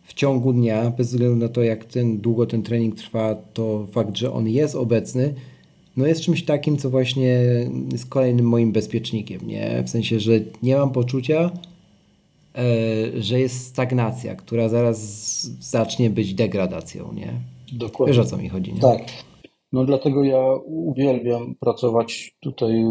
w 0.02 0.14
ciągu 0.14 0.52
dnia, 0.52 0.90
bez 0.90 1.08
względu 1.08 1.36
na 1.36 1.48
to, 1.48 1.62
jak 1.62 1.84
ten, 1.84 2.18
długo 2.18 2.46
ten 2.46 2.62
trening 2.62 2.94
trwa, 2.94 3.34
to 3.34 3.86
fakt, 3.92 4.16
że 4.16 4.32
on 4.32 4.48
jest 4.48 4.74
obecny, 4.74 5.34
no 5.96 6.06
jest 6.06 6.20
czymś 6.20 6.44
takim, 6.44 6.76
co 6.76 6.90
właśnie 6.90 7.40
jest 7.92 8.06
kolejnym 8.06 8.48
moim 8.48 8.72
bezpiecznikiem, 8.72 9.46
nie? 9.46 9.82
W 9.86 9.90
sensie, 9.90 10.20
że 10.20 10.32
nie 10.62 10.76
mam 10.76 10.90
poczucia, 10.92 11.50
e, 12.54 13.22
że 13.22 13.40
jest 13.40 13.66
stagnacja, 13.66 14.34
która 14.34 14.68
zaraz 14.68 14.98
zacznie 15.60 16.10
być 16.10 16.34
degradacją, 16.34 17.12
nie? 17.12 17.32
Dokładnie. 17.72 18.14
Wiesz 18.14 18.26
o 18.26 18.30
co 18.30 18.36
mi 18.36 18.48
chodzi, 18.48 18.72
nie? 18.72 18.80
Tak. 18.80 19.02
No 19.77 19.85
dlatego 19.85 20.24
ja 20.24 20.55
uwielbiam 20.64 21.55
pracować 21.61 22.37
tutaj 22.41 22.85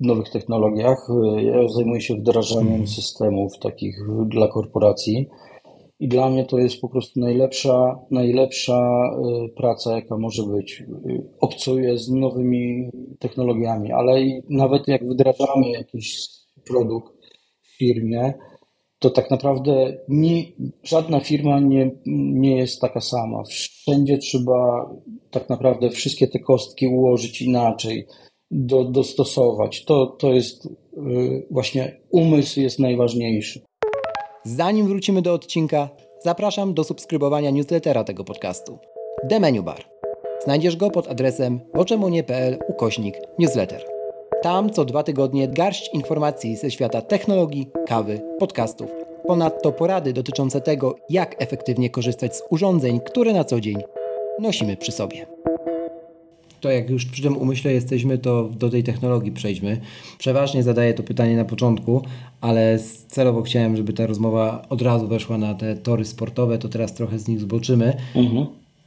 w 0.00 0.06
nowych 0.06 0.30
technologiach. 0.30 1.08
Ja 1.36 1.68
zajmuję 1.68 2.00
się 2.00 2.14
wdrażaniem 2.14 2.86
systemów 2.86 3.58
takich 3.58 3.96
dla 4.26 4.48
korporacji 4.48 5.28
i 6.00 6.08
dla 6.08 6.30
mnie 6.30 6.44
to 6.44 6.58
jest 6.58 6.80
po 6.80 6.88
prostu 6.88 7.20
najlepsza, 7.20 7.98
najlepsza 8.10 9.10
y, 9.46 9.48
praca, 9.48 9.96
jaka 9.96 10.18
może 10.18 10.42
być. 10.42 10.80
Y, 10.80 11.22
obcuję 11.40 11.98
z 11.98 12.10
nowymi 12.10 12.90
technologiami, 13.18 13.92
ale 13.92 14.22
i 14.22 14.42
nawet 14.50 14.88
jak 14.88 15.08
wdrażamy 15.08 15.70
jakiś 15.70 16.28
produkt 16.68 17.14
w 17.62 17.78
firmie, 17.78 18.34
to 18.98 19.10
tak 19.10 19.30
naprawdę 19.30 19.96
nie, 20.08 20.44
żadna 20.82 21.20
firma 21.20 21.60
nie, 21.60 21.90
nie 22.06 22.56
jest 22.56 22.80
taka 22.80 23.00
sama. 23.00 23.42
Wszędzie 23.44 24.18
trzeba 24.18 24.90
tak 25.30 25.48
naprawdę 25.48 25.90
wszystkie 25.90 26.28
te 26.28 26.38
kostki 26.38 26.88
ułożyć 26.88 27.42
inaczej, 27.42 28.06
do, 28.50 28.84
dostosować. 28.84 29.84
To, 29.84 30.06
to 30.06 30.32
jest 30.32 30.68
yy, 30.96 31.46
właśnie 31.50 32.00
umysł 32.10 32.60
jest 32.60 32.78
najważniejszy. 32.78 33.60
Zanim 34.44 34.88
wrócimy 34.88 35.22
do 35.22 35.34
odcinka, 35.34 35.88
zapraszam 36.24 36.74
do 36.74 36.84
subskrybowania 36.84 37.50
newslettera 37.50 38.04
tego 38.04 38.24
podcastu. 38.24 38.78
The 39.28 39.40
Menu 39.40 39.62
Bar. 39.62 39.84
Znajdziesz 40.44 40.76
go 40.76 40.90
pod 40.90 41.08
adresem 41.08 41.60
boczemunie.pl 41.74 42.58
ukośnik 42.68 43.16
newsletter. 43.38 43.95
Tam 44.46 44.70
co 44.70 44.84
dwa 44.84 45.02
tygodnie 45.02 45.48
garść 45.48 45.90
informacji 45.94 46.56
ze 46.56 46.70
świata 46.70 47.02
technologii, 47.02 47.68
kawy, 47.86 48.20
podcastów. 48.38 48.90
Ponadto 49.26 49.72
porady 49.72 50.12
dotyczące 50.12 50.60
tego, 50.60 50.96
jak 51.10 51.42
efektywnie 51.42 51.90
korzystać 51.90 52.36
z 52.36 52.42
urządzeń, 52.50 53.00
które 53.00 53.32
na 53.32 53.44
co 53.44 53.60
dzień 53.60 53.76
nosimy 54.40 54.76
przy 54.76 54.92
sobie. 54.92 55.26
To 56.60 56.70
jak 56.70 56.90
już 56.90 57.06
przy 57.06 57.22
tym 57.22 57.36
umyśle 57.36 57.72
jesteśmy, 57.72 58.18
to 58.18 58.48
do 58.58 58.70
tej 58.70 58.82
technologii 58.82 59.32
przejdźmy. 59.32 59.80
Przeważnie 60.18 60.62
zadaję 60.62 60.94
to 60.94 61.02
pytanie 61.02 61.36
na 61.36 61.44
początku, 61.44 62.02
ale 62.40 62.78
celowo 63.08 63.42
chciałem, 63.42 63.76
żeby 63.76 63.92
ta 63.92 64.06
rozmowa 64.06 64.66
od 64.68 64.82
razu 64.82 65.08
weszła 65.08 65.38
na 65.38 65.54
te 65.54 65.76
tory 65.76 66.04
sportowe, 66.04 66.58
to 66.58 66.68
teraz 66.68 66.94
trochę 66.94 67.18
z 67.18 67.28
nich 67.28 67.40
zboczymy. 67.40 67.96
Mhm. 68.14 68.46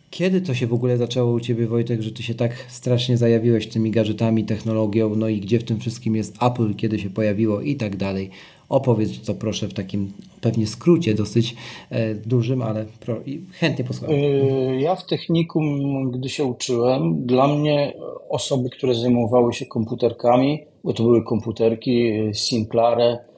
Kiedy 0.10 0.42
to 0.42 0.54
się 0.54 0.68
w 0.68 0.74
ogóle 0.74 0.98
zaczęło 0.98 1.32
u 1.32 1.40
Ciebie, 1.40 1.68
Wojtek, 1.68 2.02
że 2.02 2.12
Ty 2.12 2.24
się 2.24 2.36
tak 2.36 2.66
strasznie 2.68 3.18
zajawiłeś 3.18 3.68
tymi 3.68 3.92
gadżetami, 3.92 4.44
technologią, 4.44 5.16
no 5.16 5.28
i 5.28 5.40
gdzie 5.40 5.60
w 5.60 5.64
tym 5.64 5.80
wszystkim 5.80 6.16
jest 6.16 6.44
Apple, 6.44 6.76
kiedy 6.76 7.00
się 7.00 7.10
pojawiło 7.10 7.62
i 7.62 7.76
tak 7.76 7.96
dalej? 7.96 8.30
Opowiedz 8.70 9.22
to 9.26 9.34
proszę 9.34 9.68
w 9.68 9.74
takim 9.74 10.12
pewnie 10.42 10.68
skrócie 10.68 11.14
dosyć 11.14 11.56
e, 11.90 12.16
dużym, 12.16 12.62
ale 12.62 12.86
pro, 13.00 13.16
chętnie 13.52 13.86
posłucham. 13.86 14.16
E, 14.16 14.82
ja 14.82 14.96
w 14.96 15.06
technikum, 15.06 15.64
gdy 16.12 16.30
się 16.30 16.44
uczyłem, 16.44 17.26
dla 17.26 17.48
mnie 17.48 17.94
osoby, 18.30 18.70
które 18.70 18.96
zajmowały 18.96 19.54
się 19.54 19.66
komputerkami, 19.66 20.64
bo 20.84 20.94
to 20.94 21.04
były 21.04 21.24
komputerki 21.24 22.08
e, 22.08 22.34
Sinclaire 22.34 23.29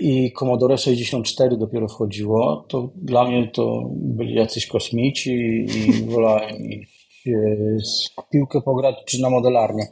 i 0.00 0.32
Commodore 0.32 0.78
64 0.78 1.56
dopiero 1.56 1.88
wchodziło, 1.88 2.64
to 2.68 2.90
dla 2.96 3.24
mnie 3.24 3.48
to 3.48 3.90
byli 3.94 4.34
jacyś 4.34 4.66
kosmici 4.66 5.66
i 5.76 5.92
wolałem 6.12 6.56
iść 6.56 6.94
w 8.18 8.30
piłkę 8.30 8.60
pograć 8.60 8.94
czy 9.06 9.22
na 9.22 9.30
modelarnię. 9.30 9.86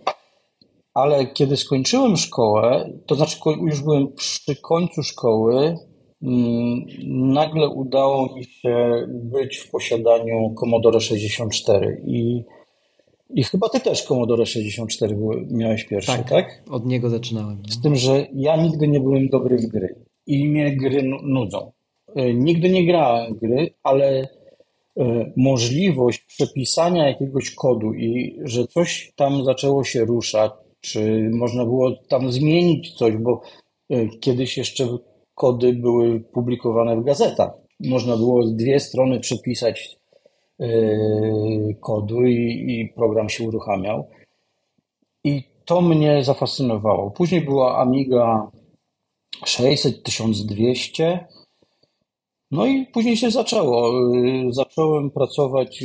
Ale 0.94 1.26
kiedy 1.26 1.56
skończyłem 1.56 2.16
szkołę, 2.16 2.90
to 3.06 3.14
znaczy 3.14 3.36
już 3.66 3.82
byłem 3.82 4.12
przy 4.12 4.56
końcu 4.56 5.02
szkoły, 5.02 5.76
mm, 6.22 6.84
nagle 7.32 7.68
udało 7.68 8.36
mi 8.36 8.44
się 8.44 9.06
być 9.08 9.56
w 9.56 9.70
posiadaniu 9.70 10.54
Commodore 10.60 11.00
64 11.00 12.02
i, 12.06 12.44
i 13.34 13.44
chyba 13.44 13.68
ty 13.68 13.80
też 13.80 14.02
Commodore 14.02 14.46
64 14.46 15.16
miałeś 15.50 15.84
pierwszy, 15.84 16.12
tak, 16.12 16.28
tak? 16.28 16.62
od 16.70 16.86
niego 16.86 17.10
zaczynałem. 17.10 17.62
Z 17.68 17.80
tym, 17.82 17.96
że 17.96 18.26
ja 18.34 18.56
nigdy 18.56 18.88
nie 18.88 19.00
byłem 19.00 19.28
dobry 19.28 19.58
w 19.58 19.66
gry 19.66 19.94
i 20.26 20.48
mnie 20.48 20.76
gry 20.76 21.02
nudzą. 21.22 21.72
E, 22.16 22.34
nigdy 22.34 22.70
nie 22.70 22.86
grałem 22.86 23.34
w 23.34 23.40
gry, 23.40 23.70
ale 23.82 24.28
e, 24.98 25.32
możliwość 25.36 26.18
przepisania 26.18 27.08
jakiegoś 27.08 27.54
kodu 27.54 27.94
i 27.94 28.38
że 28.44 28.66
coś 28.66 29.12
tam 29.16 29.44
zaczęło 29.44 29.84
się 29.84 30.04
ruszać, 30.04 30.52
czy 30.80 31.30
można 31.32 31.64
było 31.64 31.96
tam 32.08 32.32
zmienić 32.32 32.94
coś, 32.94 33.16
bo 33.16 33.40
e, 33.90 34.08
kiedyś 34.08 34.58
jeszcze 34.58 34.88
kody 35.34 35.72
były 35.72 36.20
publikowane 36.20 36.96
w 36.96 37.04
gazetach. 37.04 37.50
Można 37.80 38.16
było 38.16 38.46
dwie 38.46 38.80
strony 38.80 39.20
przepisać 39.20 40.01
kodu 41.80 42.26
i, 42.26 42.64
i 42.68 42.92
program 42.94 43.28
się 43.28 43.44
uruchamiał. 43.44 44.08
I 45.24 45.42
to 45.64 45.80
mnie 45.80 46.24
zafascynowało. 46.24 47.10
Później 47.10 47.40
była 47.40 47.78
Amiga 47.78 48.50
600, 49.44 50.02
1200. 50.02 51.26
No 52.50 52.66
i 52.66 52.86
później 52.86 53.16
się 53.16 53.30
zaczęło. 53.30 53.88
E, 53.88 54.52
zacząłem 54.52 55.10
pracować 55.10 55.84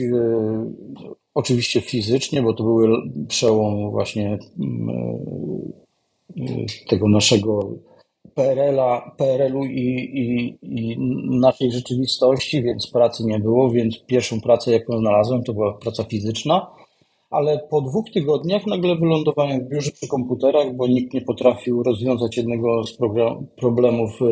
Oczywiście 1.37 1.81
fizycznie, 1.81 2.41
bo 2.41 2.53
to 2.53 2.63
był 2.63 2.87
przełom 3.27 3.91
właśnie 3.91 4.39
mm, 4.59 5.73
tego 6.87 7.09
naszego 7.09 7.69
PRL-a, 8.37 9.11
PRL-u 9.17 9.65
i, 9.65 9.87
i, 10.13 10.57
i, 10.61 10.97
naszej 11.39 11.71
rzeczywistości, 11.71 12.63
więc 12.63 12.91
pracy 12.91 13.23
nie 13.25 13.39
było, 13.39 13.71
więc 13.71 13.99
pierwszą 14.05 14.41
pracę, 14.41 14.71
jaką 14.71 14.97
znalazłem, 14.97 15.43
to 15.43 15.53
była 15.53 15.73
praca 15.73 16.03
fizyczna, 16.03 16.71
ale 17.29 17.59
po 17.69 17.81
dwóch 17.81 18.05
tygodniach 18.13 18.65
nagle 18.67 18.95
wylądowałem 18.95 19.59
w 19.59 19.69
biurze 19.69 19.91
przy 19.91 20.07
komputerach, 20.07 20.75
bo 20.75 20.87
nikt 20.87 21.13
nie 21.13 21.21
potrafił 21.21 21.83
rozwiązać 21.83 22.37
jednego 22.37 22.83
z 22.83 22.97
problemów 23.57 24.21
e, 24.21 24.25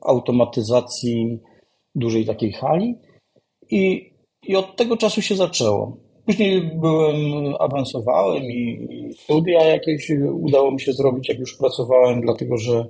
automatyzacji 0.00 1.38
dużej 1.94 2.26
takiej 2.26 2.52
hali 2.52 2.94
i, 3.70 4.12
i 4.46 4.56
od 4.56 4.76
tego 4.76 4.96
czasu 4.96 5.22
się 5.22 5.36
zaczęło. 5.36 5.96
Później 6.26 6.62
byłem, 6.62 7.16
awansowałem 7.60 8.42
i 8.42 8.88
studia 9.18 9.64
jakieś 9.64 10.10
udało 10.32 10.70
mi 10.70 10.80
się 10.80 10.92
zrobić, 10.92 11.28
jak 11.28 11.38
już 11.38 11.56
pracowałem, 11.56 12.20
dlatego 12.20 12.56
że 12.56 12.86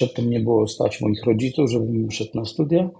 przedtem 0.00 0.30
nie 0.30 0.40
było 0.40 0.68
stać 0.68 1.00
moich 1.00 1.24
rodziców, 1.24 1.70
żebym 1.70 2.10
szedł 2.10 2.30
na 2.34 2.44
studia. 2.44 2.90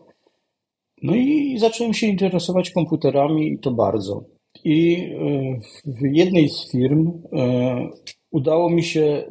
No 1.02 1.14
i 1.14 1.58
zacząłem 1.58 1.94
się 1.94 2.06
interesować 2.06 2.70
komputerami 2.70 3.52
i 3.52 3.58
to 3.58 3.70
bardzo. 3.70 4.24
I 4.64 4.96
e, 4.96 5.60
w 5.86 6.16
jednej 6.16 6.48
z 6.48 6.70
firm 6.72 7.12
e, 7.32 7.88
udało 8.30 8.70
mi 8.70 8.84
się 8.84 9.00
e, 9.02 9.24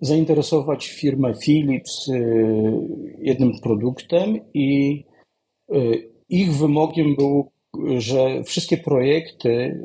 zainteresować 0.00 0.86
firmę 0.86 1.34
Philips 1.34 2.10
jednym 3.18 3.52
produktem 3.62 4.40
i 4.54 5.04
ich 6.28 6.52
wymogiem 6.52 7.16
był 7.16 7.50
że 7.98 8.44
wszystkie 8.44 8.76
projekty 8.76 9.80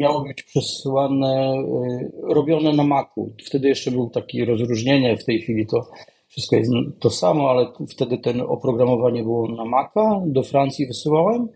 miały 0.00 0.28
być 0.28 0.42
przesyłane, 0.42 1.54
y, 1.54 2.34
robione 2.34 2.72
na 2.72 2.84
Macu. 2.84 3.32
Wtedy 3.44 3.68
jeszcze 3.68 3.90
był 3.90 4.10
takie 4.10 4.44
rozróżnienie, 4.44 5.16
w 5.16 5.24
tej 5.24 5.40
chwili 5.40 5.66
to 5.66 5.86
wszystko 6.28 6.56
jest 6.56 6.72
to 7.00 7.10
samo, 7.10 7.50
ale 7.50 7.66
wtedy 7.88 8.18
ten 8.18 8.40
oprogramowanie 8.40 9.22
było 9.22 9.48
na 9.48 9.64
Maca, 9.64 10.22
do 10.26 10.42
Francji 10.42 10.86
wysyłałem 10.86 11.48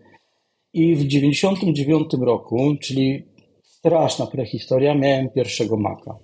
i 0.73 0.95
w 0.95 1.07
99 1.07 2.07
roku, 2.21 2.75
czyli 2.81 3.25
straszna 3.63 4.27
prehistoria, 4.27 4.95
miałem 4.95 5.29
pierwszego 5.29 5.77
Maca. 5.77 6.15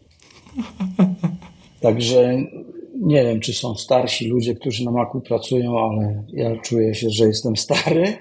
Także 1.81 2.43
nie 3.01 3.23
wiem, 3.23 3.39
czy 3.39 3.53
są 3.53 3.75
starsi 3.75 4.27
ludzie, 4.27 4.55
którzy 4.55 4.85
na 4.85 4.91
Macu 4.91 5.21
pracują, 5.21 5.79
ale 5.79 6.23
ja 6.33 6.55
czuję 6.57 6.95
się, 6.95 7.09
że 7.09 7.27
jestem 7.27 7.57
stary 7.57 8.17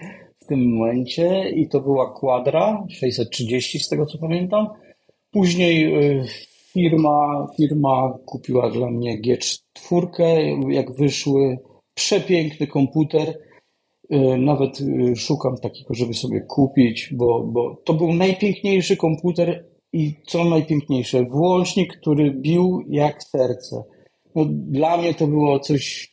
tym 0.49 0.75
momencie 0.75 1.51
i 1.51 1.69
to 1.69 1.81
była 1.81 2.15
Quadra 2.15 2.87
630 2.89 3.79
z 3.79 3.89
tego 3.89 4.07
co 4.07 4.19
pamiętam. 4.19 4.69
Później 5.31 6.05
y, 6.21 6.25
firma, 6.73 7.47
firma 7.57 8.19
kupiła 8.27 8.71
dla 8.71 8.91
mnie 8.91 9.21
G4, 9.21 10.71
jak 10.71 10.93
wyszły, 10.93 11.59
przepiękny 11.95 12.67
komputer. 12.67 13.39
Y, 14.13 14.39
Nawet 14.39 14.81
y, 14.81 15.17
szukam 15.17 15.57
takiego, 15.57 15.95
żeby 15.95 16.15
sobie 16.15 16.41
kupić, 16.41 17.09
bo, 17.13 17.45
bo 17.45 17.77
to 17.85 17.95
był 17.95 18.13
najpiękniejszy 18.13 18.97
komputer 18.97 19.65
i 19.93 20.15
co 20.27 20.45
najpiękniejsze, 20.45 21.25
włącznik, 21.25 21.97
który 22.01 22.31
bił 22.31 22.85
jak 22.89 23.23
serce. 23.23 23.83
No, 24.35 24.45
dla 24.49 24.97
mnie 24.97 25.15
to 25.15 25.27
było 25.27 25.59
coś 25.59 26.13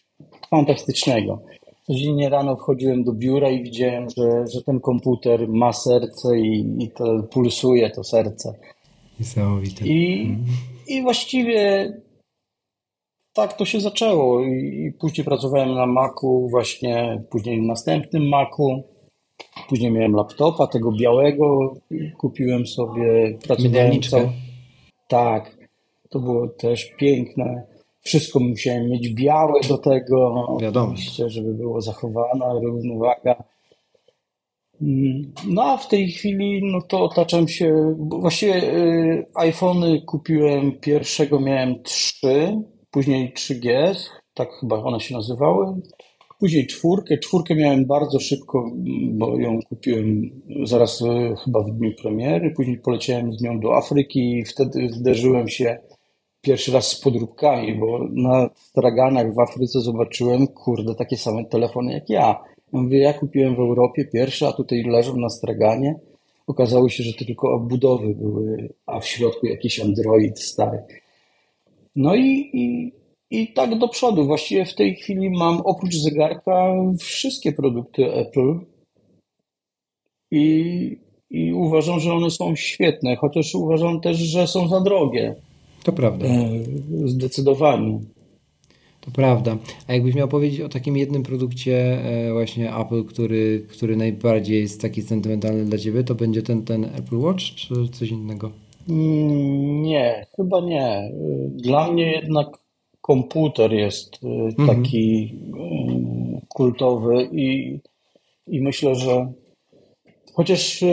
fantastycznego. 0.49 1.41
Codziennie 1.87 2.29
rano 2.29 2.55
wchodziłem 2.55 3.03
do 3.03 3.13
biura 3.13 3.49
i 3.49 3.63
widziałem, 3.63 4.09
że, 4.09 4.47
że 4.53 4.61
ten 4.61 4.79
komputer 4.79 5.47
ma 5.47 5.73
serce 5.73 6.39
i, 6.39 6.75
i 6.79 6.91
to 6.91 7.23
pulsuje 7.23 7.89
to 7.89 8.03
serce. 8.03 8.53
Niesamowite. 9.19 9.85
I, 9.87 10.37
I 10.87 11.01
właściwie 11.01 11.91
tak 13.33 13.53
to 13.53 13.65
się 13.65 13.81
zaczęło. 13.81 14.43
I, 14.43 14.85
I 14.85 14.91
później 14.99 15.25
pracowałem 15.25 15.73
na 15.73 15.85
Macu, 15.85 16.47
właśnie 16.49 17.23
później 17.29 17.61
na 17.61 17.67
następnym 17.67 18.29
Macu. 18.29 18.83
Później 19.69 19.91
miałem 19.91 20.11
laptopa, 20.11 20.67
tego 20.67 20.91
białego 20.91 21.73
kupiłem 22.17 22.67
sobie. 22.67 23.37
Pracowałem 23.47 24.01
cał... 24.01 24.29
Tak, 25.07 25.57
to 26.09 26.19
było 26.19 26.47
też 26.47 26.85
piękne. 26.99 27.74
Wszystko 28.05 28.39
musiałem 28.39 28.89
mieć 28.89 29.09
białe 29.13 29.59
do 29.69 29.77
tego, 29.77 30.47
Wiadomo. 30.61 30.91
oczywiście, 30.91 31.29
żeby 31.29 31.53
było 31.53 31.81
zachowana 31.81 32.53
równowaga. 32.63 33.43
Mm, 34.81 35.33
No 35.47 35.63
a 35.63 35.77
w 35.77 35.87
tej 35.87 36.11
chwili 36.11 36.61
no 36.71 36.81
to 36.81 37.03
otaczam 37.03 37.47
się, 37.47 37.95
właściwie 37.99 38.73
y, 38.77 39.25
iPhony 39.35 40.01
kupiłem 40.01 40.79
pierwszego, 40.79 41.39
miałem 41.39 41.83
trzy, 41.83 42.61
później 42.91 43.33
3GS, 43.33 43.95
tak 44.33 44.49
chyba 44.59 44.75
one 44.83 44.99
się 44.99 45.15
nazywały. 45.15 45.81
Później 46.39 46.67
czwórkę, 46.67 47.17
czwórkę 47.17 47.55
miałem 47.55 47.85
bardzo 47.85 48.19
szybko, 48.19 48.71
bo 49.11 49.39
ją 49.39 49.59
kupiłem 49.69 50.21
zaraz 50.63 51.01
y, 51.01 51.05
chyba 51.45 51.63
w 51.63 51.71
dniu 51.71 51.91
premiery, 52.01 52.51
później 52.55 52.77
poleciałem 52.77 53.33
z 53.33 53.41
nią 53.41 53.59
do 53.59 53.75
Afryki 53.77 54.37
i 54.39 54.45
wtedy 54.45 54.89
zderzyłem 54.89 55.47
się 55.47 55.77
pierwszy 56.45 56.71
raz 56.71 56.87
z 56.87 57.01
podróbkami, 57.01 57.75
bo 57.75 57.99
na 58.11 58.49
straganach 58.55 59.33
w 59.33 59.39
Afryce 59.39 59.81
zobaczyłem, 59.81 60.47
kurde, 60.47 60.95
takie 60.95 61.17
same 61.17 61.45
telefony 61.45 61.93
jak 61.93 62.09
ja. 62.09 62.19
Ja 62.75 62.81
Mówię, 62.81 62.99
ja 62.99 63.13
kupiłem 63.13 63.55
w 63.55 63.59
Europie 63.59 64.05
pierwsze, 64.05 64.47
a 64.47 64.53
tutaj 64.53 64.83
leżą 64.83 65.17
na 65.17 65.29
straganie. 65.29 65.95
Okazało 66.47 66.89
się, 66.89 67.03
że 67.03 67.13
to 67.13 67.25
tylko 67.25 67.53
obudowy 67.53 68.15
były, 68.15 68.73
a 68.85 68.99
w 68.99 69.07
środku 69.07 69.45
jakiś 69.45 69.79
Android 69.79 70.39
stary. 70.39 70.83
No 71.95 72.15
i, 72.15 72.49
i, 72.53 72.91
i 73.31 73.53
tak 73.53 73.77
do 73.77 73.87
przodu. 73.87 74.25
Właściwie 74.25 74.65
w 74.65 74.75
tej 74.75 74.95
chwili 74.95 75.29
mam 75.29 75.61
oprócz 75.61 75.95
zegarka 75.95 76.73
wszystkie 76.99 77.51
produkty 77.51 78.13
Apple 78.13 78.59
i, 80.31 80.97
i 81.29 81.53
uważam, 81.53 81.99
że 81.99 82.13
one 82.13 82.31
są 82.31 82.55
świetne, 82.55 83.15
chociaż 83.15 83.55
uważam 83.55 84.01
też, 84.01 84.17
że 84.17 84.47
są 84.47 84.67
za 84.67 84.81
drogie. 84.81 85.35
To 85.85 85.91
prawda. 85.93 86.25
E, 86.27 86.49
Zdecydowanie. 87.05 87.99
To 89.01 89.11
prawda. 89.11 89.57
A 89.87 89.93
jakbyś 89.93 90.15
miał 90.15 90.27
powiedzieć 90.27 90.61
o 90.61 90.69
takim 90.69 90.97
jednym 90.97 91.23
produkcie 91.23 91.77
e, 92.03 92.33
właśnie 92.33 92.75
Apple, 92.75 93.03
który, 93.03 93.65
który 93.69 93.95
najbardziej 93.97 94.61
jest 94.61 94.81
taki 94.81 95.01
sentymentalny 95.01 95.65
dla 95.65 95.77
Ciebie, 95.77 96.03
to 96.03 96.15
będzie 96.15 96.41
ten, 96.41 96.63
ten 96.63 96.85
Apple 96.85 97.17
Watch, 97.17 97.43
czy 97.43 97.75
coś 97.91 98.09
innego? 98.09 98.51
Mm, 98.89 99.81
Nie, 99.83 100.25
chyba 100.35 100.61
nie. 100.61 101.11
Y, 101.13 101.49
Dla 101.49 101.91
mnie 101.91 102.11
jednak 102.11 102.47
komputer 103.01 103.73
jest 103.73 104.19
Mhm. 104.23 104.67
taki 104.79 105.23
y, 106.35 106.45
kultowy 106.47 107.29
i, 107.31 107.79
i 108.47 108.61
myślę, 108.61 108.95
że 108.95 109.31
chociaż 110.33 110.83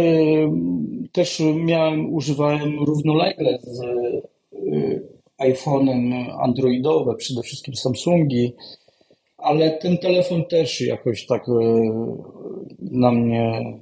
też 1.12 1.42
miałem, 1.64 2.14
używałem 2.14 2.84
równolegle 2.84 3.58
z 3.62 3.80
iPhone'em 5.38 6.30
androidowe, 6.40 7.14
przede 7.14 7.42
wszystkim 7.42 7.74
Samsungi, 7.74 8.54
ale 9.38 9.70
ten 9.70 9.98
telefon 9.98 10.44
też 10.44 10.80
jakoś 10.80 11.26
tak 11.26 11.48
y, 11.48 11.52
na 12.78 13.12
mnie 13.12 13.74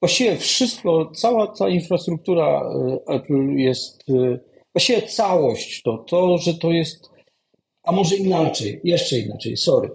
Właściwie 0.00 0.36
wszystko, 0.36 1.10
cała 1.14 1.46
ta 1.46 1.68
infrastruktura 1.68 2.62
y, 3.08 3.14
Apple 3.14 3.48
jest, 3.56 4.10
y, 4.10 4.40
właściwie 4.74 5.02
całość 5.02 5.82
to, 5.82 5.98
to, 5.98 6.38
że 6.38 6.54
to 6.54 6.70
jest, 6.70 7.10
a 7.82 7.92
może 7.92 8.16
inaczej, 8.16 8.80
jeszcze 8.84 9.18
inaczej, 9.18 9.56
sorry. 9.56 9.90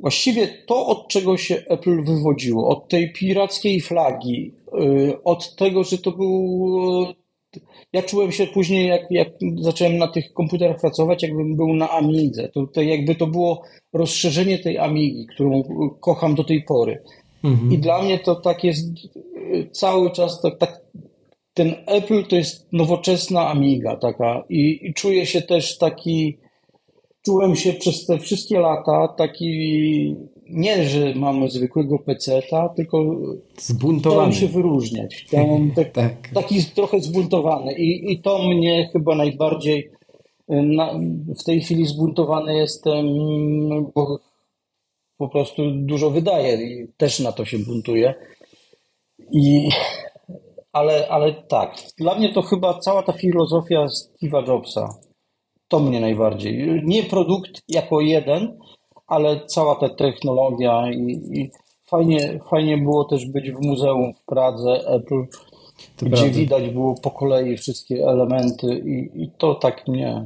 Właściwie 0.00 0.48
to, 0.66 0.86
od 0.86 1.08
czego 1.08 1.36
się 1.36 1.54
Apple 1.68 2.04
wywodziło, 2.04 2.68
od 2.68 2.88
tej 2.88 3.12
pirackiej 3.12 3.80
flagi, 3.80 4.54
y, 4.80 5.22
od 5.24 5.56
tego, 5.56 5.84
że 5.84 5.98
to 5.98 6.12
był. 6.12 7.23
Ja 7.94 8.02
czułem 8.02 8.32
się 8.32 8.46
później, 8.46 8.88
jak, 8.88 9.02
jak 9.10 9.28
zacząłem 9.60 9.98
na 9.98 10.08
tych 10.08 10.32
komputerach 10.32 10.80
pracować, 10.80 11.22
jakbym 11.22 11.56
był 11.56 11.74
na 11.74 11.90
Amidze. 11.90 12.48
To, 12.48 12.66
to 12.66 12.82
jakby 12.82 13.14
to 13.14 13.26
było 13.26 13.62
rozszerzenie 13.92 14.58
tej 14.58 14.78
Amigi, 14.78 15.26
którą 15.26 15.62
kocham 16.00 16.34
do 16.34 16.44
tej 16.44 16.62
pory. 16.62 17.02
I 17.70 17.78
dla 17.78 18.02
mnie 18.02 18.18
to 18.18 18.34
tak 18.34 18.64
jest 18.64 18.88
y, 19.36 19.68
cały 19.72 20.10
czas 20.10 20.40
tak, 20.40 20.58
tak 20.58 20.80
ten 21.54 21.74
Apple 21.86 22.24
to 22.24 22.36
jest 22.36 22.72
nowoczesna 22.72 23.48
Amiga 23.48 23.96
taka 23.96 24.44
i, 24.48 24.80
i 24.82 24.94
czuję 24.94 25.26
się 25.26 25.42
też 25.42 25.78
taki, 25.78 26.38
czułem 27.24 27.56
się 27.56 27.72
przez 27.72 28.06
te 28.06 28.18
wszystkie 28.18 28.58
lata 28.58 29.08
taki, 29.08 30.16
nie, 30.50 30.84
że 30.88 31.14
mamy 31.14 31.48
zwykłego 31.50 31.98
peceta, 31.98 32.68
tylko 32.68 33.04
Zbuntowany. 33.58 34.32
się 34.32 34.46
wyróżniać. 34.48 35.14
Chciałem 35.14 35.70
tak, 35.76 35.92
Tak. 35.92 36.28
taki 36.34 36.64
trochę 36.64 37.00
zbuntowany 37.00 37.72
i, 37.72 38.12
i 38.12 38.22
to 38.22 38.38
mnie 38.48 38.88
chyba 38.92 39.14
najbardziej 39.14 39.90
y, 40.50 40.62
na, 40.62 40.94
w 41.40 41.44
tej 41.44 41.60
chwili 41.60 41.86
zbuntowany 41.86 42.56
jestem, 42.56 43.06
bo 43.94 44.18
po 45.18 45.28
prostu 45.28 45.62
dużo 45.70 46.10
wydaje 46.10 46.54
i 46.54 46.88
też 46.96 47.20
na 47.20 47.32
to 47.32 47.44
się 47.44 47.58
buntuję. 47.58 48.14
I, 49.32 49.68
ale, 50.72 51.08
ale 51.08 51.32
tak, 51.48 51.76
dla 51.98 52.14
mnie 52.14 52.32
to 52.32 52.42
chyba 52.42 52.78
cała 52.78 53.02
ta 53.02 53.12
filozofia 53.12 53.86
Steve'a 53.86 54.48
Jobsa. 54.48 54.88
To 55.68 55.80
mnie 55.80 56.00
najbardziej. 56.00 56.82
Nie 56.84 57.02
produkt 57.02 57.62
jako 57.68 58.00
jeden, 58.00 58.58
ale 59.14 59.40
cała 59.46 59.74
ta 59.74 59.88
technologia 59.88 60.92
i, 60.92 61.10
i 61.32 61.50
fajnie, 61.86 62.40
fajnie 62.50 62.78
było 62.78 63.04
też 63.04 63.26
być 63.26 63.50
w 63.50 63.60
muzeum 63.60 64.12
w 64.14 64.24
Pradze 64.26 64.88
Apple, 64.88 65.24
To 65.96 66.06
gdzie 66.06 66.16
prawda. 66.16 66.38
widać 66.38 66.70
było 66.70 66.94
po 66.94 67.10
kolei 67.10 67.56
wszystkie 67.56 68.08
elementy 68.08 68.82
i, 68.86 69.22
i 69.22 69.30
to 69.38 69.54
tak 69.54 69.88
mnie 69.88 70.24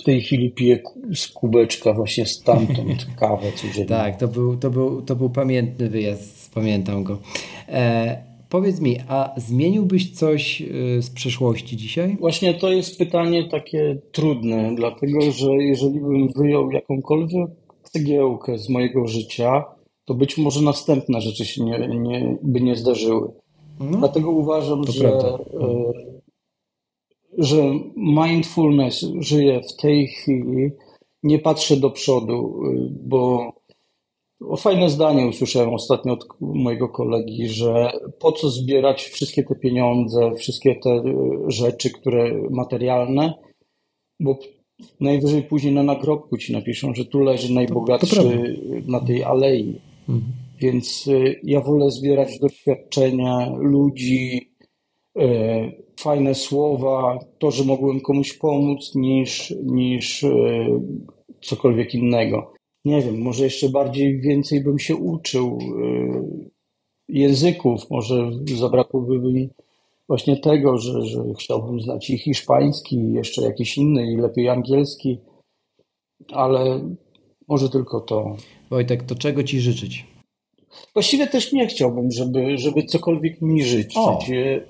w 0.00 0.04
tej 0.04 0.20
chwili 0.20 0.50
piję 0.50 0.78
z 1.14 1.28
kubeczka 1.28 1.92
właśnie 1.92 2.26
stamtąd 2.26 3.06
kawę 3.20 3.52
codziennie. 3.52 3.86
Tak, 3.88 4.18
to 4.18 4.28
był, 4.28 4.56
to, 4.56 4.70
był, 4.70 5.02
to 5.02 5.16
był 5.16 5.30
pamiętny 5.30 5.88
wyjazd, 5.88 6.54
pamiętam 6.54 7.04
go. 7.04 7.18
E, 7.68 8.22
powiedz 8.48 8.80
mi, 8.80 8.96
a 9.08 9.34
zmieniłbyś 9.36 10.10
coś 10.10 10.62
e, 10.62 10.66
z 11.02 11.10
przeszłości 11.10 11.76
dzisiaj? 11.76 12.16
Właśnie 12.20 12.54
to 12.54 12.72
jest 12.72 12.98
pytanie 12.98 13.48
takie 13.48 13.98
trudne, 14.12 14.74
dlatego 14.74 15.20
że 15.30 15.52
jeżeli 15.52 16.00
bym 16.00 16.28
wyjął 16.36 16.70
jakąkolwiek 16.70 17.50
cegiełkę 17.98 18.58
z 18.58 18.68
mojego 18.68 19.06
życia, 19.06 19.64
to 20.04 20.14
być 20.14 20.38
może 20.38 20.62
następne 20.62 21.20
rzeczy 21.20 21.46
się 21.46 21.64
nie, 21.64 21.88
nie, 21.88 22.38
by 22.42 22.60
nie 22.60 22.76
zdarzyły. 22.76 23.32
No, 23.80 23.98
Dlatego 23.98 24.30
uważam, 24.30 24.84
że, 24.86 25.00
prawda. 25.00 25.28
e, 25.28 25.92
że 27.38 27.62
mindfulness 27.96 29.06
żyje 29.20 29.60
w 29.62 29.76
tej 29.76 30.06
chwili. 30.06 30.70
Nie 31.22 31.38
patrzę 31.38 31.76
do 31.76 31.90
przodu, 31.90 32.62
e, 32.64 32.88
bo 32.90 33.52
o, 34.48 34.56
fajne 34.56 34.90
zdanie 34.90 35.26
usłyszałem 35.26 35.74
ostatnio 35.74 36.12
od 36.12 36.26
mojego 36.40 36.88
kolegi, 36.88 37.48
że 37.48 37.92
po 38.18 38.32
co 38.32 38.50
zbierać 38.50 39.04
wszystkie 39.04 39.42
te 39.42 39.54
pieniądze, 39.54 40.34
wszystkie 40.34 40.76
te 40.76 40.90
e, 40.90 41.02
rzeczy, 41.46 41.90
które 41.90 42.42
materialne, 42.50 43.34
bo 44.20 44.38
najwyżej 45.00 45.42
później 45.42 45.74
na 45.74 45.82
nagrobku 45.82 46.38
ci 46.38 46.52
napiszą, 46.52 46.94
że 46.94 47.04
tu 47.04 47.20
leży 47.20 47.48
to 47.48 47.54
najbogatszy 47.54 48.56
na 48.86 49.00
tej 49.00 49.24
alei. 49.24 49.80
Mhm. 50.08 50.32
Więc 50.60 51.06
y, 51.06 51.40
ja 51.42 51.60
wolę 51.60 51.90
zbierać 51.90 52.38
doświadczenia 52.38 53.50
ludzi, 53.58 54.50
y, 55.18 55.86
fajne 56.00 56.34
słowa, 56.34 57.18
to, 57.38 57.50
że 57.50 57.64
mogłem 57.64 58.00
komuś 58.00 58.32
pomóc, 58.32 58.94
niż, 58.94 59.54
niż 59.64 60.24
e, 60.24 60.30
cokolwiek 61.40 61.94
innego. 61.94 62.52
Nie 62.84 63.02
wiem, 63.02 63.22
może 63.22 63.44
jeszcze 63.44 63.68
bardziej 63.68 64.20
więcej 64.20 64.64
bym 64.64 64.78
się 64.78 64.96
uczył 64.96 65.58
e, 65.58 66.46
języków, 67.08 67.90
może 67.90 68.30
zabrakłoby 68.54 69.18
mi 69.18 69.48
właśnie 70.08 70.36
tego, 70.36 70.78
że, 70.78 71.02
że 71.02 71.24
chciałbym 71.38 71.80
znać 71.80 72.10
i 72.10 72.18
hiszpański, 72.18 72.96
i 72.96 73.12
jeszcze 73.12 73.42
jakiś 73.42 73.78
inny, 73.78 74.12
i 74.12 74.16
lepiej 74.16 74.48
angielski, 74.48 75.18
ale 76.32 76.80
może 77.48 77.70
tylko 77.70 78.00
to. 78.00 78.36
Wojtek, 78.70 79.02
to 79.02 79.14
czego 79.14 79.42
Ci 79.42 79.60
życzyć? 79.60 80.06
Właściwie 80.94 81.26
też 81.26 81.52
nie 81.52 81.66
chciałbym, 81.66 82.10
żeby, 82.10 82.58
żeby 82.58 82.82
cokolwiek 82.82 83.42
mi 83.42 83.64
życzyć. 83.64 83.96
O. 83.96 84.18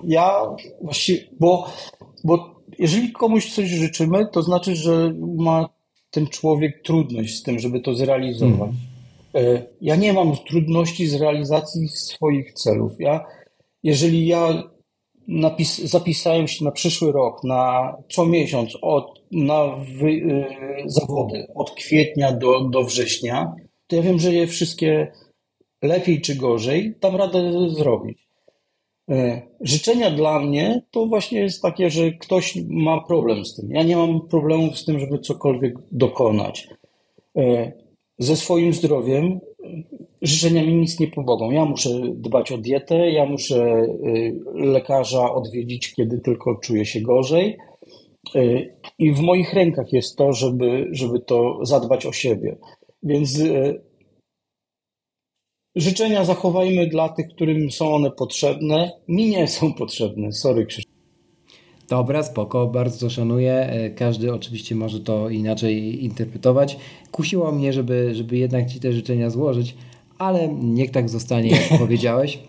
Ja 0.03 0.55
właściwie, 0.81 1.27
bo, 1.39 1.67
bo 2.23 2.61
jeżeli 2.79 3.11
komuś 3.11 3.53
coś 3.53 3.69
życzymy, 3.69 4.27
to 4.31 4.41
znaczy, 4.41 4.75
że 4.75 5.13
ma 5.37 5.69
ten 6.11 6.27
człowiek 6.27 6.81
trudność 6.83 7.37
z 7.37 7.43
tym, 7.43 7.59
żeby 7.59 7.79
to 7.79 7.95
zrealizować. 7.95 8.71
E, 9.35 9.65
Ja 9.81 9.95
nie 9.95 10.13
mam 10.13 10.37
trudności 10.37 11.07
z 11.07 11.15
realizacji 11.15 11.87
swoich 11.87 12.53
celów. 12.53 12.91
Ja, 12.99 13.25
jeżeli 13.83 14.27
ja 14.27 14.63
napis, 15.27 15.77
zapisałem 15.77 16.47
się 16.47 16.65
na 16.65 16.71
przyszły 16.71 17.11
rok, 17.11 17.43
na 17.43 17.93
co 18.09 18.25
miesiąc, 18.25 18.77
od, 18.81 19.21
na 19.31 19.67
wy, 19.67 20.09
y, 20.09 20.45
zawody, 20.85 21.47
od 21.55 21.71
kwietnia 21.71 22.31
do, 22.31 22.61
do 22.61 22.83
września, 22.83 23.53
to 23.87 23.95
ja 23.95 24.01
wiem, 24.01 24.19
że 24.19 24.33
je 24.33 24.47
wszystkie 24.47 25.11
lepiej 25.81 26.21
czy 26.21 26.35
gorzej 26.35 26.95
dam 27.01 27.15
radę 27.15 27.69
zrobić. 27.69 28.27
E, 29.09 29.41
Życzenia 29.61 30.11
dla 30.11 30.39
mnie 30.39 30.81
to 30.91 31.05
właśnie 31.05 31.39
jest 31.39 31.61
takie, 31.61 31.89
że 31.89 32.11
ktoś 32.11 32.57
ma 32.67 33.01
problem 33.01 33.45
z 33.45 33.55
tym. 33.55 33.71
Ja 33.71 33.83
nie 33.83 33.97
mam 33.97 34.27
problemu 34.27 34.73
z 34.73 34.85
tym, 34.85 34.99
żeby 34.99 35.19
cokolwiek 35.19 35.73
dokonać. 35.91 36.67
E, 37.37 37.71
Ze 38.19 38.35
swoim 38.35 38.73
zdrowiem 38.73 39.39
życzenia 40.21 40.63
mi 40.63 40.73
nic 40.73 40.99
nie 40.99 41.07
pomogą. 41.07 41.51
Ja 41.51 41.65
muszę 41.65 41.89
dbać 42.15 42.51
o 42.51 42.57
dietę, 42.57 43.11
ja 43.11 43.25
muszę 43.25 43.63
e, 43.63 43.87
lekarza 44.53 45.33
odwiedzić, 45.33 45.93
kiedy 45.93 46.19
tylko 46.19 46.55
czuję 46.55 46.85
się 46.85 47.01
gorzej. 47.01 47.57
E, 48.35 48.41
I 48.99 49.11
w 49.13 49.19
moich 49.19 49.53
rękach 49.53 49.93
jest 49.93 50.17
to, 50.17 50.33
żeby, 50.33 50.87
żeby 50.91 51.19
to 51.19 51.59
zadbać 51.65 52.05
o 52.05 52.11
siebie. 52.11 52.57
Więc 53.03 53.39
e, 53.39 53.73
życzenia 55.75 56.25
zachowajmy 56.25 56.87
dla 56.87 57.09
tych, 57.09 57.27
którym 57.27 57.71
są 57.71 57.93
one 57.93 58.11
potrzebne. 58.11 58.91
Mi 59.07 59.29
nie 59.29 59.47
są 59.47 59.73
potrzebne. 59.73 60.31
Sorry, 60.31 60.65
Krzysztof. 60.65 60.97
Dobra, 61.89 62.23
spoko, 62.23 62.67
bardzo 62.67 63.09
szanuję. 63.09 63.69
Każdy 63.95 64.33
oczywiście 64.33 64.75
może 64.75 64.99
to 64.99 65.29
inaczej 65.29 66.03
interpretować. 66.03 66.77
Kusiło 67.11 67.51
mnie, 67.51 67.73
żeby, 67.73 68.15
żeby 68.15 68.37
jednak 68.37 68.69
Ci 68.69 68.79
te 68.79 68.93
życzenia 68.93 69.29
złożyć, 69.29 69.75
ale 70.17 70.47
niech 70.47 70.91
tak 70.91 71.09
zostanie, 71.09 71.49
jak 71.49 71.79
powiedziałeś. 71.79 72.39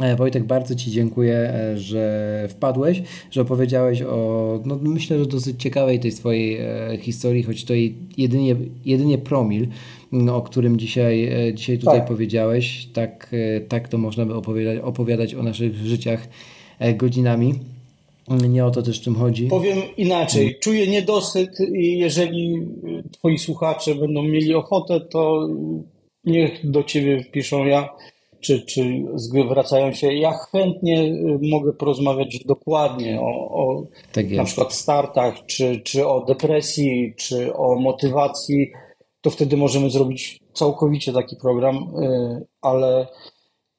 E, 0.00 0.16
Wojtek, 0.16 0.44
bardzo 0.44 0.74
Ci 0.74 0.90
dziękuję, 0.90 1.34
e, 1.34 1.78
że 1.78 2.46
wpadłeś, 2.50 3.02
że 3.30 3.40
opowiedziałeś 3.40 4.02
o, 4.02 4.60
no 4.64 4.78
myślę, 4.82 5.18
że 5.18 5.26
dosyć 5.26 5.62
ciekawej 5.62 6.00
tej 6.00 6.12
swojej 6.12 6.56
e, 6.60 6.98
historii, 7.00 7.42
choć 7.42 7.64
to 7.64 7.74
jedynie, 8.16 8.56
jedynie 8.84 9.18
promil, 9.18 9.66
m, 10.12 10.28
o 10.28 10.42
którym 10.42 10.78
dzisiaj, 10.78 11.30
dzisiaj 11.54 11.78
tutaj 11.78 11.98
Tak. 11.98 12.08
powiedziałeś. 12.08 12.88
Tak, 12.92 13.30
tak 13.68 13.88
to 13.88 13.98
można 13.98 14.26
by 14.26 14.34
opowiadać, 14.34 14.78
opowiadać 14.82 15.34
o 15.34 15.42
naszych 15.42 15.76
życiach 15.76 16.28
godzinami. 16.96 17.54
Nie 18.48 18.64
o 18.64 18.70
to 18.70 18.82
też 18.82 19.00
czym 19.00 19.14
chodzi. 19.14 19.46
Powiem 19.46 19.78
inaczej. 19.96 20.56
Czuję 20.60 20.86
niedosyt 20.86 21.50
i 21.74 21.98
jeżeli 21.98 22.66
twoi 23.10 23.38
słuchacze 23.38 23.94
będą 23.94 24.22
mieli 24.22 24.54
ochotę, 24.54 25.00
to 25.00 25.48
niech 26.24 26.70
do 26.70 26.82
ciebie 26.82 27.24
piszą 27.24 27.64
ja, 27.64 27.88
czy, 28.40 28.60
czy 28.66 29.04
zwracają 29.14 29.92
się. 29.92 30.14
Ja 30.14 30.32
chętnie 30.32 31.02
y, 31.02 31.38
mogę 31.42 31.72
porozmawiać 31.72 32.44
dokładnie 32.44 33.20
o, 33.20 33.50
o 33.50 33.86
Tak 34.12 34.30
na 34.30 34.44
przykład 34.44 34.74
startach, 34.74 35.34
czy, 35.46 35.80
czy 35.84 36.06
o 36.06 36.24
depresji, 36.24 37.14
czy 37.16 37.54
o 37.54 37.74
motywacji. 37.74 38.72
To 39.20 39.30
wtedy 39.30 39.56
możemy 39.56 39.90
zrobić 39.90 40.40
całkowicie 40.52 41.12
taki 41.12 41.36
program, 41.36 41.76
y, 41.76 42.46
ale 42.60 43.06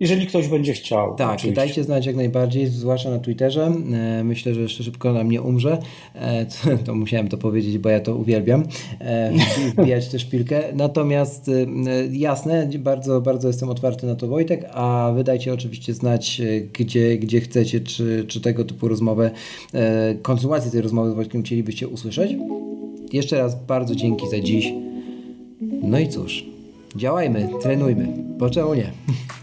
jeżeli 0.04 0.28
ktoś 0.28 0.48
będzie 0.48 0.74
chciał. 0.74 1.16
Tak, 1.16 1.30
oczywiście. 1.36 1.56
dajcie 1.56 1.84
znać 1.84 2.06
jak 2.06 2.16
najbardziej, 2.16 2.68
zwłaszcza 2.68 3.10
na 3.10 3.20
Twitterze. 3.20 3.74
E, 3.94 4.24
Myślę, 4.24 4.54
że 4.54 4.62
jeszcze 4.62 4.84
szybko 4.84 5.14
na 5.14 5.24
mnie 5.24 5.42
umrze. 5.42 5.78
E, 6.16 6.46
To, 6.46 6.54
to 6.86 6.96
musiałem 6.96 7.28
to 7.28 7.38
powiedzieć, 7.38 7.78
bo 7.78 7.90
ja 7.90 8.00
to 8.00 8.16
uwielbiam. 8.16 8.64
E, 9.02 9.32
wbi- 9.34 9.82
Wbijać 9.84 10.08
tę 10.08 10.20
szpilkę. 10.20 10.62
Natomiast 10.76 11.52
jasne, 12.12 12.70
bardzo, 12.80 13.22
bardzo 13.22 13.48
jestem 13.48 13.70
otwarty 13.70 14.06
na 14.08 14.16
to 14.16 14.28
Wojtek, 14.28 14.66
a 14.74 15.12
wy 15.16 15.24
dajcie 15.24 15.54
oczywiście 15.54 15.94
znać, 15.94 16.42
gdzie, 16.80 17.18
gdzie 17.18 17.42
chcecie, 17.42 17.80
czy, 17.82 18.26
czy 18.28 18.42
tego 18.42 18.66
typu 18.66 18.88
rozmowę, 18.88 19.32
kontynuację 20.22 20.72
tej 20.72 20.82
rozmowy 20.82 21.12
z 21.12 21.14
Wojtkiem 21.14 21.44
chcielibyście 21.44 21.88
usłyszeć. 21.88 22.36
Jeszcze 23.14 23.38
raz 23.38 23.66
bardzo 23.66 23.96
dzięki 23.96 24.30
za 24.30 24.40
dziś. 24.40 24.74
No 25.84 26.00
i 26.00 26.08
cóż, 26.08 26.46
działajmy, 26.96 27.50
trenujmy. 27.62 28.08
Bo 28.38 28.50
czemu 28.50 28.74
nie? 28.74 28.92